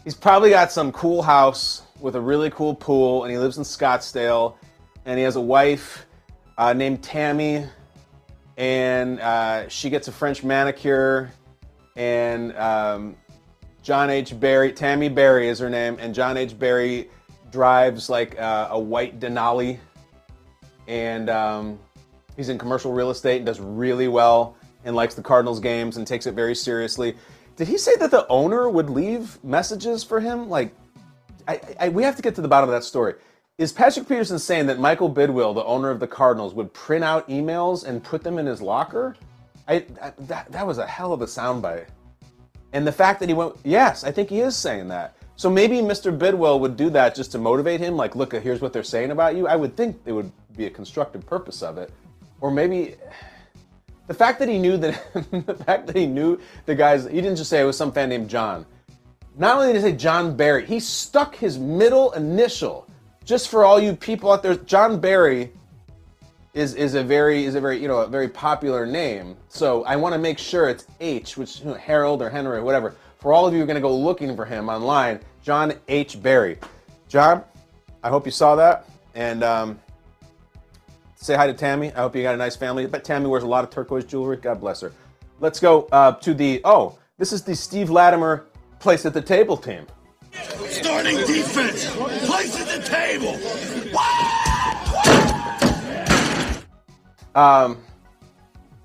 he's 0.05 0.15
probably 0.15 0.51
got 0.51 0.73
some 0.73 0.93
cool 0.93 1.23
house 1.23 1.83
with 2.01 2.17
a 2.17 2.21
really 2.21 2.51
cool 2.51 2.75
pool, 2.75 3.23
and 3.23 3.33
he 3.33 3.39
lives 3.39 3.59
in 3.59 3.65
Scottsdale, 3.65 4.57
and 5.05 5.19
he 5.19 5.25
has 5.25 5.37
a 5.37 5.41
wife 5.41 6.07
uh, 6.59 6.73
named 6.73 7.03
Tammy, 7.03 7.67
and 8.57 9.21
uh, 9.21 9.69
she 9.69 9.89
gets 9.89 10.09
a 10.09 10.13
French 10.13 10.43
manicure, 10.43 11.31
and 11.97 12.57
um, 12.57 13.17
John 13.83 14.11
H. 14.11 14.39
Barry, 14.39 14.73
Tammy 14.73 15.09
Barry 15.09 15.49
is 15.49 15.59
her 15.61 15.71
name, 15.71 15.97
and 16.01 16.15
John 16.15 16.37
H. 16.37 16.59
Barry 16.59 17.09
drives 17.51 18.11
like 18.11 18.39
uh, 18.41 18.69
a 18.71 18.79
white 18.79 19.21
Denali, 19.21 19.79
and 20.89 21.31
um, 21.31 21.79
he's 22.37 22.49
in 22.49 22.59
commercial 22.59 22.93
real 22.93 23.11
estate 23.11 23.39
and 23.39 23.47
does 23.47 23.61
really 23.61 24.09
well, 24.09 24.57
and 24.85 24.97
likes 24.97 25.15
the 25.15 25.23
Cardinals 25.23 25.61
games 25.61 25.97
and 25.97 26.07
takes 26.07 26.27
it 26.27 26.35
very 26.35 26.55
seriously. 26.55 27.17
Did 27.57 27.69
he 27.69 27.79
say 27.79 27.97
that 27.97 28.11
the 28.11 28.27
owner 28.29 28.69
would 28.69 28.91
leave 28.91 29.43
messages 29.45 30.03
for 30.03 30.21
him? 30.21 30.49
Like, 30.49 30.75
I, 31.47 31.61
I, 31.79 31.89
we 31.89 32.03
have 32.03 32.17
to 32.17 32.23
get 32.23 32.35
to 32.37 32.41
the 32.41 32.49
bottom 32.49 32.69
of 32.69 32.75
that 32.75 32.85
story. 32.85 33.15
Is 33.59 33.73
Patrick 33.73 34.09
Peterson 34.09 34.39
saying 34.39 34.67
that 34.67 34.79
Michael 34.79 35.13
Bidwill, 35.13 35.55
the 35.55 35.65
owner 35.65 35.91
of 35.91 36.01
the 36.01 36.07
Cardinals, 36.07 36.55
would 36.55 36.73
print 36.73 37.05
out 37.05 37.29
emails 37.29 37.85
and 37.87 38.03
put 38.03 38.23
them 38.25 38.39
in 38.39 38.47
his 38.47 38.63
locker? 38.63 39.15
I, 39.69 39.87
I 40.01 40.13
that, 40.21 40.51
that 40.51 40.67
was 40.67 40.79
a 40.79 40.87
hell 40.87 41.13
of 41.13 41.21
a 41.23 41.27
soundbite. 41.27 41.87
And 42.73 42.87
the 42.87 42.93
fact 42.93 43.21
that 43.21 43.29
he 43.29 43.35
went, 43.35 43.55
yes, 43.65 44.03
I 44.03 44.11
think 44.11 44.31
he 44.31 44.41
is 44.41 44.57
saying 44.57 44.89
that. 44.89 45.17
So 45.37 45.51
maybe 45.51 45.77
Mr. 45.79 46.17
Bidwill 46.17 46.61
would 46.61 46.77
do 46.77 46.89
that 46.91 47.15
just 47.15 47.33
to 47.33 47.39
motivate 47.39 47.81
him, 47.81 47.97
like, 47.97 48.17
look, 48.17 48.33
here's 48.33 48.61
what 48.61 48.73
they're 48.73 48.83
saying 48.83 49.11
about 49.11 49.37
you. 49.37 49.47
I 49.47 49.57
would 49.57 49.77
think 49.77 50.01
it 50.07 50.13
would 50.13 50.33
be 50.57 50.67
a 50.67 50.71
constructive 50.71 51.27
purpose 51.27 51.63
of 51.63 51.79
it. 51.79 51.93
Or 52.43 52.51
maybe 52.51 52.97
the 54.09 54.15
fact 54.15 54.41
that 54.41 54.49
he 54.49 54.59
knew 54.59 54.77
that 54.77 55.01
the 55.47 55.55
fact 55.55 55.87
that 55.87 55.97
he 55.97 56.07
knew 56.07 56.39
the 56.67 56.75
guys, 56.75 57.05
he 57.05 57.21
didn't 57.23 57.37
just 57.37 57.49
say 57.49 57.63
it 57.63 57.65
was 57.65 57.79
some 57.79 57.93
fan 57.93 58.11
named 58.11 58.29
John. 58.29 58.67
Not 59.39 59.57
only 59.57 59.73
did 59.73 59.77
he 59.77 59.83
say 59.83 59.97
John 59.97 60.37
Barry, 60.37 60.67
he 60.67 60.81
stuck 60.81 61.35
his 61.35 61.59
middle 61.59 62.13
initial. 62.13 62.87
Just 63.25 63.49
for 63.49 63.65
all 63.65 63.81
you 63.81 63.95
people 63.95 64.31
out 64.31 64.43
there, 64.43 64.57
John 64.57 65.01
Barry 65.01 65.53
is 66.53 66.75
is 66.75 66.95
a 66.95 67.03
very 67.03 67.45
is 67.45 67.55
a 67.55 67.61
very 67.61 67.81
you 67.81 67.89
know 67.89 67.99
a 67.99 68.09
very 68.09 68.29
popular 68.29 68.85
name. 68.85 69.37
So 69.49 69.85
I 69.85 69.95
want 69.97 70.13
to 70.13 70.19
make 70.19 70.39
sure 70.39 70.69
it's 70.69 70.87
H, 71.01 71.37
which 71.37 71.61
you 71.61 71.67
know, 71.67 71.75
Harold 71.75 72.21
or 72.21 72.29
Henry 72.29 72.59
or 72.59 72.65
whatever. 72.65 72.97
For 73.21 73.33
all 73.33 73.47
of 73.47 73.55
you 73.55 73.61
who 73.61 73.63
are 73.63 73.67
going 73.67 73.77
to 73.77 73.81
go 73.81 73.97
looking 73.97 74.35
for 74.35 74.45
him 74.45 74.69
online, 74.69 75.21
John 75.45 75.75
H. 75.87 76.21
Barry. 76.21 76.59
John, 77.09 77.45
I 78.03 78.09
hope 78.09 78.27
you 78.27 78.33
saw 78.33 78.57
that 78.57 78.89
and 79.15 79.45
um, 79.45 79.79
say 81.23 81.37
hi 81.37 81.47
to 81.47 81.55
Tammy. 81.55 81.93
I 81.93 82.01
hope 82.01 82.17
you 82.17 82.23
got 82.23 82.35
a 82.35 82.39
nice 82.39 82.57
family. 82.57 82.87
But 82.87 83.05
Tammy 83.05 83.27
wears 83.27 83.45
a 83.45 83.47
lot 83.47 83.65
of 83.65 83.71
turquoise 83.71 84.05
jewelry. 84.05 84.37
God 84.37 84.61
bless 84.61 84.81
her. 84.81 84.93
Let's 85.41 85.61
go 85.61 85.89
uh, 85.93 86.13
to 86.13 86.35
the 86.35 86.61
oh, 86.65 86.99
this 87.19 87.33
is 87.33 87.43
the 87.43 87.55
Steve 87.55 87.91
Latimer 87.91 88.47
place 88.81 89.07
at 89.07 89.15
the 89.15 89.23
table 89.23 89.57
team. 89.57 89.87
Starting 90.33 91.17
defense. 91.19 91.95
Place 92.27 92.61
at 92.61 92.67
the 92.67 92.83
table. 92.87 93.39
Um, 97.35 97.79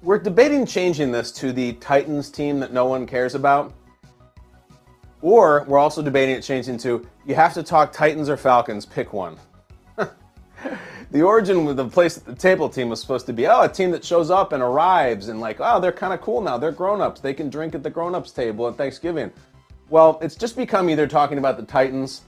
We're 0.01 0.19
debating 0.19 0.65
changing 0.65 1.11
this 1.11 1.31
to 1.33 1.51
the 1.51 1.73
Titans 1.73 2.29
team 2.29 2.59
that 2.59 2.71
no 2.71 2.85
one 2.85 3.05
cares 3.05 3.35
about. 3.35 3.73
Or 5.21 5.65
we're 5.67 5.79
also 5.79 6.01
debating 6.01 6.35
it 6.35 6.41
changing 6.41 6.77
to 6.79 7.05
you 7.25 7.35
have 7.35 7.53
to 7.55 7.63
talk 7.63 7.91
Titans 7.91 8.29
or 8.29 8.37
Falcons, 8.37 8.85
pick 8.85 9.11
one. 9.13 9.37
the 11.11 11.21
origin 11.21 11.67
of 11.67 11.77
the 11.77 11.87
place 11.87 12.17
at 12.17 12.25
the 12.25 12.35
table 12.35 12.67
team 12.67 12.89
was 12.89 12.99
supposed 12.99 13.25
to 13.27 13.33
be 13.33 13.47
oh, 13.47 13.61
a 13.61 13.69
team 13.69 13.91
that 13.91 14.03
shows 14.03 14.29
up 14.29 14.51
and 14.51 14.61
arrives 14.61 15.29
and 15.29 15.39
like, 15.39 15.57
oh, 15.59 15.79
they're 15.79 15.91
kind 15.91 16.13
of 16.13 16.21
cool 16.21 16.41
now. 16.41 16.57
They're 16.57 16.71
grown 16.71 17.01
ups. 17.01 17.21
They 17.21 17.33
can 17.33 17.49
drink 17.49 17.75
at 17.75 17.83
the 17.83 17.89
grown 17.89 18.13
ups 18.13 18.31
table 18.31 18.67
at 18.67 18.75
Thanksgiving. 18.75 19.31
Well, 19.89 20.19
it's 20.21 20.35
just 20.35 20.57
become 20.57 20.89
either 20.89 21.07
talking 21.07 21.37
about 21.37 21.57
the 21.57 21.63
Titans 21.63 22.23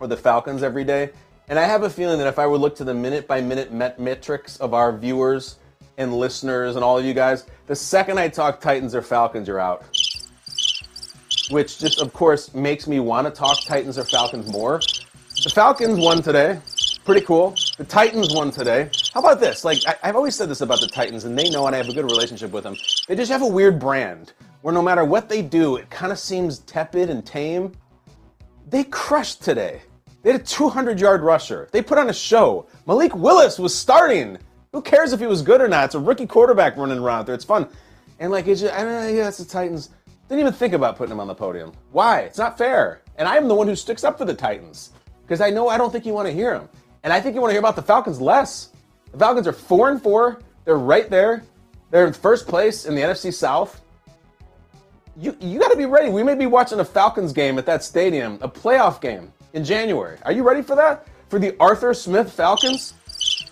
or 0.00 0.08
the 0.08 0.16
Falcons 0.16 0.62
every 0.62 0.84
day. 0.84 1.10
And 1.48 1.58
I 1.58 1.64
have 1.64 1.84
a 1.84 1.90
feeling 1.90 2.18
that 2.18 2.26
if 2.26 2.38
I 2.38 2.46
would 2.46 2.60
look 2.60 2.74
to 2.76 2.84
the 2.84 2.92
minute 2.92 3.26
by 3.28 3.40
minute 3.40 3.72
metrics 3.72 4.56
of 4.58 4.74
our 4.74 4.96
viewers 4.96 5.56
and 5.96 6.12
listeners 6.12 6.74
and 6.74 6.84
all 6.84 6.98
of 6.98 7.04
you 7.04 7.14
guys, 7.14 7.46
the 7.66 7.76
second 7.76 8.18
I 8.18 8.28
talk 8.28 8.60
Titans 8.60 8.94
or 8.94 9.02
Falcons, 9.02 9.48
you're 9.48 9.60
out. 9.60 9.84
Which 11.50 11.78
just, 11.78 12.00
of 12.00 12.12
course, 12.12 12.52
makes 12.52 12.86
me 12.86 13.00
want 13.00 13.26
to 13.26 13.30
talk 13.30 13.64
Titans 13.64 13.96
or 13.96 14.04
Falcons 14.04 14.50
more. 14.50 14.80
The 15.42 15.50
Falcons 15.54 15.98
won 15.98 16.20
today. 16.20 16.60
Pretty 17.08 17.24
cool. 17.24 17.54
The 17.78 17.84
Titans 17.84 18.34
won 18.34 18.50
today. 18.50 18.90
How 19.14 19.20
about 19.20 19.40
this? 19.40 19.64
Like, 19.64 19.78
I, 19.86 19.94
I've 20.02 20.14
always 20.14 20.34
said 20.34 20.50
this 20.50 20.60
about 20.60 20.82
the 20.82 20.88
Titans, 20.88 21.24
and 21.24 21.38
they 21.38 21.48
know, 21.48 21.66
and 21.66 21.74
I 21.74 21.78
have 21.78 21.88
a 21.88 21.94
good 21.94 22.04
relationship 22.04 22.52
with 22.52 22.64
them. 22.64 22.76
They 23.06 23.16
just 23.16 23.32
have 23.32 23.40
a 23.40 23.46
weird 23.46 23.78
brand 23.78 24.34
where 24.60 24.74
no 24.74 24.82
matter 24.82 25.06
what 25.06 25.26
they 25.26 25.40
do, 25.40 25.76
it 25.76 25.88
kind 25.88 26.12
of 26.12 26.18
seems 26.18 26.58
tepid 26.58 27.08
and 27.08 27.24
tame. 27.24 27.72
They 28.68 28.84
crushed 28.84 29.42
today. 29.42 29.80
They 30.22 30.32
had 30.32 30.42
a 30.42 30.44
200 30.44 31.00
yard 31.00 31.22
rusher. 31.22 31.70
They 31.72 31.80
put 31.80 31.96
on 31.96 32.10
a 32.10 32.12
show. 32.12 32.66
Malik 32.86 33.16
Willis 33.16 33.58
was 33.58 33.74
starting. 33.74 34.36
Who 34.72 34.82
cares 34.82 35.14
if 35.14 35.20
he 35.20 35.26
was 35.26 35.40
good 35.40 35.62
or 35.62 35.68
not? 35.68 35.86
It's 35.86 35.94
a 35.94 36.00
rookie 36.00 36.26
quarterback 36.26 36.76
running 36.76 36.98
around 36.98 37.24
there. 37.24 37.34
It's 37.34 37.42
fun. 37.42 37.70
And 38.18 38.30
like, 38.30 38.46
it's 38.46 38.60
just, 38.60 38.74
I 38.74 38.84
don't 38.84 38.92
know, 38.92 39.08
yeah, 39.08 39.28
it's 39.28 39.38
the 39.38 39.46
Titans. 39.46 39.88
Didn't 40.28 40.40
even 40.40 40.52
think 40.52 40.74
about 40.74 40.98
putting 40.98 41.12
him 41.12 41.20
on 41.20 41.26
the 41.26 41.34
podium. 41.34 41.72
Why? 41.90 42.20
It's 42.20 42.36
not 42.36 42.58
fair. 42.58 43.00
And 43.16 43.26
I 43.26 43.38
am 43.38 43.48
the 43.48 43.54
one 43.54 43.66
who 43.66 43.76
sticks 43.76 44.04
up 44.04 44.18
for 44.18 44.26
the 44.26 44.34
Titans. 44.34 44.90
because 45.22 45.40
I 45.40 45.48
know 45.48 45.68
I 45.68 45.78
don't 45.78 45.90
think 45.90 46.04
you 46.04 46.12
want 46.12 46.26
to 46.26 46.32
hear 46.34 46.52
them, 46.52 46.68
and 47.04 47.12
I 47.12 47.20
think 47.20 47.34
you 47.34 47.40
want 47.40 47.50
to 47.50 47.54
hear 47.54 47.60
about 47.60 47.76
the 47.76 47.82
Falcons 47.82 48.20
less. 48.20 48.70
The 49.12 49.18
Falcons 49.18 49.46
are 49.46 49.52
four 49.52 49.90
and 49.90 50.02
four. 50.02 50.40
They're 50.64 50.76
right 50.76 51.08
there. 51.08 51.42
They're 51.90 52.06
in 52.06 52.12
first 52.12 52.46
place 52.46 52.84
in 52.84 52.94
the 52.94 53.00
NFC 53.00 53.32
South. 53.32 53.80
You 55.16 55.36
you 55.40 55.58
got 55.58 55.70
to 55.70 55.76
be 55.76 55.86
ready. 55.86 56.10
We 56.10 56.22
may 56.22 56.34
be 56.34 56.46
watching 56.46 56.80
a 56.80 56.84
Falcons 56.84 57.32
game 57.32 57.58
at 57.58 57.66
that 57.66 57.82
stadium, 57.82 58.38
a 58.40 58.48
playoff 58.48 59.00
game 59.00 59.32
in 59.52 59.64
January. 59.64 60.18
Are 60.22 60.32
you 60.32 60.42
ready 60.42 60.62
for 60.62 60.76
that? 60.76 61.06
For 61.28 61.38
the 61.38 61.56
Arthur 61.58 61.94
Smith 61.94 62.32
Falcons? 62.32 62.94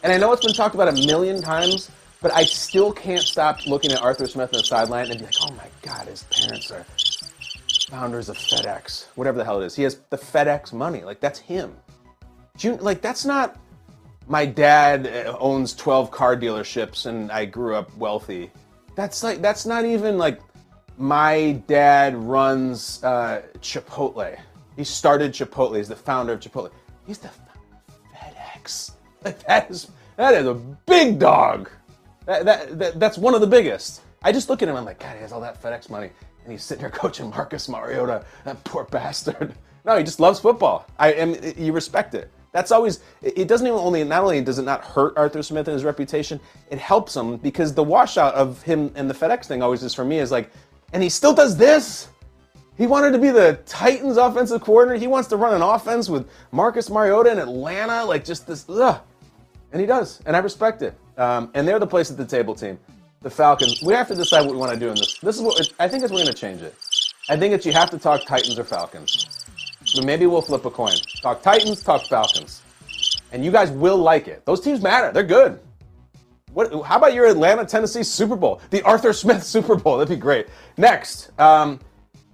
And 0.03 0.13
I 0.13 0.19
know 0.19 0.33
it's 0.33 0.45
been 0.45 0.55
talked 0.55 0.75
about 0.75 0.89
a 0.89 1.07
million 1.07 1.43
times, 1.43 1.91
but 2.21 2.33
I 2.33 2.45
still 2.45 2.93
can't 2.93 3.23
stop 3.23 3.67
looking 3.67 3.93
at 3.93 4.03
Arthur 4.03 4.27
Smith 4.27 4.53
on 4.55 4.59
the 4.59 4.65
sideline 4.65 5.11
and 5.11 5.19
be 5.19 5.25
like, 5.25 5.35
oh 5.43 5.53
my 5.53 5.69
God, 5.83 6.07
his 6.07 6.23
parents 6.25 6.71
are 6.71 6.85
founders 7.91 8.29
of 8.29 8.37
FedEx, 8.37 9.07
whatever 9.15 9.39
the 9.39 9.45
hell 9.45 9.61
it 9.61 9.67
is. 9.67 9.75
He 9.75 9.83
has 9.83 9.99
the 10.11 10.19
FedEx 10.19 10.73
money. 10.73 11.03
Like, 11.03 11.21
that's 11.21 11.39
him. 11.39 11.77
Like, 12.65 13.01
that's 13.01 13.25
not 13.25 13.59
my 14.27 14.47
dad 14.47 15.07
uh, 15.07 15.37
owns 15.39 15.75
12 15.75 16.11
car 16.11 16.37
dealerships 16.37 17.07
and 17.07 17.31
I 17.31 17.45
grew 17.45 17.75
up 17.75 17.95
wealthy. 17.97 18.51
That's 18.97 19.23
like, 19.23 19.41
that's 19.41 19.67
not 19.67 19.85
even 19.85 20.19
like 20.19 20.41
my 20.99 21.63
dad 21.67 22.17
runs 22.17 23.03
uh, 23.05 23.43
Chipotle. 23.61 24.39
He 24.77 24.85
started 24.85 25.33
Chipotle. 25.33 25.77
He's 25.77 25.89
the 25.89 25.97
founder 25.97 26.33
of 26.35 26.41
Chipotle. 26.41 26.71
He's 27.07 27.19
the 27.19 27.31
FedEx. 28.15 28.93
Like 29.25 29.45
that 29.47 29.71
is 29.71 29.91
that 30.17 30.35
is 30.35 30.47
a 30.47 30.55
big 30.55 31.19
dog. 31.19 31.71
That, 32.27 32.45
that, 32.45 32.79
that 32.79 33.01
that's 33.01 33.19
one 33.19 33.35
of 33.35 33.41
the 33.41 33.47
biggest. 33.47 34.03
I 34.23 34.33
just 34.33 34.49
look 34.49 34.63
at 34.63 34.69
him. 34.69 34.77
I'm 34.77 34.85
like, 34.85 34.99
God, 34.99 35.15
he 35.15 35.21
has 35.21 35.33
all 35.33 35.41
that 35.41 35.63
FedEx 35.63 35.91
money, 35.91 36.11
and 36.43 36.53
he's 36.53 36.65
sitting 36.65 36.81
there 36.83 36.91
coaching 36.91 37.31
Marcus 37.31 37.69
Mariota. 37.69 38.25
That 38.45 38.63
poor 38.65 38.85
bastard. 38.85 39.55
No, 39.85 39.97
he 39.97 40.03
just 40.03 40.19
loves 40.19 40.41
football. 40.41 40.87
I 40.99 41.13
am. 41.13 41.37
You 41.57 41.73
respect 41.73 42.15
it. 42.15 42.31
That's 42.57 42.73
always. 42.73 43.01
It 43.21 43.49
doesn't 43.49 43.67
even 43.67 43.79
only. 43.79 44.03
Not 44.03 44.23
only 44.23 44.41
does 44.41 44.59
it 44.59 44.63
not 44.63 44.83
hurt 44.83 45.13
Arthur 45.19 45.43
Smith 45.43 45.69
and 45.69 45.75
his 45.75 45.85
reputation, 45.85 46.41
it 46.71 46.79
helps 46.79 47.15
him 47.15 47.37
because 47.37 47.75
the 47.75 47.83
washout 47.83 48.33
of 48.33 48.63
him 48.63 48.91
and 48.95 49.11
the 49.11 49.13
FedEx 49.13 49.45
thing 49.45 49.63
always 49.63 49.83
is 49.83 49.93
for 49.93 50.07
me 50.07 50.21
is 50.21 50.31
like, 50.31 50.51
and 50.95 51.03
he 51.03 51.11
still 51.11 51.35
does 51.35 51.59
this. 51.59 52.09
He 52.79 52.87
wanted 52.87 53.11
to 53.11 53.19
be 53.19 53.29
the 53.29 53.61
Titans 53.67 54.17
offensive 54.17 54.63
coordinator. 54.63 54.99
He 54.99 55.07
wants 55.07 55.29
to 55.29 55.37
run 55.37 55.53
an 55.53 55.61
offense 55.61 56.09
with 56.09 56.31
Marcus 56.51 56.89
Mariota 56.89 57.31
in 57.31 57.39
Atlanta, 57.39 58.07
like 58.07 58.25
just 58.25 58.47
this. 58.47 58.65
Ugh. 58.71 59.03
And 59.73 59.79
he 59.79 59.87
does, 59.87 60.23
and 60.25 60.35
I 60.35 60.39
respect 60.39 60.81
it. 60.81 60.95
Um, 61.19 61.51
and 61.53 61.69
they're 61.69 61.79
the 61.79 61.87
place 61.87 62.11
at 62.11 62.17
the 62.17 62.25
table 62.25 62.55
team. 62.55 62.79
The 63.21 63.29
Falcons. 63.29 63.83
We 63.83 63.93
have 63.93 64.09
to 64.09 64.15
decide 64.15 64.47
what 64.47 64.53
we 64.53 64.59
want 64.59 64.73
to 64.73 64.81
do 64.81 64.89
in 64.89 64.95
this. 64.95 65.19
This 65.19 65.37
is 65.37 65.43
what 65.43 65.61
I 65.79 65.89
think 65.89 66.05
is 66.05 66.11
we're 66.11 66.25
going 66.25 66.29
to 66.29 66.33
change 66.33 66.63
it. 66.63 66.75
I 67.29 67.37
think 67.37 67.53
it's 67.53 67.67
you 67.67 67.73
have 67.73 67.91
to 67.91 67.99
talk 67.99 68.25
Titans 68.25 68.59
or 68.59 68.65
Falcons. 68.65 69.36
But 69.97 70.05
maybe 70.05 70.27
we'll 70.27 70.43
flip 70.43 70.65
a 70.65 70.71
coin. 70.71 70.95
Talk 71.23 71.43
Titans, 71.43 71.83
talk 71.83 72.05
Falcons, 72.07 72.63
and 73.33 73.45
you 73.45 73.51
guys 73.51 73.71
will 73.71 73.97
like 73.97 74.29
it. 74.29 74.45
Those 74.45 74.61
teams 74.61 74.81
matter. 74.83 75.11
They're 75.13 75.23
good. 75.23 75.59
What, 76.53 76.73
how 76.85 76.97
about 76.97 77.13
your 77.13 77.27
Atlanta, 77.27 77.65
Tennessee 77.67 78.03
Super 78.03 78.37
Bowl? 78.37 78.61
The 78.71 78.83
Arthur 78.83 79.13
Smith 79.13 79.43
Super 79.55 79.77
Bowl. 79.77 79.99
That'd 79.99 80.17
be 80.17 80.21
great. 80.21 80.47
Next, 80.77 81.31
um, 81.39 81.81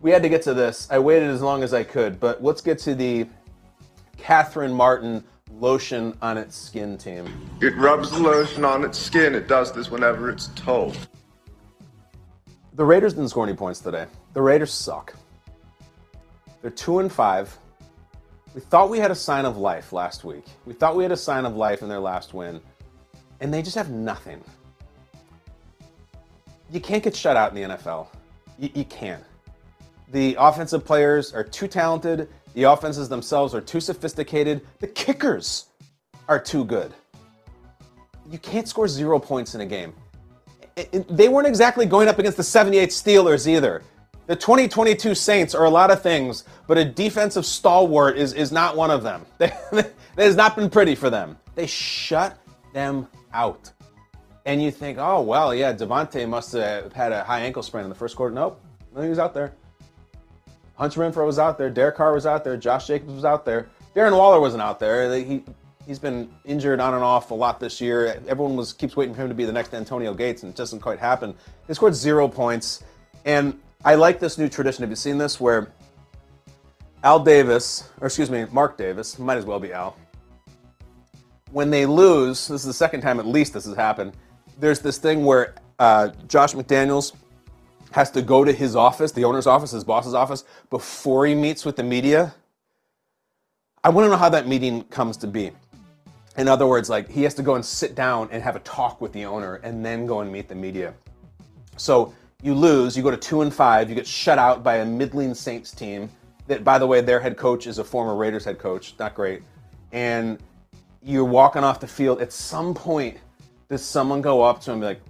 we 0.01 0.11
had 0.11 0.23
to 0.23 0.29
get 0.29 0.43
to 0.43 0.55
this. 0.55 0.89
I 0.91 0.99
waited 0.99 1.31
as 1.31 1.43
long 1.43 1.63
as 1.63 1.73
I 1.73 1.85
could, 1.85 2.21
but 2.21 2.43
let's 2.43 2.61
get 2.61 2.79
to 2.81 2.95
the 2.95 3.27
Catherine 4.17 4.73
Martin 4.73 5.25
lotion 5.59 6.17
on 6.23 6.39
its 6.39 6.57
skin 6.57 6.97
team. 6.99 7.27
It 7.61 7.77
rubs 7.77 8.11
the 8.11 8.19
lotion 8.19 8.65
on 8.65 8.85
its 8.85 8.99
skin. 8.99 9.35
It 9.35 9.49
does 9.49 9.73
this 9.73 9.91
whenever 9.91 10.31
it's 10.31 10.49
told. 10.49 10.97
The 12.75 12.85
Raiders 12.85 13.15
didn't 13.15 13.29
score 13.29 13.45
any 13.45 13.55
points 13.55 13.81
today. 13.81 14.07
The 14.35 14.41
Raiders 14.43 14.73
suck. 14.73 15.15
They're 16.63 16.71
two 16.71 17.01
and 17.01 17.13
five. 17.13 17.59
We 18.55 18.61
thought 18.61 18.89
we 18.89 18.99
had 18.99 19.11
a 19.11 19.17
sign 19.17 19.45
of 19.45 19.57
life 19.57 19.93
last 19.93 20.25
week. 20.25 20.45
We 20.65 20.75
thought 20.75 20.95
we 20.95 21.03
had 21.03 21.13
a 21.13 21.17
sign 21.17 21.45
of 21.45 21.57
life 21.57 21.83
in 21.83 21.89
their 21.89 22.01
last 22.01 22.33
win, 22.33 22.61
and 23.41 23.53
they 23.53 23.63
just 23.63 23.77
have 23.77 23.91
nothing. 23.91 24.43
You 26.71 26.81
can't 26.81 27.03
get 27.03 27.17
shut 27.17 27.37
out 27.37 27.55
in 27.55 27.71
the 27.71 27.77
NFL. 27.77 28.07
You, 28.59 28.71
you 28.75 28.85
can't. 28.85 29.23
The 30.13 30.37
offensive 30.39 30.85
players 30.85 31.33
are 31.33 31.43
too 31.43 31.67
talented. 31.67 32.29
The 32.55 32.65
offenses 32.65 33.09
themselves 33.09 33.55
are 33.55 33.61
too 33.61 33.81
sophisticated. 33.81 34.61
The 34.79 34.87
kickers 34.87 35.67
are 36.29 36.39
too 36.39 36.65
good. 36.65 36.93
You 38.31 38.39
can't 38.39 38.69
score 38.69 38.87
zero 38.87 39.19
points 39.19 39.55
in 39.55 39.63
a 39.63 39.67
game. 39.67 39.95
They 41.09 41.29
weren't 41.29 41.49
exactly 41.49 41.87
going 41.87 42.09
up 42.09 42.19
against 42.19 42.37
the 42.37 42.43
78 42.43 42.91
Steelers 42.91 43.47
either. 43.47 43.83
The 44.27 44.37
2022 44.37 45.15
Saints 45.15 45.55
are 45.55 45.65
a 45.65 45.71
lot 45.71 45.91
of 45.91 46.01
things, 46.01 46.45
but 46.69 46.79
a 46.79 46.85
defensive 46.85 47.45
stalwart 47.45 48.17
is, 48.17 48.33
is 48.35 48.53
not 48.53 48.77
one 48.77 48.91
of 48.91 49.03
them. 49.03 49.27
that 49.39 49.93
has 50.17 50.37
not 50.37 50.55
been 50.55 50.71
pretty 50.71 50.95
for 50.95 51.11
them. 51.11 51.37
They 51.57 51.67
shut 51.67 52.39
them 52.73 53.09
out. 53.35 53.73
And 54.47 54.63
you 54.63 54.71
think, 54.71 54.99
oh, 54.99 55.23
well, 55.23 55.55
yeah, 55.55 55.73
Davante 55.73 56.29
must 56.29 56.53
have 56.53 56.93
had 56.93 57.13
a 57.13 57.25
high 57.25 57.41
ankle 57.41 57.63
sprain 57.63 57.85
in 57.85 57.91
the 57.91 57.97
first 57.97 58.17
quarter. 58.17 58.35
Nope, 58.35 58.61
no, 58.95 59.03
he 59.03 59.09
was 59.09 59.19
out 59.19 59.35
there. 59.35 59.53
Hunter 60.77 61.01
Renfrow 61.01 61.27
was 61.27 61.39
out 61.39 61.59
there. 61.59 61.71
Derek 61.71 61.97
Carr 61.97 62.13
was 62.13 62.27
out 62.27 62.45
there. 62.45 62.57
Josh 62.57 62.87
Jacobs 62.87 63.13
was 63.13 63.25
out 63.25 63.45
there. 63.45 63.69
Darren 63.95 64.17
Waller 64.17 64.41
wasn't 64.41 64.63
out 64.63 64.79
there. 64.79 65.15
He 65.15 65.45
he's 65.87 65.99
been 65.99 66.33
injured 66.45 66.81
on 66.81 66.95
and 66.95 67.03
off 67.03 67.31
a 67.31 67.35
lot 67.35 67.61
this 67.61 67.81
year. 67.81 68.21
Everyone 68.29 68.57
was 68.57 68.73
keeps 68.73 68.97
waiting 68.97 69.15
for 69.15 69.23
him 69.23 69.29
to 69.29 69.35
be 69.35 69.45
the 69.45 69.53
next 69.53 69.75
Antonio 69.75 70.15
Gates, 70.15 70.43
and 70.43 70.51
it 70.51 70.57
doesn't 70.57 70.81
quite 70.81 70.99
happen. 70.99 71.35
They 71.67 71.75
scored 71.75 71.95
zero 71.95 72.27
points, 72.29 72.83
and 73.25 73.61
I 73.85 73.97
like 73.97 74.21
this 74.21 74.39
new 74.39 74.49
tradition. 74.49 74.83
Have 74.83 74.91
you 74.91 74.97
seen 74.97 75.19
this? 75.19 75.41
Where 75.41 75.73
Al 77.03 77.19
Davis, 77.19 77.89
or 78.01 78.07
excuse 78.07 78.31
me, 78.31 78.47
Mark 78.53 78.79
Davis, 78.79 79.19
might 79.19 79.39
as 79.39 79.45
well 79.45 79.59
be 79.59 79.73
Al. 79.73 79.97
When 81.51 81.71
they 81.71 81.85
lose, 81.85 82.47
this 82.47 82.61
is 82.61 82.67
the 82.67 82.73
second 82.73 83.01
time 83.01 83.19
at 83.19 83.27
least 83.27 83.55
this 83.55 83.65
has 83.65 83.75
happened. 83.75 84.13
There's 84.61 84.79
this 84.79 84.99
thing 84.99 85.25
where 85.25 85.57
uh, 85.81 86.11
Josh 86.29 86.55
McDaniels 86.55 87.13
has 87.91 88.11
to 88.13 88.23
go 88.23 88.45
to 88.45 88.53
his 88.53 88.77
office, 88.77 89.11
the 89.11 89.25
owner's 89.25 89.49
office, 89.49 89.73
his 89.73 89.83
boss's 89.83 90.15
office, 90.15 90.45
before 90.71 91.27
he 91.27 91.35
meets 91.35 91.65
with 91.65 91.75
the 91.75 91.83
media. 91.83 92.35
I 93.83 93.89
want 93.89 94.07
to 94.07 94.11
know 94.11 94.17
how 94.17 94.29
that 94.29 94.47
meeting 94.47 94.85
comes 94.85 95.17
to 95.19 95.27
be. 95.27 95.51
In 96.37 96.47
other 96.47 96.69
words, 96.69 96.89
like 96.89 97.11
he 97.11 97.25
has 97.25 97.35
to 97.35 97.43
go 97.43 97.57
and 97.57 97.65
sit 97.65 97.97
down 97.97 98.29
and 98.31 98.45
have 98.45 98.55
a 98.55 98.61
talk 98.61 99.01
with 99.01 99.13
the 99.13 99.25
owner 99.25 99.57
and 99.57 99.85
then 99.85 100.07
go 100.07 100.21
and 100.21 100.31
meet 100.31 100.49
the 100.49 100.55
media. 100.55 100.95
So 101.77 102.15
you 102.43 102.55
lose, 102.55 102.97
you 102.97 103.03
go 103.03 103.11
to 103.11 103.17
two 103.17 103.43
and 103.43 103.55
five, 103.55 103.89
you 103.89 103.95
get 103.95 104.07
shut 104.07 104.39
out 104.39 104.63
by 104.63 104.77
a 104.77 104.85
middling 104.85 105.35
Saints 105.35 105.71
team. 105.71 106.11
That, 106.49 106.65
by 106.65 106.79
the 106.79 106.87
way, 106.87 107.01
their 107.01 107.21
head 107.21 107.37
coach 107.37 107.67
is 107.67 107.79
a 107.79 107.85
former 107.85 108.17
Raiders 108.17 108.45
head 108.45 108.59
coach. 108.59 108.95
Not 108.99 109.15
great. 109.15 109.43
And 109.93 110.39
you're 111.03 111.25
walking 111.25 111.63
off 111.63 111.81
the 111.81 111.87
field. 111.87 112.21
At 112.21 112.33
some 112.33 112.75
point, 112.75 113.17
does 113.69 113.85
someone 113.85 114.21
go 114.21 114.43
up 114.43 114.61
to 114.63 114.73
him 114.73 114.75
and 114.75 114.81
be 114.83 114.87
like, 114.87 115.01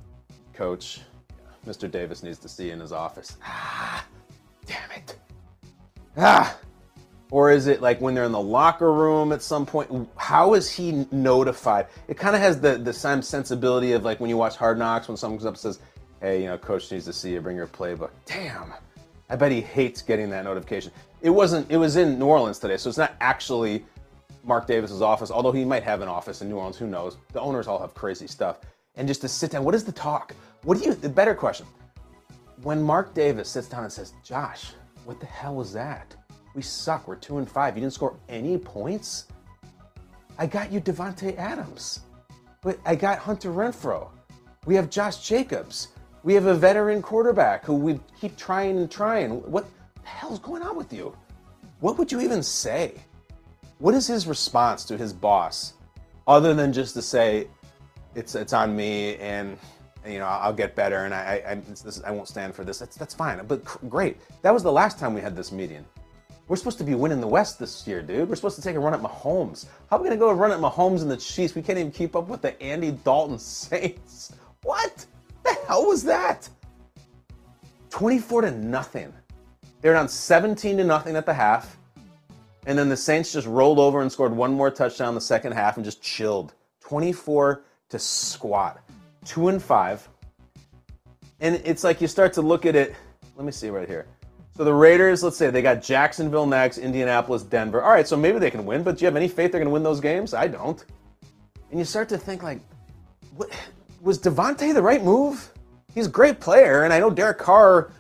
Coach, 0.53 1.01
Mr. 1.67 1.91
Davis 1.91 2.23
needs 2.23 2.39
to 2.39 2.49
see 2.49 2.67
you 2.67 2.73
in 2.73 2.81
his 2.81 2.93
office. 2.93 3.37
Ah, 3.43 4.07
damn 4.67 4.91
it. 4.91 5.17
Ah. 6.17 6.57
Or 7.31 7.51
is 7.51 7.67
it 7.67 7.81
like 7.81 8.01
when 8.01 8.15
they're 8.15 8.25
in 8.25 8.33
the 8.33 8.41
locker 8.41 8.93
room 8.93 9.33
at 9.33 9.41
some 9.41 9.65
point? 9.65 10.09
How 10.17 10.53
is 10.53 10.71
he 10.71 11.07
notified? 11.11 11.87
It 12.07 12.19
kind 12.19 12.37
of 12.37 12.43
has 12.43 12.61
the, 12.61 12.77
the 12.77 12.93
same 12.93 13.23
sensibility 13.23 13.93
of 13.93 14.05
like 14.05 14.21
when 14.21 14.29
you 14.29 14.37
watch 14.37 14.57
Hard 14.57 14.79
Knocks 14.79 15.09
when 15.09 15.17
someone 15.17 15.39
comes 15.39 15.47
up 15.47 15.55
and 15.55 15.59
says, 15.59 15.79
hey, 16.23 16.41
you 16.41 16.47
know, 16.47 16.57
coach 16.57 16.91
needs 16.91 17.05
to 17.05 17.13
see 17.13 17.33
you, 17.33 17.41
bring 17.41 17.57
your 17.57 17.67
playbook. 17.67 18.11
Damn. 18.25 18.73
I 19.29 19.37
bet 19.37 19.53
he 19.53 19.61
hates 19.61 20.01
getting 20.01 20.31
that 20.31 20.45
notification. 20.45 20.93
It 21.21 21.31
wasn't, 21.31 21.71
it 21.71 21.77
was 21.77 21.97
in 21.97 22.19
New 22.19 22.27
Orleans 22.27 22.59
today, 22.59 22.77
so 22.77 22.89
it's 22.89 22.99
not 22.99 23.15
actually 23.21 23.85
Mark 24.45 24.67
Davis's 24.67 25.03
office, 25.03 25.31
although 25.31 25.53
he 25.53 25.65
might 25.65 25.83
have 25.83 26.01
an 26.01 26.09
office 26.09 26.41
in 26.41 26.49
New 26.49 26.57
Orleans, 26.57 26.77
who 26.77 26.87
knows? 26.87 27.17
The 27.33 27.41
owners 27.41 27.67
all 27.67 27.79
have 27.81 27.95
crazy 27.95 28.27
stuff. 28.27 28.61
And 28.95 29.09
just 29.09 29.21
to 29.23 29.29
sit 29.29 29.51
down, 29.51 29.65
what 29.65 29.75
is 29.75 29.85
the 29.85 29.93
talk? 29.93 30.35
What 30.63 30.79
do 30.79 30.85
you, 30.85 30.95
the 30.95 31.09
better 31.09 31.35
question, 31.35 31.67
when 32.63 32.81
Mark 32.81 33.15
Davis 33.15 33.49
sits 33.49 33.69
down 33.69 33.83
and 33.83 33.93
says, 33.93 34.13
Josh, 34.23 34.73
what 35.05 35.19
the 35.19 35.27
hell 35.27 35.57
was 35.57 35.73
that? 35.73 36.15
We 36.55 36.63
suck. 36.63 37.09
We're 37.09 37.17
two 37.17 37.39
and 37.39 37.51
five. 37.51 37.77
You 37.77 37.81
didn't 37.81 37.95
score 37.95 38.17
any 38.29 38.59
points. 38.59 39.27
I 40.39 40.47
got 40.47 40.71
you 40.71 40.81
Davante 40.81 41.37
Adams, 41.37 42.01
but 42.63 42.79
I 42.85 42.95
got 42.95 43.19
Hunter 43.19 43.51
Renfrow. 43.51 44.11
We 44.67 44.75
have 44.77 44.91
Josh 44.91 45.27
Jacobs. 45.27 45.89
We 46.25 46.35
have 46.35 46.47
a 46.47 46.55
veteran 46.55 47.03
quarterback 47.03 47.65
who 47.65 47.75
we 47.75 47.99
keep 48.21 48.37
trying 48.37 48.79
and 48.79 48.91
trying. 48.91 49.43
What 49.51 49.67
the 50.03 50.09
hell's 50.09 50.39
going 50.39 50.63
on 50.63 50.77
with 50.77 50.93
you? 50.93 51.17
What 51.81 51.99
would 51.99 52.13
you 52.13 52.21
even 52.21 52.43
say? 52.43 52.95
What 53.79 53.95
is 53.95 54.07
his 54.07 54.29
response 54.29 54.85
to 54.85 54.97
his 54.97 55.13
boss, 55.13 55.73
other 56.29 56.55
than 56.55 56.73
just 56.73 56.95
to 56.95 57.03
say, 57.03 57.49
"It's 58.15 58.37
it's 58.37 58.53
on 58.53 58.77
me," 58.77 59.17
and 59.17 59.59
you 60.07 60.19
know, 60.19 60.27
I'll 60.27 60.53
get 60.53 60.75
better, 60.77 61.05
and 61.05 61.15
I, 61.15 61.43
I, 61.47 61.55
this, 61.55 62.01
I 62.05 62.11
won't 62.11 62.29
stand 62.29 62.55
for 62.55 62.65
this. 62.65 62.79
That's, 62.79 62.97
that's 62.97 63.15
fine. 63.15 63.45
But 63.47 63.65
great. 63.89 64.19
That 64.43 64.53
was 64.53 64.63
the 64.63 64.73
last 64.73 64.99
time 64.99 65.15
we 65.15 65.21
had 65.21 65.37
this 65.37 65.53
meeting. 65.53 65.85
We're 66.49 66.57
supposed 66.57 66.79
to 66.79 66.85
be 66.85 66.95
winning 66.95 67.21
the 67.21 67.29
West 67.29 67.59
this 67.59 67.87
year, 67.87 68.03
dude. 68.03 68.29
We're 68.29 68.35
supposed 68.35 68.57
to 68.57 68.63
take 68.63 68.75
a 68.75 68.81
run 68.81 68.95
at 68.95 69.01
Mahomes. 69.01 69.67
How 69.89 69.97
are 69.97 70.01
we 70.01 70.09
going 70.09 70.19
to 70.19 70.25
go 70.25 70.33
run 70.33 70.51
at 70.51 70.59
Mahomes 70.59 71.03
and 71.03 71.11
the 71.11 71.17
Chiefs? 71.17 71.55
We 71.55 71.63
can't 71.63 71.79
even 71.79 71.93
keep 71.93 72.17
up 72.17 72.29
with 72.29 72.43
the 72.43 72.61
Andy 72.61 72.91
Dalton 72.91 73.39
Saints. 73.41 74.33
What? 74.63 75.07
The 75.43 75.57
hell 75.67 75.87
was 75.87 76.05
that? 76.05 76.49
24 77.91 78.43
to 78.43 78.51
nothing. 78.51 79.13
They're 79.81 79.93
down 79.93 80.09
17 80.09 80.79
to 80.79 80.85
nothing 80.85 81.17
at 81.17 81.27
the 81.27 81.35
half. 81.35 81.77
And 82.67 82.79
then 82.79 82.89
the 82.89 82.97
Saints 82.97 83.33
just 83.33 83.47
rolled 83.47 83.79
over 83.79 84.03
and 84.03 84.11
scored 84.11 84.33
one 84.33 84.53
more 84.53 84.71
touchdown 84.71 85.09
in 85.09 85.15
the 85.15 85.21
second 85.21 85.53
half 85.53 85.77
and 85.77 85.85
just 85.85 86.01
chilled. 86.01 86.55
24 86.81 87.65
to 87.89 87.99
squat. 87.99 88.81
Two 89.25 89.49
and 89.49 89.63
five. 89.63 90.09
And 91.41 91.61
it's 91.65 91.83
like 91.83 92.01
you 92.01 92.07
start 92.07 92.33
to 92.35 92.43
look 92.43 92.65
at 92.67 92.77
it. 92.77 92.95
Let 93.37 93.45
me 93.45 93.53
see 93.53 93.69
right 93.69 93.89
here. 93.89 94.07
So 94.57 94.65
the 94.65 94.75
Raiders, 94.75 95.23
let's 95.23 95.37
say 95.37 95.51
they 95.51 95.63
got 95.63 95.83
Jacksonville 95.83 96.47
next, 96.47 96.79
Indianapolis, 96.79 97.43
Denver. 97.43 97.83
All 97.83 97.91
right, 97.91 98.07
so 98.07 98.17
maybe 98.17 98.39
they 98.39 98.51
can 98.51 98.67
win, 98.67 98.83
but 98.83 98.99
do 98.99 99.03
you 99.03 99.07
have 99.07 99.17
any 99.17 99.29
faith 99.29 99.51
they're 99.51 99.61
going 99.61 99.65
to 99.69 99.73
win 99.73 99.83
those 99.83 100.01
games? 100.01 100.35
I 100.35 100.47
don't. 100.47 100.85
And 101.71 101.79
you 101.79 101.87
start 101.87 102.09
to 102.11 102.19
think 102.19 102.43
like, 102.43 102.61
what, 103.35 103.51
was 104.03 104.19
Davante 104.19 104.75
the 104.75 104.83
right 104.83 105.03
move? 105.03 105.53
He's 105.95 106.07
a 106.07 106.11
great 106.11 106.41
player, 106.41 106.83
and 106.83 106.93
I 106.93 106.99
know 106.99 107.11
Derek 107.11 107.39
Carr. 107.39 107.91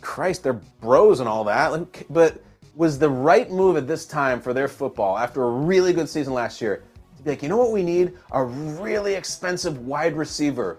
Christ, 0.00 0.44
they're 0.44 0.54
bros 0.80 1.20
and 1.20 1.28
all 1.28 1.44
that. 1.44 1.86
But 2.10 2.42
was 2.74 2.98
the 2.98 3.08
right 3.08 3.50
move 3.50 3.76
at 3.76 3.86
this 3.86 4.06
time 4.06 4.40
for 4.40 4.54
their 4.54 4.68
football 4.68 5.18
after 5.18 5.42
a 5.42 5.50
really 5.50 5.92
good 5.92 6.08
season 6.08 6.32
last 6.32 6.60
year 6.60 6.82
to 7.16 7.22
be 7.22 7.30
like, 7.30 7.42
you 7.42 7.48
know 7.48 7.56
what 7.56 7.72
we 7.72 7.82
need? 7.82 8.12
A 8.32 8.42
really 8.42 9.14
expensive 9.14 9.86
wide 9.86 10.16
receiver 10.16 10.78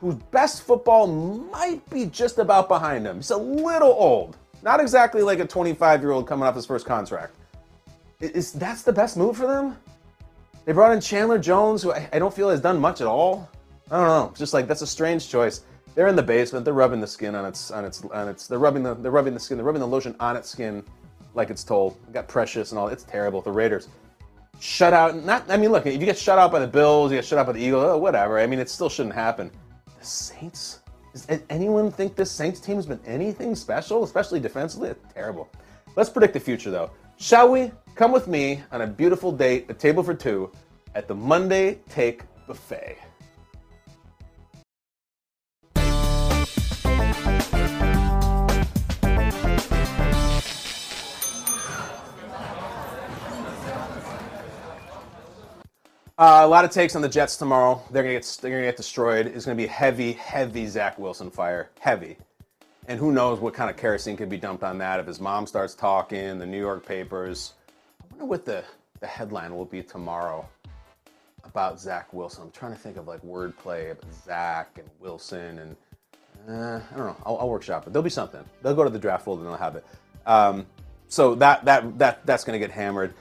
whose 0.00 0.14
best 0.14 0.62
football 0.62 1.06
might 1.06 1.88
be 1.90 2.06
just 2.06 2.38
about 2.38 2.68
behind 2.68 3.06
him. 3.06 3.16
He's 3.16 3.30
a 3.30 3.36
little 3.36 3.92
old. 3.92 4.36
Not 4.62 4.80
exactly 4.80 5.22
like 5.22 5.40
a 5.40 5.46
25 5.46 6.00
year 6.00 6.10
old 6.10 6.26
coming 6.26 6.46
off 6.46 6.54
his 6.54 6.66
first 6.66 6.86
contract. 6.86 7.34
Is 8.20 8.52
that's 8.52 8.82
the 8.82 8.92
best 8.92 9.16
move 9.16 9.36
for 9.36 9.46
them? 9.46 9.76
They 10.64 10.72
brought 10.72 10.92
in 10.92 11.00
Chandler 11.00 11.38
Jones, 11.38 11.82
who 11.82 11.92
I 11.92 12.18
don't 12.18 12.32
feel 12.32 12.50
has 12.50 12.60
done 12.60 12.78
much 12.78 13.00
at 13.00 13.06
all. 13.06 13.48
I 13.90 13.96
don't 13.96 14.08
know. 14.08 14.32
Just 14.36 14.54
like 14.54 14.66
that's 14.68 14.82
a 14.82 14.86
strange 14.86 15.28
choice. 15.28 15.62
They're 15.94 16.08
in 16.08 16.16
the 16.16 16.22
basement. 16.22 16.64
They're 16.64 16.74
rubbing 16.74 17.00
the 17.00 17.06
skin 17.06 17.34
on 17.34 17.44
its 17.44 17.70
on 17.70 17.84
its 17.84 18.04
on 18.04 18.28
its. 18.28 18.46
They're 18.46 18.58
rubbing 18.58 18.82
the 18.82 18.94
they're 18.94 19.10
rubbing 19.10 19.34
the 19.34 19.40
skin. 19.40 19.56
They're 19.56 19.66
rubbing 19.66 19.80
the 19.80 19.88
lotion 19.88 20.14
on 20.20 20.36
its 20.36 20.48
skin, 20.48 20.84
like 21.34 21.50
it's 21.50 21.64
told. 21.64 21.96
It 22.08 22.12
got 22.12 22.28
precious 22.28 22.70
and 22.70 22.78
all. 22.78 22.88
It's 22.88 23.02
terrible. 23.02 23.40
The 23.40 23.50
Raiders 23.50 23.88
shut 24.60 24.92
out. 24.92 25.16
Not. 25.16 25.50
I 25.50 25.56
mean, 25.56 25.72
look. 25.72 25.86
If 25.86 26.00
you 26.00 26.06
get 26.06 26.18
shut 26.18 26.38
out 26.38 26.52
by 26.52 26.60
the 26.60 26.68
Bills, 26.68 27.10
you 27.10 27.18
get 27.18 27.24
shut 27.24 27.38
out 27.38 27.46
by 27.46 27.52
the 27.52 27.60
Eagles. 27.60 27.84
Oh, 27.84 27.98
whatever. 27.98 28.38
I 28.38 28.46
mean, 28.46 28.60
it 28.60 28.70
still 28.70 28.88
shouldn't 28.88 29.14
happen. 29.14 29.50
The 29.98 30.06
Saints. 30.06 30.80
Does 31.12 31.26
anyone 31.50 31.90
think 31.90 32.14
this 32.14 32.30
Saints 32.30 32.60
team 32.60 32.76
has 32.76 32.86
been 32.86 33.00
anything 33.04 33.56
special, 33.56 34.04
especially 34.04 34.38
defensively? 34.38 34.90
It's 34.90 35.12
terrible. 35.12 35.50
Let's 35.96 36.08
predict 36.08 36.34
the 36.34 36.40
future, 36.40 36.70
though. 36.70 36.92
Shall 37.16 37.50
we? 37.50 37.72
Come 37.96 38.12
with 38.12 38.28
me 38.28 38.62
on 38.70 38.82
a 38.82 38.86
beautiful 38.86 39.32
date, 39.32 39.66
a 39.68 39.74
table 39.74 40.04
for 40.04 40.14
two, 40.14 40.52
at 40.94 41.08
the 41.08 41.14
Monday 41.14 41.80
Take 41.88 42.22
Buffet. 42.46 42.96
Uh, 56.20 56.42
a 56.44 56.46
lot 56.46 56.66
of 56.66 56.70
takes 56.70 56.94
on 56.94 57.00
the 57.00 57.08
Jets 57.08 57.38
tomorrow. 57.38 57.82
They're 57.90 58.02
gonna 58.02 58.16
get 58.16 58.38
they're 58.42 58.50
gonna 58.50 58.64
get 58.64 58.76
destroyed. 58.76 59.26
It's 59.26 59.46
gonna 59.46 59.56
be 59.56 59.66
heavy, 59.66 60.12
heavy 60.12 60.66
Zach 60.66 60.98
Wilson 60.98 61.30
fire, 61.30 61.70
heavy. 61.78 62.18
And 62.88 63.00
who 63.00 63.10
knows 63.10 63.40
what 63.40 63.54
kind 63.54 63.70
of 63.70 63.78
kerosene 63.78 64.18
could 64.18 64.28
be 64.28 64.36
dumped 64.36 64.62
on 64.62 64.76
that 64.78 65.00
if 65.00 65.06
his 65.06 65.18
mom 65.18 65.46
starts 65.46 65.74
talking. 65.74 66.38
The 66.38 66.44
New 66.44 66.58
York 66.58 66.84
papers. 66.84 67.54
I 68.02 68.04
wonder 68.10 68.26
what 68.26 68.44
the 68.44 68.62
the 69.00 69.06
headline 69.06 69.56
will 69.56 69.64
be 69.64 69.82
tomorrow 69.82 70.46
about 71.44 71.80
Zach 71.80 72.12
Wilson. 72.12 72.42
I'm 72.42 72.50
trying 72.50 72.72
to 72.72 72.78
think 72.78 72.98
of 72.98 73.08
like 73.08 73.22
wordplay 73.22 73.92
about 73.92 74.12
Zach 74.12 74.76
and 74.76 74.90
Wilson 75.00 75.58
and 75.58 75.76
uh, 76.50 76.80
I 76.92 76.96
don't 76.98 77.06
know. 77.06 77.16
I'll, 77.24 77.38
I'll, 77.38 77.48
workshop 77.48 77.86
it. 77.86 77.94
There'll 77.94 78.02
be 78.02 78.10
something. 78.10 78.44
They'll 78.60 78.74
go 78.74 78.84
to 78.84 78.90
the 78.90 78.98
draft 78.98 79.24
folder 79.24 79.40
and 79.40 79.50
they'll 79.50 79.56
have 79.56 79.76
it. 79.76 79.86
Um, 80.26 80.66
so 81.08 81.34
that 81.36 81.64
that 81.64 81.98
that 81.98 82.26
that's 82.26 82.44
going 82.44 82.60
to 82.60 82.66
get 82.66 82.74
hammered. 82.74 83.14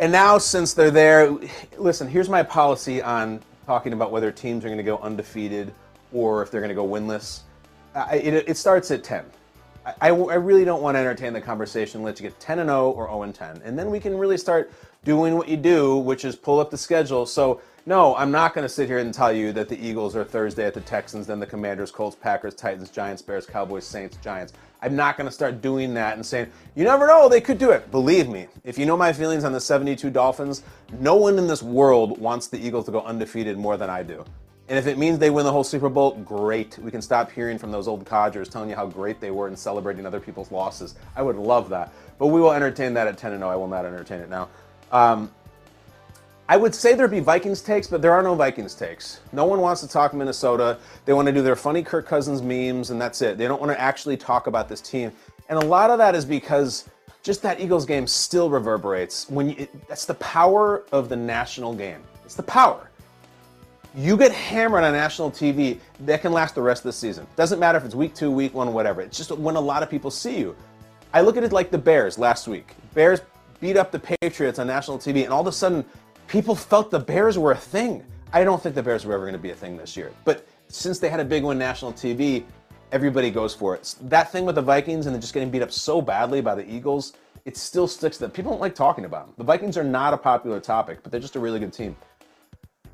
And 0.00 0.10
now, 0.10 0.38
since 0.38 0.72
they're 0.72 0.90
there, 0.90 1.30
listen, 1.76 2.08
here's 2.08 2.30
my 2.30 2.42
policy 2.42 3.02
on 3.02 3.42
talking 3.66 3.92
about 3.92 4.10
whether 4.10 4.32
teams 4.32 4.64
are 4.64 4.68
going 4.68 4.78
to 4.78 4.82
go 4.82 4.96
undefeated 4.96 5.74
or 6.10 6.42
if 6.42 6.50
they're 6.50 6.62
going 6.62 6.70
to 6.70 6.74
go 6.74 6.88
winless. 6.88 7.40
I, 7.94 8.16
it, 8.16 8.48
it, 8.48 8.56
starts 8.56 8.90
at 8.90 9.04
10. 9.04 9.26
I, 9.86 10.08
I, 10.08 10.10
really 10.10 10.64
don't 10.64 10.82
want 10.82 10.96
to 10.96 10.98
entertain 10.98 11.32
the 11.32 11.40
conversation. 11.40 12.02
Let 12.02 12.20
you 12.20 12.28
get 12.28 12.38
10 12.38 12.58
and 12.58 12.68
0 12.68 12.90
or 12.90 13.06
0 13.06 13.22
and 13.22 13.34
10. 13.34 13.62
And 13.64 13.78
then 13.78 13.90
we 13.90 13.98
can 13.98 14.16
really 14.16 14.36
start 14.36 14.72
doing 15.04 15.36
what 15.36 15.48
you 15.48 15.56
do, 15.56 15.96
which 15.96 16.24
is 16.24 16.36
pull 16.36 16.60
up 16.60 16.70
the 16.70 16.76
schedule. 16.76 17.24
So, 17.24 17.60
no, 17.86 18.14
I'm 18.16 18.30
not 18.30 18.54
going 18.54 18.64
to 18.64 18.68
sit 18.68 18.88
here 18.88 18.98
and 18.98 19.12
tell 19.12 19.32
you 19.32 19.52
that 19.52 19.68
the 19.70 19.78
Eagles 19.78 20.14
are 20.14 20.24
Thursday 20.24 20.66
at 20.66 20.74
the 20.74 20.82
Texans, 20.82 21.26
then 21.26 21.40
the 21.40 21.46
Commanders, 21.46 21.90
Colts, 21.90 22.14
Packers, 22.14 22.54
Titans, 22.54 22.90
Giants, 22.90 23.22
Bears, 23.22 23.46
Cowboys, 23.46 23.86
Saints, 23.86 24.18
Giants. 24.22 24.52
I'm 24.82 24.94
not 24.94 25.16
going 25.16 25.26
to 25.26 25.32
start 25.32 25.62
doing 25.62 25.94
that 25.94 26.14
and 26.14 26.24
saying, 26.24 26.50
you 26.74 26.84
never 26.84 27.06
know, 27.06 27.28
they 27.28 27.40
could 27.40 27.58
do 27.58 27.70
it. 27.70 27.90
Believe 27.90 28.28
me, 28.28 28.48
if 28.64 28.78
you 28.78 28.84
know 28.84 28.96
my 28.96 29.12
feelings 29.12 29.44
on 29.44 29.52
the 29.52 29.60
72 29.60 30.10
Dolphins, 30.10 30.62
no 30.98 31.16
one 31.16 31.38
in 31.38 31.46
this 31.46 31.62
world 31.62 32.18
wants 32.18 32.48
the 32.48 32.58
Eagles 32.58 32.84
to 32.86 32.92
go 32.92 33.00
undefeated 33.00 33.56
more 33.56 33.78
than 33.78 33.88
I 33.88 34.02
do. 34.02 34.24
And 34.70 34.78
if 34.78 34.86
it 34.86 34.98
means 34.98 35.18
they 35.18 35.30
win 35.30 35.44
the 35.44 35.50
whole 35.50 35.64
Super 35.64 35.88
Bowl, 35.88 36.12
great. 36.24 36.78
We 36.78 36.92
can 36.92 37.02
stop 37.02 37.32
hearing 37.32 37.58
from 37.58 37.72
those 37.72 37.88
old 37.88 38.06
codgers 38.06 38.48
telling 38.48 38.70
you 38.70 38.76
how 38.76 38.86
great 38.86 39.20
they 39.20 39.32
were 39.32 39.48
and 39.48 39.58
celebrating 39.58 40.06
other 40.06 40.20
people's 40.20 40.52
losses. 40.52 40.94
I 41.16 41.22
would 41.22 41.34
love 41.34 41.68
that. 41.70 41.92
But 42.18 42.28
we 42.28 42.40
will 42.40 42.52
entertain 42.52 42.94
that 42.94 43.08
at 43.08 43.18
10 43.18 43.36
0. 43.36 43.50
I 43.50 43.56
will 43.56 43.66
not 43.66 43.84
entertain 43.84 44.20
it 44.20 44.30
now. 44.30 44.48
Um, 44.92 45.32
I 46.48 46.56
would 46.56 46.72
say 46.72 46.94
there'd 46.94 47.10
be 47.10 47.18
Vikings 47.18 47.62
takes, 47.62 47.88
but 47.88 48.00
there 48.00 48.12
are 48.12 48.22
no 48.22 48.36
Vikings 48.36 48.76
takes. 48.76 49.18
No 49.32 49.44
one 49.44 49.60
wants 49.60 49.80
to 49.80 49.88
talk 49.88 50.14
Minnesota. 50.14 50.78
They 51.04 51.14
want 51.14 51.26
to 51.26 51.32
do 51.32 51.42
their 51.42 51.56
funny 51.56 51.82
Kirk 51.82 52.06
Cousins 52.06 52.40
memes, 52.40 52.90
and 52.90 53.00
that's 53.00 53.22
it. 53.22 53.38
They 53.38 53.48
don't 53.48 53.60
want 53.60 53.72
to 53.72 53.80
actually 53.80 54.16
talk 54.16 54.46
about 54.46 54.68
this 54.68 54.80
team. 54.80 55.10
And 55.48 55.60
a 55.60 55.66
lot 55.66 55.90
of 55.90 55.98
that 55.98 56.14
is 56.14 56.24
because 56.24 56.88
just 57.24 57.42
that 57.42 57.58
Eagles 57.58 57.86
game 57.86 58.06
still 58.06 58.48
reverberates. 58.48 59.28
When 59.28 59.50
you, 59.50 59.56
it, 59.58 59.88
that's 59.88 60.04
the 60.04 60.14
power 60.14 60.84
of 60.92 61.08
the 61.08 61.16
national 61.16 61.74
game. 61.74 62.02
It's 62.24 62.36
the 62.36 62.44
power. 62.44 62.89
You 63.94 64.16
get 64.16 64.30
hammered 64.30 64.84
on 64.84 64.92
national 64.92 65.32
TV, 65.32 65.80
that 66.00 66.22
can 66.22 66.32
last 66.32 66.54
the 66.54 66.62
rest 66.62 66.80
of 66.80 66.84
the 66.84 66.92
season. 66.92 67.26
Doesn't 67.34 67.58
matter 67.58 67.76
if 67.76 67.84
it's 67.84 67.94
week 67.94 68.14
two, 68.14 68.30
week 68.30 68.54
one, 68.54 68.72
whatever. 68.72 69.00
It's 69.00 69.16
just 69.16 69.32
when 69.32 69.56
a 69.56 69.60
lot 69.60 69.82
of 69.82 69.90
people 69.90 70.12
see 70.12 70.38
you. 70.38 70.54
I 71.12 71.22
look 71.22 71.36
at 71.36 71.42
it 71.42 71.52
like 71.52 71.72
the 71.72 71.78
Bears 71.78 72.16
last 72.16 72.46
week. 72.46 72.76
Bears 72.94 73.20
beat 73.60 73.76
up 73.76 73.90
the 73.90 73.98
Patriots 73.98 74.60
on 74.60 74.68
national 74.68 74.98
TV, 74.98 75.24
and 75.24 75.32
all 75.32 75.40
of 75.40 75.48
a 75.48 75.52
sudden 75.52 75.84
people 76.28 76.54
felt 76.54 76.92
the 76.92 77.00
Bears 77.00 77.36
were 77.36 77.50
a 77.50 77.56
thing. 77.56 78.04
I 78.32 78.44
don't 78.44 78.62
think 78.62 78.76
the 78.76 78.82
Bears 78.82 79.04
were 79.04 79.14
ever 79.14 79.24
going 79.24 79.32
to 79.32 79.40
be 79.40 79.50
a 79.50 79.56
thing 79.56 79.76
this 79.76 79.96
year. 79.96 80.12
But 80.24 80.46
since 80.68 81.00
they 81.00 81.08
had 81.08 81.18
a 81.18 81.24
big 81.24 81.42
one 81.42 81.58
national 81.58 81.92
TV, 81.92 82.44
everybody 82.92 83.28
goes 83.32 83.56
for 83.56 83.74
it. 83.74 83.96
That 84.02 84.30
thing 84.30 84.44
with 84.44 84.54
the 84.54 84.62
Vikings 84.62 85.06
and 85.06 85.20
just 85.20 85.34
getting 85.34 85.50
beat 85.50 85.62
up 85.62 85.72
so 85.72 86.00
badly 86.00 86.40
by 86.40 86.54
the 86.54 86.68
Eagles, 86.72 87.14
it 87.44 87.56
still 87.56 87.88
sticks 87.88 88.18
to 88.18 88.24
them. 88.24 88.30
People 88.30 88.52
don't 88.52 88.60
like 88.60 88.76
talking 88.76 89.04
about 89.04 89.26
them. 89.26 89.34
The 89.36 89.44
Vikings 89.44 89.76
are 89.76 89.82
not 89.82 90.14
a 90.14 90.16
popular 90.16 90.60
topic, 90.60 91.02
but 91.02 91.10
they're 91.10 91.20
just 91.20 91.34
a 91.34 91.40
really 91.40 91.58
good 91.58 91.72
team. 91.72 91.96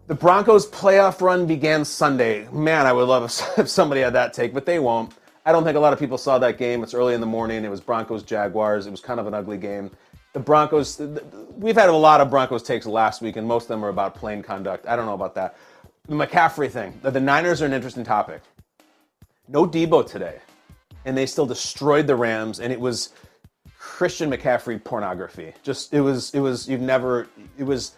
The 0.06 0.14
Broncos 0.14 0.68
playoff 0.68 1.20
run 1.20 1.46
began 1.46 1.84
Sunday. 1.84 2.48
Man, 2.52 2.86
I 2.86 2.92
would 2.92 3.08
love 3.08 3.24
if 3.58 3.68
somebody 3.68 4.02
had 4.02 4.14
that 4.14 4.32
take, 4.32 4.54
but 4.54 4.66
they 4.66 4.78
won't. 4.78 5.12
I 5.44 5.52
don't 5.52 5.64
think 5.64 5.76
a 5.76 5.80
lot 5.80 5.92
of 5.92 5.98
people 5.98 6.18
saw 6.18 6.38
that 6.38 6.58
game. 6.58 6.82
It's 6.82 6.94
early 6.94 7.14
in 7.14 7.20
the 7.20 7.26
morning. 7.26 7.64
It 7.64 7.70
was 7.70 7.80
Broncos 7.80 8.22
Jaguars. 8.22 8.86
It 8.86 8.90
was 8.90 9.00
kind 9.00 9.20
of 9.20 9.26
an 9.26 9.34
ugly 9.34 9.58
game 9.58 9.90
the 10.36 10.40
Broncos, 10.40 11.00
we've 11.56 11.76
had 11.76 11.88
a 11.88 11.96
lot 11.96 12.20
of 12.20 12.28
Broncos 12.28 12.62
takes 12.62 12.84
last 12.84 13.22
week, 13.22 13.36
and 13.36 13.48
most 13.48 13.62
of 13.62 13.68
them 13.68 13.82
are 13.82 13.88
about 13.88 14.14
plane 14.14 14.42
conduct. 14.42 14.86
I 14.86 14.94
don't 14.94 15.06
know 15.06 15.14
about 15.14 15.34
that. 15.36 15.56
The 16.08 16.14
McCaffrey 16.14 16.70
thing, 16.70 17.00
the 17.00 17.18
Niners 17.18 17.62
are 17.62 17.64
an 17.64 17.72
interesting 17.72 18.04
topic. 18.04 18.42
No 19.48 19.66
Deebo 19.66 20.06
today, 20.06 20.40
and 21.06 21.16
they 21.16 21.24
still 21.24 21.46
destroyed 21.46 22.06
the 22.06 22.16
Rams, 22.16 22.60
and 22.60 22.70
it 22.70 22.78
was 22.78 23.14
Christian 23.78 24.30
McCaffrey 24.30 24.84
pornography. 24.84 25.54
Just 25.62 25.94
it 25.94 26.02
was 26.02 26.34
it 26.34 26.40
was 26.40 26.68
you've 26.68 26.82
never 26.82 27.28
it 27.56 27.64
was 27.64 27.95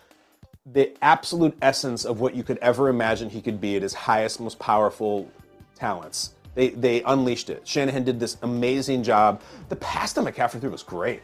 the 0.73 0.93
absolute 1.03 1.57
essence 1.63 2.05
of 2.05 2.21
what 2.21 2.35
you 2.35 2.43
could 2.43 2.59
ever 2.59 2.89
imagine 2.89 3.31
he 3.31 3.41
could 3.41 3.61
be 3.61 3.77
at 3.77 3.83
his 3.83 3.95
highest, 3.95 4.41
most 4.41 4.59
powerful 4.59 5.31
talents. 5.75 6.35
They 6.55 6.71
they 6.71 7.03
unleashed 7.03 7.51
it. 7.51 7.67
Shanahan 7.67 8.05
did 8.05 8.19
this 8.19 8.37
amazing 8.43 9.03
job. 9.03 9.43
The 9.69 9.77
pass 9.77 10.13
to 10.15 10.21
McCaffrey 10.21 10.71
was 10.71 10.83
great. 10.83 11.23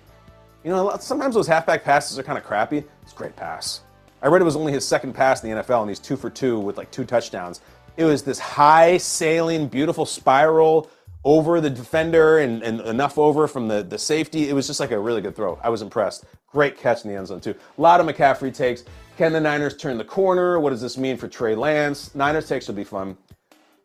You 0.62 0.70
know, 0.70 0.96
sometimes 0.98 1.34
those 1.34 1.46
halfback 1.46 1.84
passes 1.84 2.18
are 2.18 2.22
kind 2.22 2.38
of 2.38 2.44
crappy. 2.44 2.84
It's 3.02 3.12
a 3.12 3.16
great 3.16 3.36
pass. 3.36 3.82
I 4.22 4.28
read 4.28 4.40
it 4.40 4.44
was 4.44 4.56
only 4.56 4.72
his 4.72 4.86
second 4.86 5.12
pass 5.12 5.44
in 5.44 5.50
the 5.50 5.62
NFL, 5.62 5.82
and 5.82 5.90
he's 5.90 5.98
two 5.98 6.16
for 6.16 6.30
two 6.30 6.58
with 6.58 6.78
like 6.78 6.90
two 6.90 7.04
touchdowns. 7.04 7.60
It 7.96 8.04
was 8.04 8.22
this 8.22 8.38
high 8.38 8.96
sailing, 8.96 9.68
beautiful 9.68 10.06
spiral 10.06 10.90
over 11.24 11.60
the 11.60 11.70
defender 11.70 12.38
and, 12.38 12.62
and 12.62 12.80
enough 12.82 13.18
over 13.18 13.46
from 13.46 13.68
the, 13.68 13.82
the 13.82 13.98
safety. 13.98 14.48
It 14.48 14.52
was 14.54 14.66
just 14.66 14.80
like 14.80 14.90
a 14.90 14.98
really 14.98 15.20
good 15.20 15.36
throw. 15.36 15.58
I 15.62 15.68
was 15.68 15.82
impressed. 15.82 16.24
Great 16.50 16.78
catch 16.78 17.04
in 17.04 17.10
the 17.10 17.16
end 17.16 17.26
zone, 17.26 17.40
too. 17.40 17.54
A 17.76 17.80
lot 17.80 18.00
of 18.00 18.06
McCaffrey 18.06 18.54
takes. 18.54 18.84
Can 19.16 19.32
the 19.32 19.40
Niners 19.40 19.76
turn 19.76 19.98
the 19.98 20.04
corner? 20.04 20.58
What 20.58 20.70
does 20.70 20.80
this 20.80 20.98
mean 20.98 21.16
for 21.16 21.28
Trey 21.28 21.54
Lance? 21.54 22.14
Niners 22.14 22.48
takes 22.48 22.66
will 22.66 22.74
be 22.74 22.84
fun. 22.84 23.16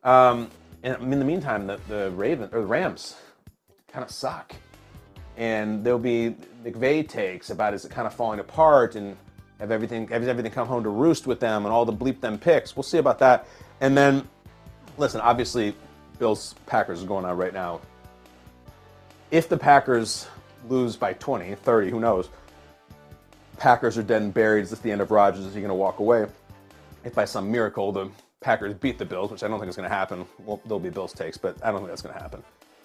Um, 0.03 0.49
and 0.81 1.01
in 1.01 1.19
the 1.19 1.25
meantime, 1.25 1.67
the, 1.67 1.79
the 1.87 2.11
Raven 2.11 2.49
or 2.51 2.61
the 2.61 2.67
Rams 2.67 3.15
kind 3.91 4.03
of 4.03 4.11
suck 4.11 4.55
and 5.39 5.85
there'll 5.85 5.97
be 5.97 6.35
McVay 6.63 7.07
takes 7.07 7.49
about 7.49 7.73
is 7.73 7.85
it 7.85 7.91
kind 7.91 8.05
of 8.05 8.13
falling 8.13 8.41
apart 8.41 8.95
and 8.95 9.15
have 9.59 9.71
everything 9.71 10.07
have 10.09 10.27
everything 10.27 10.51
come 10.51 10.67
home 10.67 10.83
to 10.83 10.89
roost 10.89 11.25
with 11.25 11.39
them 11.39 11.65
and 11.65 11.73
all 11.73 11.85
the 11.85 11.93
bleep 11.93 12.19
them 12.19 12.37
picks. 12.37 12.75
We'll 12.75 12.83
see 12.83 12.97
about 12.97 13.19
that. 13.19 13.47
And 13.81 13.97
then, 13.97 14.27
listen, 14.97 15.21
obviously, 15.21 15.73
Bills 16.19 16.55
Packers 16.65 16.99
is 16.99 17.05
going 17.05 17.25
on 17.25 17.37
right 17.37 17.53
now. 17.53 17.79
If 19.31 19.47
the 19.47 19.57
Packers 19.57 20.27
lose 20.67 20.97
by 20.97 21.13
20, 21.13 21.55
30, 21.55 21.89
who 21.89 21.99
knows? 22.01 22.29
Packers 23.59 23.97
are 23.97 24.03
dead 24.03 24.21
and 24.21 24.33
buried. 24.33 24.63
Is 24.63 24.69
this 24.69 24.79
the 24.79 24.91
end 24.91 25.01
of 25.01 25.11
Rodgers? 25.11 25.45
Is 25.45 25.53
he 25.53 25.59
going 25.59 25.69
to 25.69 25.75
walk 25.75 25.99
away? 25.99 26.25
If 27.03 27.13
by 27.13 27.25
some 27.25 27.51
miracle 27.51 27.91
the 27.91 28.09
Packers 28.39 28.73
beat 28.73 28.97
the 28.97 29.05
Bills, 29.05 29.31
which 29.31 29.43
I 29.43 29.49
don't 29.49 29.59
think 29.59 29.69
is 29.69 29.75
going 29.75 29.87
to 29.87 29.93
happen, 29.93 30.25
well, 30.45 30.61
there'll 30.63 30.79
be 30.79 30.89
Bills 30.89 31.13
takes, 31.13 31.37
but 31.37 31.57
I 31.61 31.71
don't 31.71 31.81
think 31.81 31.89
that's 31.89 32.01
going 32.01 32.15
to 32.15 32.21
happen. 32.21 32.41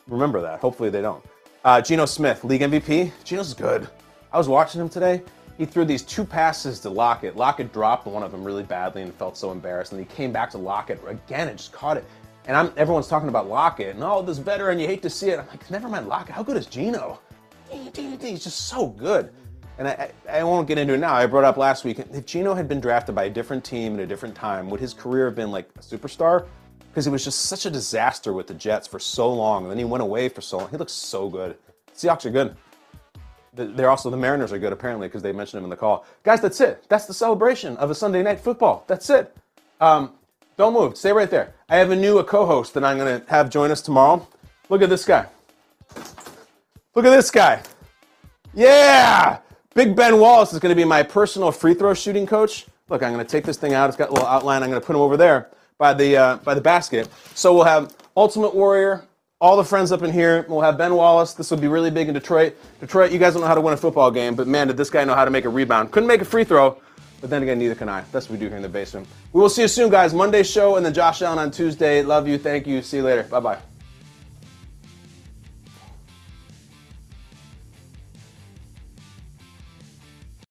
Remember 0.08 0.40
that. 0.42 0.58
Hopefully 0.58 0.90
they 0.90 1.00
don't. 1.00 1.24
Uh, 1.64 1.80
Geno 1.80 2.04
Smith, 2.04 2.44
league 2.44 2.60
MVP. 2.60 3.12
Geno's 3.22 3.54
good. 3.54 3.88
I 4.32 4.36
was 4.38 4.48
watching 4.48 4.80
him 4.80 4.88
today. 4.88 5.22
He 5.56 5.64
threw 5.64 5.84
these 5.84 6.02
two 6.02 6.24
passes 6.24 6.80
to 6.80 6.90
Lockett. 6.90 7.36
Lockett 7.36 7.72
dropped 7.72 8.06
one 8.06 8.24
of 8.24 8.32
them 8.32 8.42
really 8.42 8.64
badly 8.64 9.02
and 9.02 9.14
felt 9.14 9.36
so 9.36 9.52
embarrassed. 9.52 9.92
And 9.92 10.00
he 10.00 10.06
came 10.14 10.32
back 10.32 10.50
to 10.50 10.58
Lockett 10.58 11.00
again 11.06 11.48
and 11.48 11.56
just 11.56 11.72
caught 11.72 11.96
it. 11.96 12.04
And 12.46 12.56
I'm, 12.56 12.72
everyone's 12.76 13.06
talking 13.06 13.28
about 13.28 13.48
Lockett 13.48 13.94
and 13.94 14.02
oh, 14.02 14.20
this 14.22 14.38
veteran, 14.38 14.80
you 14.80 14.88
hate 14.88 15.02
to 15.02 15.10
see 15.10 15.30
it. 15.30 15.38
I'm 15.38 15.46
like, 15.46 15.70
never 15.70 15.88
mind 15.88 16.08
Lockett. 16.08 16.34
How 16.34 16.42
good 16.42 16.56
is 16.56 16.66
Geno? 16.66 17.20
He's 17.70 18.42
just 18.42 18.68
so 18.68 18.88
good. 18.88 19.32
And 19.78 19.88
I, 19.88 20.10
I, 20.30 20.44
won't 20.44 20.68
get 20.68 20.78
into 20.78 20.94
it 20.94 20.98
now. 20.98 21.14
I 21.14 21.26
brought 21.26 21.44
up 21.44 21.56
last 21.56 21.84
week. 21.84 21.98
If 21.98 22.26
Geno 22.26 22.54
had 22.54 22.68
been 22.68 22.80
drafted 22.80 23.14
by 23.14 23.24
a 23.24 23.30
different 23.30 23.64
team 23.64 23.94
at 23.94 24.00
a 24.00 24.06
different 24.06 24.34
time, 24.34 24.70
would 24.70 24.80
his 24.80 24.94
career 24.94 25.24
have 25.24 25.34
been 25.34 25.50
like 25.50 25.68
a 25.76 25.80
superstar? 25.80 26.46
Because 26.90 27.08
it 27.08 27.10
was 27.10 27.24
just 27.24 27.42
such 27.46 27.66
a 27.66 27.70
disaster 27.70 28.32
with 28.32 28.46
the 28.46 28.54
Jets 28.54 28.86
for 28.86 29.00
so 29.00 29.32
long. 29.32 29.64
And 29.64 29.70
then 29.70 29.78
he 29.78 29.84
went 29.84 30.02
away 30.02 30.28
for 30.28 30.40
so 30.40 30.58
long. 30.58 30.70
He 30.70 30.76
looks 30.76 30.92
so 30.92 31.28
good. 31.28 31.56
Seahawks 31.96 32.24
are 32.24 32.30
good. 32.30 32.56
They're 33.52 33.90
also 33.90 34.10
the 34.10 34.16
Mariners 34.16 34.52
are 34.52 34.58
good 34.58 34.72
apparently 34.72 35.08
because 35.08 35.22
they 35.22 35.32
mentioned 35.32 35.58
him 35.58 35.64
in 35.64 35.70
the 35.70 35.76
call. 35.76 36.06
Guys, 36.22 36.40
that's 36.40 36.60
it. 36.60 36.84
That's 36.88 37.06
the 37.06 37.14
celebration 37.14 37.76
of 37.76 37.90
a 37.90 37.94
Sunday 37.94 38.22
night 38.22 38.40
football. 38.40 38.84
That's 38.86 39.10
it. 39.10 39.36
Um, 39.80 40.12
don't 40.56 40.72
move. 40.72 40.96
Stay 40.96 41.12
right 41.12 41.30
there. 41.30 41.54
I 41.68 41.76
have 41.76 41.90
a 41.90 41.96
new 41.96 42.18
a 42.18 42.24
co-host 42.24 42.74
that 42.74 42.84
I'm 42.84 42.96
going 42.96 43.20
to 43.20 43.30
have 43.30 43.50
join 43.50 43.70
us 43.70 43.82
tomorrow. 43.82 44.26
Look 44.68 44.82
at 44.82 44.88
this 44.88 45.04
guy. 45.04 45.26
Look 46.94 47.04
at 47.04 47.10
this 47.10 47.30
guy. 47.30 47.62
Yeah, 48.54 49.38
Big 49.74 49.96
Ben 49.96 50.20
Wallace 50.20 50.52
is 50.52 50.60
going 50.60 50.70
to 50.70 50.80
be 50.80 50.84
my 50.84 51.02
personal 51.02 51.50
free 51.50 51.74
throw 51.74 51.94
shooting 51.94 52.26
coach. 52.26 52.66
Look, 52.88 53.02
I'm 53.02 53.12
going 53.12 53.24
to 53.24 53.30
take 53.30 53.44
this 53.44 53.56
thing 53.56 53.74
out. 53.74 53.88
It's 53.88 53.96
got 53.96 54.10
a 54.10 54.12
little 54.12 54.28
outline. 54.28 54.62
I'm 54.62 54.70
going 54.70 54.80
to 54.80 54.86
put 54.86 54.94
him 54.94 55.02
over 55.02 55.16
there 55.16 55.50
by 55.78 55.92
the 55.92 56.16
uh, 56.16 56.36
by 56.38 56.54
the 56.54 56.60
basket. 56.60 57.08
So 57.34 57.52
we'll 57.52 57.64
have 57.64 57.92
Ultimate 58.16 58.54
Warrior, 58.54 59.04
all 59.40 59.56
the 59.56 59.64
friends 59.64 59.90
up 59.90 60.02
in 60.02 60.12
here. 60.12 60.46
We'll 60.48 60.60
have 60.60 60.78
Ben 60.78 60.94
Wallace. 60.94 61.34
This 61.34 61.50
will 61.50 61.58
be 61.58 61.66
really 61.66 61.90
big 61.90 62.06
in 62.06 62.14
Detroit. 62.14 62.56
Detroit, 62.78 63.10
you 63.10 63.18
guys 63.18 63.32
don't 63.32 63.42
know 63.42 63.48
how 63.48 63.56
to 63.56 63.60
win 63.60 63.74
a 63.74 63.76
football 63.76 64.12
game, 64.12 64.36
but 64.36 64.46
man, 64.46 64.68
did 64.68 64.76
this 64.76 64.90
guy 64.90 65.02
know 65.02 65.14
how 65.14 65.24
to 65.24 65.30
make 65.32 65.44
a 65.44 65.48
rebound. 65.48 65.90
Couldn't 65.90 66.06
make 66.06 66.20
a 66.20 66.24
free 66.24 66.44
throw, 66.44 66.80
but 67.20 67.28
then 67.28 67.42
again, 67.42 67.58
neither 67.58 67.74
can 67.74 67.88
I. 67.88 68.04
That's 68.12 68.28
what 68.28 68.38
we 68.38 68.38
do 68.38 68.46
here 68.46 68.56
in 68.56 68.62
the 68.62 68.68
basement. 68.68 69.08
We 69.32 69.40
will 69.40 69.50
see 69.50 69.62
you 69.62 69.68
soon, 69.68 69.90
guys. 69.90 70.14
Monday 70.14 70.44
show 70.44 70.76
and 70.76 70.86
then 70.86 70.94
Josh 70.94 71.20
Allen 71.20 71.40
on 71.40 71.50
Tuesday. 71.50 72.02
Love 72.02 72.28
you. 72.28 72.38
Thank 72.38 72.68
you. 72.68 72.80
See 72.80 72.98
you 72.98 73.02
later. 73.02 73.24
Bye 73.24 73.40
bye. 73.40 73.73